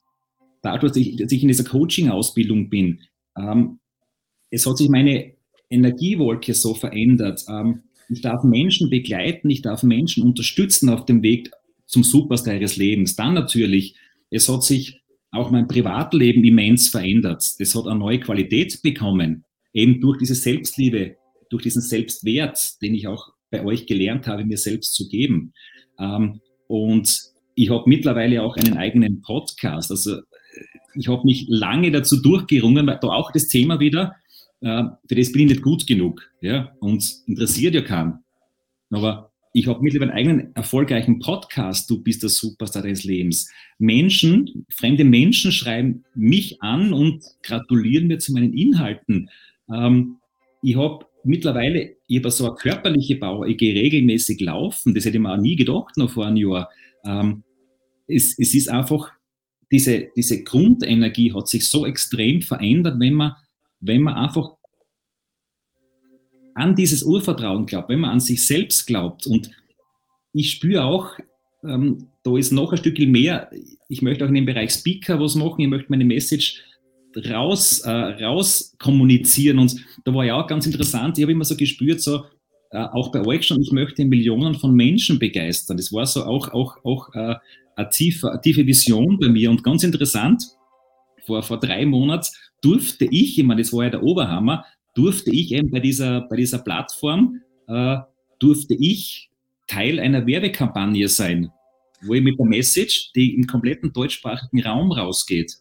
dadurch, 0.62 0.92
dass 0.92 0.96
ich, 1.02 1.42
in 1.42 1.48
dieser 1.48 1.64
Coaching-Ausbildung 1.64 2.70
bin, 2.70 3.02
ähm, 3.36 3.78
es 4.50 4.66
hat 4.66 4.78
sich 4.78 4.88
meine 4.88 5.33
Energiewolke 5.70 6.54
so 6.54 6.74
verändert. 6.74 7.44
Ähm, 7.48 7.82
ich 8.08 8.20
darf 8.20 8.44
Menschen 8.44 8.90
begleiten, 8.90 9.50
ich 9.50 9.62
darf 9.62 9.82
Menschen 9.82 10.24
unterstützen 10.24 10.88
auf 10.88 11.06
dem 11.06 11.22
Weg 11.22 11.50
zum 11.86 12.04
Superstar 12.04 12.54
ihres 12.54 12.76
Lebens. 12.76 13.16
Dann 13.16 13.34
natürlich, 13.34 13.96
es 14.30 14.48
hat 14.48 14.62
sich 14.62 15.00
auch 15.30 15.50
mein 15.50 15.66
Privatleben 15.66 16.44
immens 16.44 16.88
verändert. 16.88 17.44
Das 17.58 17.74
hat 17.74 17.86
eine 17.86 17.98
neue 17.98 18.20
Qualität 18.20 18.80
bekommen, 18.82 19.44
eben 19.72 20.00
durch 20.00 20.18
diese 20.18 20.34
Selbstliebe, 20.34 21.16
durch 21.50 21.62
diesen 21.62 21.82
Selbstwert, 21.82 22.58
den 22.82 22.94
ich 22.94 23.06
auch 23.08 23.32
bei 23.50 23.64
euch 23.64 23.86
gelernt 23.86 24.26
habe, 24.26 24.44
mir 24.44 24.58
selbst 24.58 24.94
zu 24.94 25.08
geben. 25.08 25.52
Ähm, 25.98 26.40
und 26.66 27.20
ich 27.54 27.70
habe 27.70 27.84
mittlerweile 27.86 28.42
auch 28.42 28.56
einen 28.56 28.76
eigenen 28.76 29.22
Podcast. 29.22 29.90
Also 29.90 30.20
ich 30.94 31.08
habe 31.08 31.24
mich 31.24 31.46
lange 31.48 31.90
dazu 31.90 32.20
durchgerungen, 32.20 32.86
weil 32.86 32.98
da 33.00 33.08
auch 33.08 33.32
das 33.32 33.48
Thema 33.48 33.80
wieder, 33.80 34.12
äh, 34.12 34.23
für 34.64 35.14
das 35.14 35.32
bin 35.32 35.42
ich 35.42 35.48
nicht 35.48 35.62
gut 35.62 35.86
genug. 35.86 36.22
Ja? 36.40 36.74
Und 36.80 37.22
interessiert 37.26 37.74
ja 37.74 37.82
keinen. 37.82 38.18
Aber 38.90 39.32
ich 39.52 39.68
habe 39.68 39.80
mittlerweile 39.82 40.12
einen 40.12 40.18
eigenen 40.18 40.56
erfolgreichen 40.56 41.20
Podcast, 41.20 41.88
du 41.88 42.02
bist 42.02 42.22
der 42.22 42.30
Superstar 42.30 42.82
des 42.82 43.04
Lebens. 43.04 43.48
Menschen, 43.78 44.66
fremde 44.68 45.04
Menschen 45.04 45.52
schreiben 45.52 46.04
mich 46.14 46.60
an 46.60 46.92
und 46.92 47.22
gratulieren 47.42 48.08
mir 48.08 48.18
zu 48.18 48.32
meinen 48.32 48.52
Inhalten. 48.52 49.30
Ähm, 49.72 50.16
ich 50.60 50.76
habe 50.76 51.06
mittlerweile, 51.22 51.96
ich 52.08 52.18
habe 52.18 52.30
so 52.32 52.46
eine 52.46 52.56
körperliche 52.56 53.16
Bauer, 53.16 53.46
ich 53.46 53.56
gehe 53.56 53.74
regelmäßig 53.74 54.40
laufen, 54.40 54.92
das 54.92 55.04
hätte 55.04 55.18
ich 55.18 55.22
mir 55.22 55.32
auch 55.32 55.40
nie 55.40 55.56
gedacht 55.56 55.96
noch 55.96 56.10
vor 56.10 56.26
einem 56.26 56.36
Jahr. 56.36 56.68
Ähm, 57.04 57.44
es, 58.06 58.36
es 58.38 58.54
ist 58.54 58.68
einfach 58.68 59.12
diese, 59.70 60.08
diese 60.16 60.42
Grundenergie 60.42 61.32
hat 61.32 61.48
sich 61.48 61.68
so 61.68 61.86
extrem 61.86 62.42
verändert, 62.42 62.98
wenn 62.98 63.14
man, 63.14 63.32
wenn 63.80 64.02
man 64.02 64.14
einfach 64.14 64.53
an 66.54 66.74
dieses 66.74 67.02
Urvertrauen 67.02 67.66
glaubt, 67.66 67.88
wenn 67.88 68.00
man 68.00 68.10
an 68.10 68.20
sich 68.20 68.46
selbst 68.46 68.86
glaubt. 68.86 69.26
Und 69.26 69.50
ich 70.32 70.52
spüre 70.52 70.84
auch, 70.84 71.10
ähm, 71.64 72.08
da 72.22 72.36
ist 72.36 72.52
noch 72.52 72.72
ein 72.72 72.78
Stückchen 72.78 73.10
mehr. 73.10 73.50
Ich 73.88 74.02
möchte 74.02 74.24
auch 74.24 74.28
in 74.28 74.34
dem 74.34 74.46
Bereich 74.46 74.72
Speaker 74.72 75.20
was 75.20 75.34
machen. 75.34 75.60
Ich 75.60 75.68
möchte 75.68 75.90
meine 75.90 76.04
Message 76.04 76.62
raus, 77.16 77.80
äh, 77.80 77.90
raus 77.90 78.74
kommunizieren. 78.78 79.58
Und 79.58 79.76
da 80.04 80.12
war 80.14 80.24
ja 80.24 80.34
auch 80.34 80.46
ganz 80.46 80.66
interessant. 80.66 81.18
Ich 81.18 81.22
habe 81.22 81.32
immer 81.32 81.44
so 81.44 81.56
gespürt, 81.56 82.00
so, 82.00 82.24
äh, 82.70 82.78
auch 82.78 83.12
bei 83.12 83.24
euch 83.24 83.46
schon, 83.46 83.62
ich 83.62 83.72
möchte 83.72 84.04
Millionen 84.04 84.54
von 84.54 84.74
Menschen 84.74 85.18
begeistern. 85.18 85.76
Das 85.76 85.92
war 85.92 86.06
so 86.06 86.24
auch, 86.24 86.48
auch, 86.52 86.84
auch 86.84 87.14
äh, 87.14 87.36
eine, 87.76 87.88
tiefe, 87.90 88.30
eine 88.30 88.40
tiefe 88.40 88.66
Vision 88.66 89.18
bei 89.18 89.28
mir. 89.28 89.50
Und 89.50 89.62
ganz 89.62 89.84
interessant, 89.84 90.44
vor, 91.24 91.42
vor 91.42 91.60
drei 91.60 91.86
Monaten 91.86 92.26
durfte 92.60 93.06
ich, 93.10 93.42
meine, 93.42 93.62
das 93.62 93.72
war 93.72 93.84
ja 93.84 93.90
der 93.90 94.02
Oberhammer, 94.02 94.64
durfte 94.94 95.30
ich 95.30 95.52
eben 95.52 95.70
bei 95.70 95.80
dieser, 95.80 96.22
bei 96.22 96.36
dieser 96.36 96.58
Plattform, 96.58 97.40
äh, 97.66 97.98
durfte 98.38 98.74
ich 98.74 99.30
Teil 99.66 99.98
einer 99.98 100.26
Werbekampagne 100.26 101.08
sein, 101.08 101.50
wo 102.02 102.14
ich 102.14 102.22
mit 102.22 102.38
der 102.38 102.46
Message, 102.46 103.12
die 103.14 103.34
im 103.34 103.46
kompletten 103.46 103.92
deutschsprachigen 103.92 104.62
Raum 104.62 104.92
rausgeht, 104.92 105.56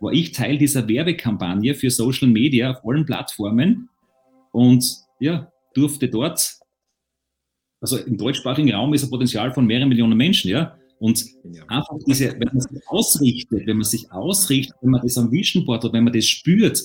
war 0.00 0.12
ich 0.12 0.32
Teil 0.32 0.56
dieser 0.56 0.88
Werbekampagne 0.88 1.74
für 1.74 1.90
Social 1.90 2.28
Media 2.28 2.70
auf 2.70 2.84
allen 2.84 3.04
Plattformen 3.04 3.88
und 4.52 4.84
ja, 5.18 5.52
durfte 5.74 6.08
dort, 6.08 6.58
also 7.80 7.98
im 7.98 8.16
deutschsprachigen 8.16 8.72
Raum 8.72 8.94
ist 8.94 9.04
ein 9.04 9.10
Potenzial 9.10 9.52
von 9.52 9.66
mehreren 9.66 9.88
Millionen 9.88 10.16
Menschen, 10.16 10.50
ja, 10.50 10.76
und 11.00 11.24
einfach 11.68 11.96
diese, 12.06 12.32
wenn 12.32 12.48
man 12.52 12.60
sich 12.60 12.82
ausrichtet, 12.88 13.66
wenn 13.66 13.78
man 13.78 13.84
sich 13.84 14.12
ausrichtet, 14.12 14.76
wenn 14.82 14.90
man 14.90 15.00
das 15.02 15.16
am 15.16 15.32
Vision 15.32 15.64
Board 15.64 15.84
hat, 15.84 15.94
wenn 15.94 16.04
man 16.04 16.12
das 16.12 16.26
spürt, 16.26 16.84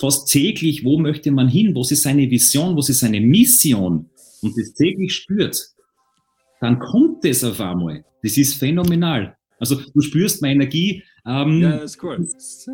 fast 0.00 0.28
täglich, 0.28 0.84
wo 0.84 0.98
möchte 0.98 1.30
man 1.30 1.48
hin, 1.48 1.74
was 1.74 1.90
ist 1.90 2.02
seine 2.02 2.30
Vision, 2.30 2.76
was 2.76 2.88
ist 2.88 3.00
seine 3.00 3.20
Mission 3.20 4.08
und 4.40 4.58
das 4.58 4.72
täglich 4.72 5.14
spürt, 5.14 5.74
dann 6.60 6.78
kommt 6.78 7.24
das 7.24 7.44
auf 7.44 7.60
einmal. 7.60 8.04
Das 8.22 8.36
ist 8.36 8.54
phänomenal. 8.54 9.36
Also 9.58 9.76
du 9.76 10.00
spürst 10.00 10.40
meine 10.40 10.54
Energie. 10.54 11.04
Ähm, 11.26 11.60
ja, 11.60 11.76
das 11.78 11.96
ist 11.96 12.02
cool. 12.02 12.18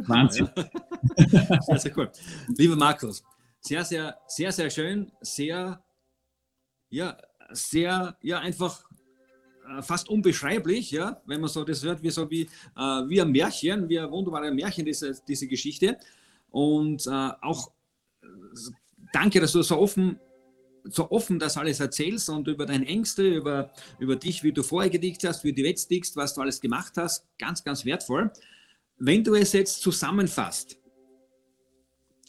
Wahnsinn. 0.07 0.49
Ja. 0.57 1.61
sehr, 1.67 1.79
sehr 1.79 1.99
cool. 1.99 2.11
Lieber 2.57 2.77
Markus, 2.77 3.23
sehr, 3.61 3.85
sehr, 3.85 4.17
sehr, 4.29 4.53
sehr 4.53 4.71
schön, 4.71 5.11
sehr, 5.21 5.83
ja, 6.91 7.17
sehr, 7.51 8.17
ja, 8.23 8.39
einfach 8.39 8.85
äh, 9.69 9.83
fast 9.83 10.09
unbeschreiblich, 10.09 10.93
ja, 10.93 11.21
wenn 11.27 11.41
man 11.41 11.51
so 11.51 11.65
das 11.65 11.83
hört, 11.83 12.03
wie 12.05 12.11
so 12.11 12.31
wie, 12.31 12.43
äh, 12.43 12.81
wie 13.09 13.21
ein 13.21 13.33
Märchen, 13.33 13.89
wie 13.89 13.99
ein 13.99 14.11
wunderbares 14.11 14.55
Märchen, 14.55 14.85
diese, 14.85 15.13
diese 15.27 15.49
Geschichte. 15.49 15.99
Und 16.51 17.07
äh, 17.07 17.31
auch 17.43 17.73
danke, 19.13 19.41
dass 19.41 19.53
du 19.53 19.63
so 19.63 19.79
offen, 19.79 20.19
so 20.85 21.11
offen 21.11 21.39
das 21.39 21.57
alles 21.57 21.81
erzählst 21.81 22.29
und 22.29 22.49
über 22.49 22.67
deine 22.67 22.87
Ängste, 22.87 23.29
über, 23.29 23.73
über 23.99 24.17
dich, 24.17 24.43
wie 24.43 24.53
du 24.53 24.63
vorher 24.63 24.91
gedickt 24.91 25.25
hast, 25.25 25.45
wie 25.45 25.53
du 25.53 25.63
jetzt 25.63 25.91
dickst, 25.91 26.17
was 26.17 26.35
du 26.35 26.41
alles 26.41 26.61
gemacht 26.61 26.95
hast. 26.97 27.27
Ganz, 27.39 27.65
ganz 27.65 27.85
wertvoll. 27.85 28.31
Wenn 28.99 29.25
du 29.25 29.35
es 29.35 29.53
jetzt 29.53 29.83
zusammenfasst, 29.83 30.79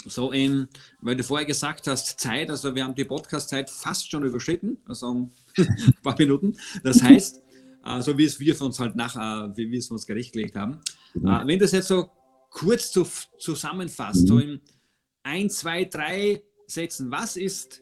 so 0.05 0.31
in, 0.31 0.67
weil 1.01 1.15
du 1.15 1.23
vorher 1.23 1.45
gesagt 1.45 1.87
hast, 1.87 2.19
Zeit, 2.19 2.49
also 2.49 2.73
wir 2.73 2.83
haben 2.83 2.95
die 2.95 3.05
Podcast-Zeit 3.05 3.69
fast 3.69 4.09
schon 4.09 4.23
überschritten, 4.23 4.77
also 4.85 5.13
ein 5.13 5.31
paar 6.03 6.15
Minuten. 6.17 6.57
Das 6.83 7.01
heißt, 7.01 7.41
äh, 7.85 8.01
so 8.01 8.17
wie 8.17 8.25
es 8.25 8.39
wir 8.39 8.55
von 8.55 8.67
uns 8.67 8.79
halt 8.79 8.95
nach, 8.95 9.15
äh, 9.15 9.57
wie 9.57 9.71
wir 9.71 9.79
es 9.79 9.89
uns 9.91 10.05
gerechtgelegt 10.05 10.55
haben. 10.55 10.79
Mhm. 11.13 11.27
Äh, 11.27 11.47
wenn 11.47 11.59
das 11.59 11.71
jetzt 11.71 11.87
so 11.87 12.09
kurz 12.49 12.91
zu, 12.91 13.07
zusammenfasst, 13.37 14.23
mhm. 14.23 14.27
so 14.27 14.39
in 14.39 14.61
ein, 15.23 15.49
zwei, 15.49 15.85
drei 15.85 16.41
Sätzen, 16.67 17.11
was 17.11 17.37
ist 17.37 17.81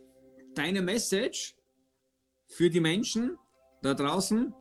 deine 0.56 0.82
Message 0.82 1.56
für 2.48 2.70
die 2.70 2.80
Menschen 2.80 3.38
da 3.82 3.94
draußen, 3.94 4.54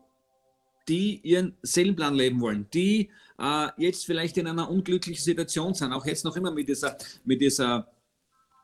die 0.88 1.20
ihren 1.22 1.56
Seelenplan 1.62 2.14
leben 2.14 2.40
wollen, 2.40 2.68
die 2.72 3.10
äh, 3.38 3.68
jetzt 3.78 4.04
vielleicht 4.04 4.36
in 4.36 4.46
einer 4.46 4.70
unglücklichen 4.70 5.22
Situation 5.22 5.74
sind, 5.74 5.92
auch 5.92 6.04
jetzt 6.04 6.24
noch 6.24 6.36
immer 6.36 6.50
mit 6.50 6.68
dieser, 6.68 6.96
mit 7.24 7.40
dieser 7.40 7.88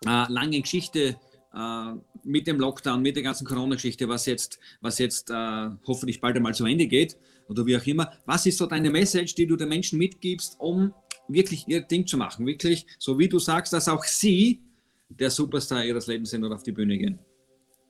äh, 0.07 0.31
langen 0.31 0.63
Geschichte 0.63 1.17
äh, 1.55 1.93
mit 2.23 2.47
dem 2.47 2.59
Lockdown, 2.59 3.01
mit 3.01 3.17
der 3.17 3.23
ganzen 3.23 3.47
Corona-Geschichte, 3.47 4.09
was 4.09 4.27
jetzt, 4.27 4.59
was 4.81 4.99
jetzt 4.99 5.31
äh, 5.31 5.71
hoffentlich 5.87 6.21
bald 6.21 6.37
einmal 6.37 6.55
zu 6.55 6.67
Ende 6.67 6.87
geht 6.87 7.17
oder 7.49 7.67
wie 7.67 7.77
auch 7.77 7.87
immer. 7.87 8.13
Was 8.27 8.47
ist 8.47 8.59
so 8.59 8.67
deine 8.67 8.91
Message, 8.91 9.35
die 9.35 9.47
du 9.47 9.57
den 9.57 9.69
Menschen 9.69 9.99
mitgibst, 9.99 10.57
um 10.59 10.95
wirklich 11.33 11.67
ihr 11.69 11.83
Ding 11.83 12.07
zu 12.07 12.17
machen? 12.17 12.47
Wirklich, 12.47 12.87
so 12.99 13.19
wie 13.19 13.29
du 13.29 13.39
sagst, 13.39 13.73
dass 13.73 13.89
auch 13.89 14.05
sie 14.05 14.61
der 15.09 15.31
Superstar 15.31 15.85
ihres 15.85 16.07
Lebens 16.07 16.31
sind 16.31 16.45
oder 16.45 16.55
auf 16.55 16.63
die 16.63 16.73
Bühne 16.73 16.97
gehen. 16.97 17.19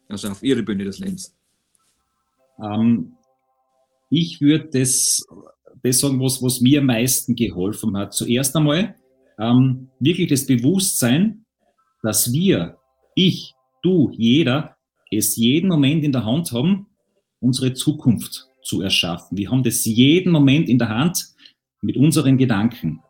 Also 0.08 0.28
auf 0.28 0.42
ihre 0.42 0.62
Bühne 0.62 0.84
des 0.84 0.98
Lebens. 0.98 1.36
Ähm, 2.62 3.12
ich 4.10 4.40
würde 4.40 4.68
das, 4.72 5.24
das 5.82 5.98
sagen, 6.00 6.20
was, 6.20 6.42
was 6.42 6.60
mir 6.60 6.80
am 6.80 6.86
meisten 6.86 7.36
geholfen 7.36 7.96
hat. 7.96 8.12
Zuerst 8.12 8.56
einmal 8.56 8.96
ähm, 9.38 9.88
wirklich 10.00 10.28
das 10.28 10.46
Bewusstsein, 10.46 11.44
dass 12.02 12.32
wir 12.32 12.78
ich, 13.14 13.54
du, 13.82 14.10
jeder, 14.12 14.76
es 15.10 15.36
jeden 15.36 15.68
Moment 15.68 16.04
in 16.04 16.12
der 16.12 16.24
Hand 16.24 16.52
haben, 16.52 16.86
unsere 17.40 17.74
Zukunft 17.74 18.48
zu 18.62 18.82
erschaffen. 18.82 19.36
Wir 19.36 19.50
haben 19.50 19.62
das 19.62 19.84
jeden 19.84 20.32
Moment 20.32 20.68
in 20.68 20.78
der 20.78 20.88
Hand 20.88 21.34
mit 21.82 21.96
unseren 21.96 22.36
Gedanken. 22.36 23.02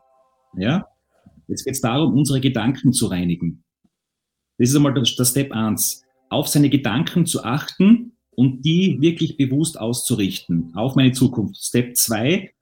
Ja? 0.55 0.87
Jetzt 1.47 1.65
geht 1.65 1.73
es 1.73 1.81
darum, 1.81 2.13
unsere 2.13 2.39
Gedanken 2.39 2.93
zu 2.93 3.07
reinigen. 3.07 3.63
Das 4.57 4.69
ist 4.69 4.75
einmal 4.75 4.93
der, 4.93 5.05
Step 5.05 5.51
1. 5.51 6.03
Auf 6.29 6.47
seine 6.47 6.69
Gedanken 6.69 7.25
zu 7.25 7.43
achten 7.43 8.13
und 8.31 8.63
die 8.63 8.97
wirklich 9.01 9.37
bewusst 9.37 9.79
auszurichten 9.79 10.71
auf 10.75 10.95
meine 10.95 11.11
Zukunft. 11.11 11.61
Step 11.61 11.95
2, 11.97 12.53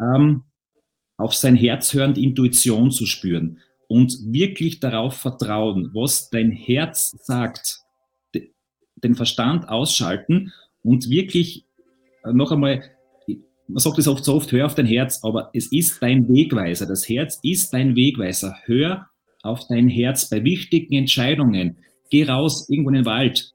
ähm, 0.00 0.42
auf 1.16 1.34
sein 1.34 1.56
Herz 1.56 1.94
hörend 1.94 2.18
Intuition 2.18 2.90
zu 2.90 3.06
spüren 3.06 3.60
und 3.88 4.18
wirklich 4.26 4.80
darauf 4.80 5.14
vertrauen, 5.14 5.90
was 5.94 6.28
dein 6.30 6.50
Herz 6.50 7.16
sagt, 7.22 7.80
den 8.96 9.14
Verstand 9.14 9.68
ausschalten 9.68 10.52
und 10.82 11.08
wirklich 11.08 11.66
äh, 12.24 12.32
noch 12.32 12.52
einmal, 12.52 12.82
man 13.66 13.78
sagt 13.78 13.98
es 13.98 14.08
oft 14.08 14.24
so 14.24 14.34
oft, 14.34 14.52
hör 14.52 14.66
auf 14.66 14.74
dein 14.74 14.86
Herz, 14.86 15.20
aber 15.22 15.50
es 15.54 15.72
ist 15.72 16.02
dein 16.02 16.28
Wegweiser. 16.28 16.86
Das 16.86 17.08
Herz 17.08 17.38
ist 17.42 17.72
dein 17.72 17.96
Wegweiser. 17.96 18.56
Hör 18.64 19.08
auf 19.42 19.66
dein 19.68 19.88
Herz 19.88 20.28
bei 20.28 20.44
wichtigen 20.44 20.94
Entscheidungen. 20.94 21.78
Geh 22.10 22.24
raus 22.24 22.68
irgendwo 22.68 22.90
in 22.90 22.96
den 22.96 23.04
Wald. 23.06 23.54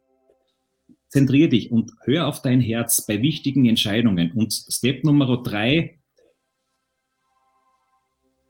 Zentrier 1.09 1.49
dich 1.49 1.71
und 1.71 1.91
hör 2.03 2.27
auf 2.27 2.41
dein 2.41 2.61
Herz 2.61 3.05
bei 3.05 3.21
wichtigen 3.21 3.65
Entscheidungen. 3.65 4.31
Und 4.31 4.53
Step 4.53 5.03
Nummer 5.03 5.41
drei, 5.43 5.99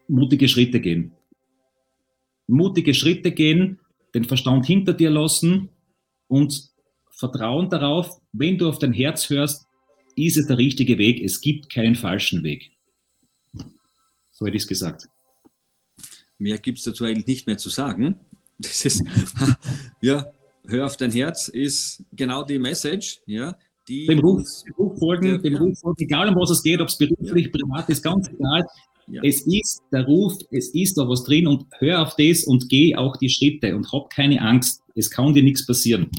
mutige 0.08 0.48
Schritte 0.48 0.80
gehen. 0.80 1.14
Mutige 2.48 2.94
Schritte 2.94 3.32
gehen, 3.32 3.80
den 4.14 4.26
Verstand 4.26 4.66
hinter 4.66 4.94
dir 4.94 5.10
lassen 5.10 5.70
und 6.28 6.70
Vertrauen 7.12 7.70
darauf, 7.70 8.20
wenn 8.32 8.58
du 8.58 8.68
auf 8.68 8.80
dein 8.80 8.94
Herz 8.94 9.30
hörst, 9.30 9.69
ist 10.26 10.38
es 10.38 10.48
der 10.48 10.58
richtige 10.58 10.98
Weg. 10.98 11.22
Es 11.24 11.42
gibt 11.42 11.72
keinen 11.72 11.96
falschen 11.96 12.44
Weg. 12.44 12.72
So 14.32 14.46
hätte 14.46 14.58
ich 14.58 14.64
es 14.64 14.68
gesagt. 14.68 15.08
Mehr 16.38 16.58
gibt 16.58 16.78
es 16.78 16.86
dazu 16.86 17.04
eigentlich 17.04 17.28
nicht 17.28 17.48
mehr 17.48 17.58
zu 17.58 17.70
sagen. 17.70 18.16
Das 18.58 18.86
ist, 18.86 19.04
ja, 20.02 20.32
hör 20.68 20.86
auf 20.86 20.98
dein 20.98 21.12
Herz 21.12 21.48
ist 21.48 22.04
genau 22.14 22.44
die 22.44 22.60
Message, 22.60 23.22
ja. 23.26 23.56
Die 23.88 24.06
dem 24.06 24.20
Ruf, 24.20 24.44
dem 24.66 24.74
Ruf 24.76 25.00
folgen, 25.00 25.42
dem 25.42 25.56
Ruf 25.56 25.80
folgen, 25.80 26.04
egal 26.04 26.30
um 26.30 26.36
was 26.36 26.52
es 26.52 26.62
geht, 26.62 26.80
ob 26.80 26.90
es 26.90 26.98
beruflich, 26.98 27.46
ja. 27.46 27.52
privat 27.52 27.90
ist, 27.90 28.04
ganz 28.04 28.30
egal. 28.30 28.66
Ja. 29.08 29.22
Es 29.24 29.42
ist 29.48 29.82
der 29.92 30.06
Ruf, 30.06 30.34
es 30.52 30.70
ist 30.76 30.98
da 30.98 31.08
was 31.10 31.24
drin 31.24 31.48
und 31.48 31.66
hör 31.80 32.04
auf 32.04 32.16
das 32.16 32.44
und 32.44 32.70
geh 32.70 32.96
auch 32.96 33.18
die 33.18 33.30
Schritte 33.30 33.76
und 33.76 33.92
hab 33.92 34.10
keine 34.12 34.40
Angst. 34.42 34.84
Es 34.94 35.10
kann 35.10 35.34
dir 35.34 35.42
nichts 35.42 35.66
passieren. 35.66 36.12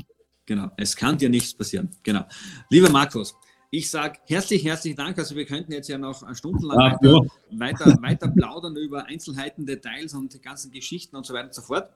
Genau, 0.46 0.68
es 0.76 0.96
kann 0.96 1.16
dir 1.16 1.28
nichts 1.28 1.54
passieren. 1.54 1.90
Genau. 2.02 2.24
Lieber 2.70 2.90
Markus, 2.90 3.36
ich 3.70 3.88
sage 3.88 4.18
herzlich, 4.26 4.64
herzlichen 4.64 4.96
Dank. 4.96 5.16
Also 5.18 5.36
wir 5.36 5.46
könnten 5.46 5.72
jetzt 5.72 5.88
ja 5.88 5.96
noch 5.96 6.22
stundenlang 6.34 6.78
ah, 6.78 6.92
weiter, 6.92 7.08
ja. 7.08 7.60
weiter, 7.60 8.02
weiter 8.02 8.28
plaudern 8.28 8.76
über 8.76 9.06
Einzelheiten, 9.06 9.64
Details 9.64 10.12
und 10.14 10.34
die 10.34 10.40
ganzen 10.40 10.72
Geschichten 10.72 11.16
und 11.16 11.24
so 11.24 11.34
weiter 11.34 11.46
und 11.46 11.54
so 11.54 11.62
fort. 11.62 11.90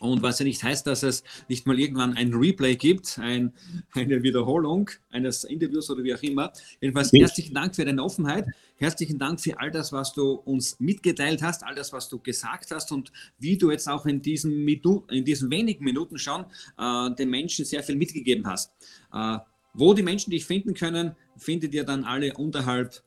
Und 0.00 0.22
was 0.22 0.38
ja 0.38 0.44
nicht 0.44 0.62
heißt, 0.62 0.86
dass 0.86 1.02
es 1.02 1.24
nicht 1.48 1.66
mal 1.66 1.78
irgendwann 1.78 2.16
ein 2.16 2.32
Replay 2.32 2.76
gibt, 2.76 3.18
ein, 3.18 3.52
eine 3.94 4.22
Wiederholung 4.22 4.90
eines 5.10 5.44
Interviews 5.44 5.90
oder 5.90 6.04
wie 6.04 6.14
auch 6.14 6.22
immer. 6.22 6.52
Jedenfalls 6.80 7.12
herzlichen 7.12 7.54
Dank 7.54 7.74
für 7.74 7.84
deine 7.84 8.02
Offenheit. 8.02 8.46
Herzlichen 8.76 9.18
Dank 9.18 9.40
für 9.40 9.58
all 9.58 9.72
das, 9.72 9.92
was 9.92 10.12
du 10.12 10.32
uns 10.32 10.78
mitgeteilt 10.78 11.42
hast, 11.42 11.64
all 11.64 11.74
das, 11.74 11.92
was 11.92 12.08
du 12.08 12.20
gesagt 12.20 12.70
hast 12.70 12.92
und 12.92 13.12
wie 13.38 13.58
du 13.58 13.72
jetzt 13.72 13.88
auch 13.88 14.06
in 14.06 14.22
diesen, 14.22 14.68
in 14.68 15.24
diesen 15.24 15.50
wenigen 15.50 15.84
Minuten 15.84 16.16
schon 16.16 16.46
äh, 16.78 17.10
den 17.16 17.28
Menschen 17.28 17.64
sehr 17.64 17.82
viel 17.82 17.96
mitgegeben 17.96 18.46
hast. 18.46 18.72
Äh, 19.12 19.38
wo 19.78 19.94
die 19.94 20.02
Menschen 20.02 20.30
dich 20.30 20.44
finden 20.44 20.74
können, 20.74 21.14
findet 21.36 21.74
ihr 21.74 21.84
dann 21.84 22.04
alle 22.04 22.34
unterhalb 22.34 23.02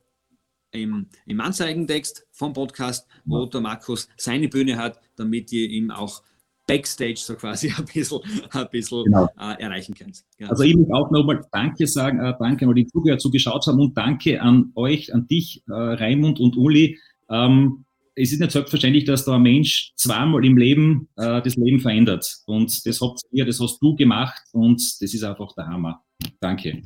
im, 0.71 1.07
im 1.25 1.41
Anzeigentext 1.41 2.25
vom 2.31 2.53
Podcast, 2.53 3.07
wo 3.25 3.45
der 3.45 3.61
Markus 3.61 4.07
seine 4.15 4.47
Bühne 4.47 4.77
hat, 4.77 4.99
damit 5.17 5.51
ihr 5.51 5.69
ihm 5.69 5.91
auch 5.91 6.23
Backstage 6.67 7.17
so 7.17 7.35
quasi 7.35 7.69
ein 7.77 7.85
bisschen, 7.85 8.19
ein 8.51 8.67
bisschen 8.71 9.03
genau. 9.03 9.27
äh, 9.37 9.61
erreichen 9.61 9.93
könnt. 9.93 10.23
Genau. 10.37 10.51
Also 10.51 10.63
ich 10.63 10.75
muss 10.75 10.89
auch 10.91 11.11
nochmal 11.11 11.45
Danke 11.51 11.87
sagen, 11.87 12.19
äh, 12.19 12.33
danke 12.39 12.65
an 12.65 12.75
die 12.75 12.87
Zuhörer 12.87 13.17
zugeschaut 13.17 13.67
haben 13.67 13.79
und 13.79 13.97
danke 13.97 14.41
an 14.41 14.71
euch, 14.75 15.13
an 15.13 15.27
dich, 15.27 15.63
äh, 15.67 15.73
Raimund 15.73 16.39
und 16.39 16.55
Uli. 16.55 16.97
Ähm, 17.29 17.85
es 18.15 18.31
ist 18.31 18.39
nicht 18.39 18.51
selbstverständlich, 18.51 19.05
dass 19.05 19.25
da 19.25 19.35
ein 19.35 19.41
Mensch 19.41 19.93
zweimal 19.95 20.43
im 20.45 20.57
Leben 20.57 21.07
äh, 21.15 21.41
das 21.41 21.55
Leben 21.55 21.79
verändert. 21.79 22.41
Und 22.45 22.85
das 22.85 23.01
habt 23.01 23.21
ihr, 23.31 23.45
das 23.45 23.59
hast 23.59 23.79
du 23.81 23.95
gemacht 23.95 24.41
und 24.51 24.81
das 25.01 25.13
ist 25.13 25.23
einfach 25.23 25.53
der 25.55 25.67
Hammer. 25.67 26.03
Danke. 26.39 26.81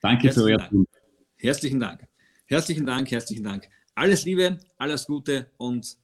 Danke 0.00 0.24
Herzlichen 0.24 0.32
für 0.32 0.42
euer 0.42 0.68
Tun. 0.68 0.86
Herzlichen 1.38 1.80
Dank. 1.80 2.06
Herzlichen 2.46 2.86
Dank, 2.86 3.10
herzlichen 3.10 3.44
Dank. 3.44 3.68
Alles 3.94 4.24
Liebe, 4.24 4.58
alles 4.78 5.06
Gute 5.06 5.50
und 5.58 5.96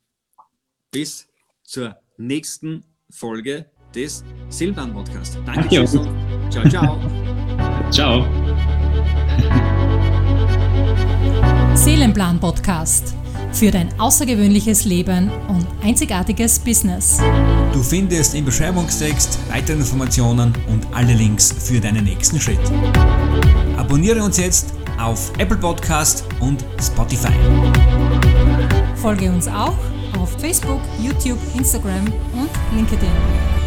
bis 0.90 1.28
zur 1.62 1.96
nächsten 2.16 2.84
Folge 3.10 3.66
des 3.94 4.24
Silvan 4.48 4.92
Podcasts. 4.92 5.38
Danke, 5.46 5.80
und 5.80 6.50
ciao, 6.50 6.68
ciao. 6.68 7.90
ciao. 7.90 8.26
Seelenplan 11.74 12.40
Podcast 12.40 13.14
für 13.52 13.70
dein 13.70 13.88
außergewöhnliches 13.98 14.84
Leben 14.84 15.30
und 15.48 15.66
einzigartiges 15.82 16.58
Business. 16.58 17.18
Du 17.72 17.82
findest 17.82 18.34
im 18.34 18.44
Beschreibungstext 18.44 19.38
weitere 19.48 19.78
Informationen 19.78 20.52
und 20.68 20.86
alle 20.92 21.14
Links 21.14 21.54
für 21.58 21.80
deinen 21.80 22.04
nächsten 22.04 22.40
Schritt. 22.40 22.60
Abonniere 23.76 24.22
uns 24.22 24.36
jetzt 24.36 24.74
auf 24.98 25.32
Apple 25.38 25.56
Podcast 25.56 26.24
und 26.40 26.64
Spotify. 26.80 27.32
Folge 28.96 29.30
uns 29.30 29.46
auch 29.48 29.76
auf 30.18 30.30
Facebook, 30.40 30.80
YouTube, 31.00 31.38
Instagram 31.56 32.06
und 32.32 32.50
LinkedIn. 32.74 33.57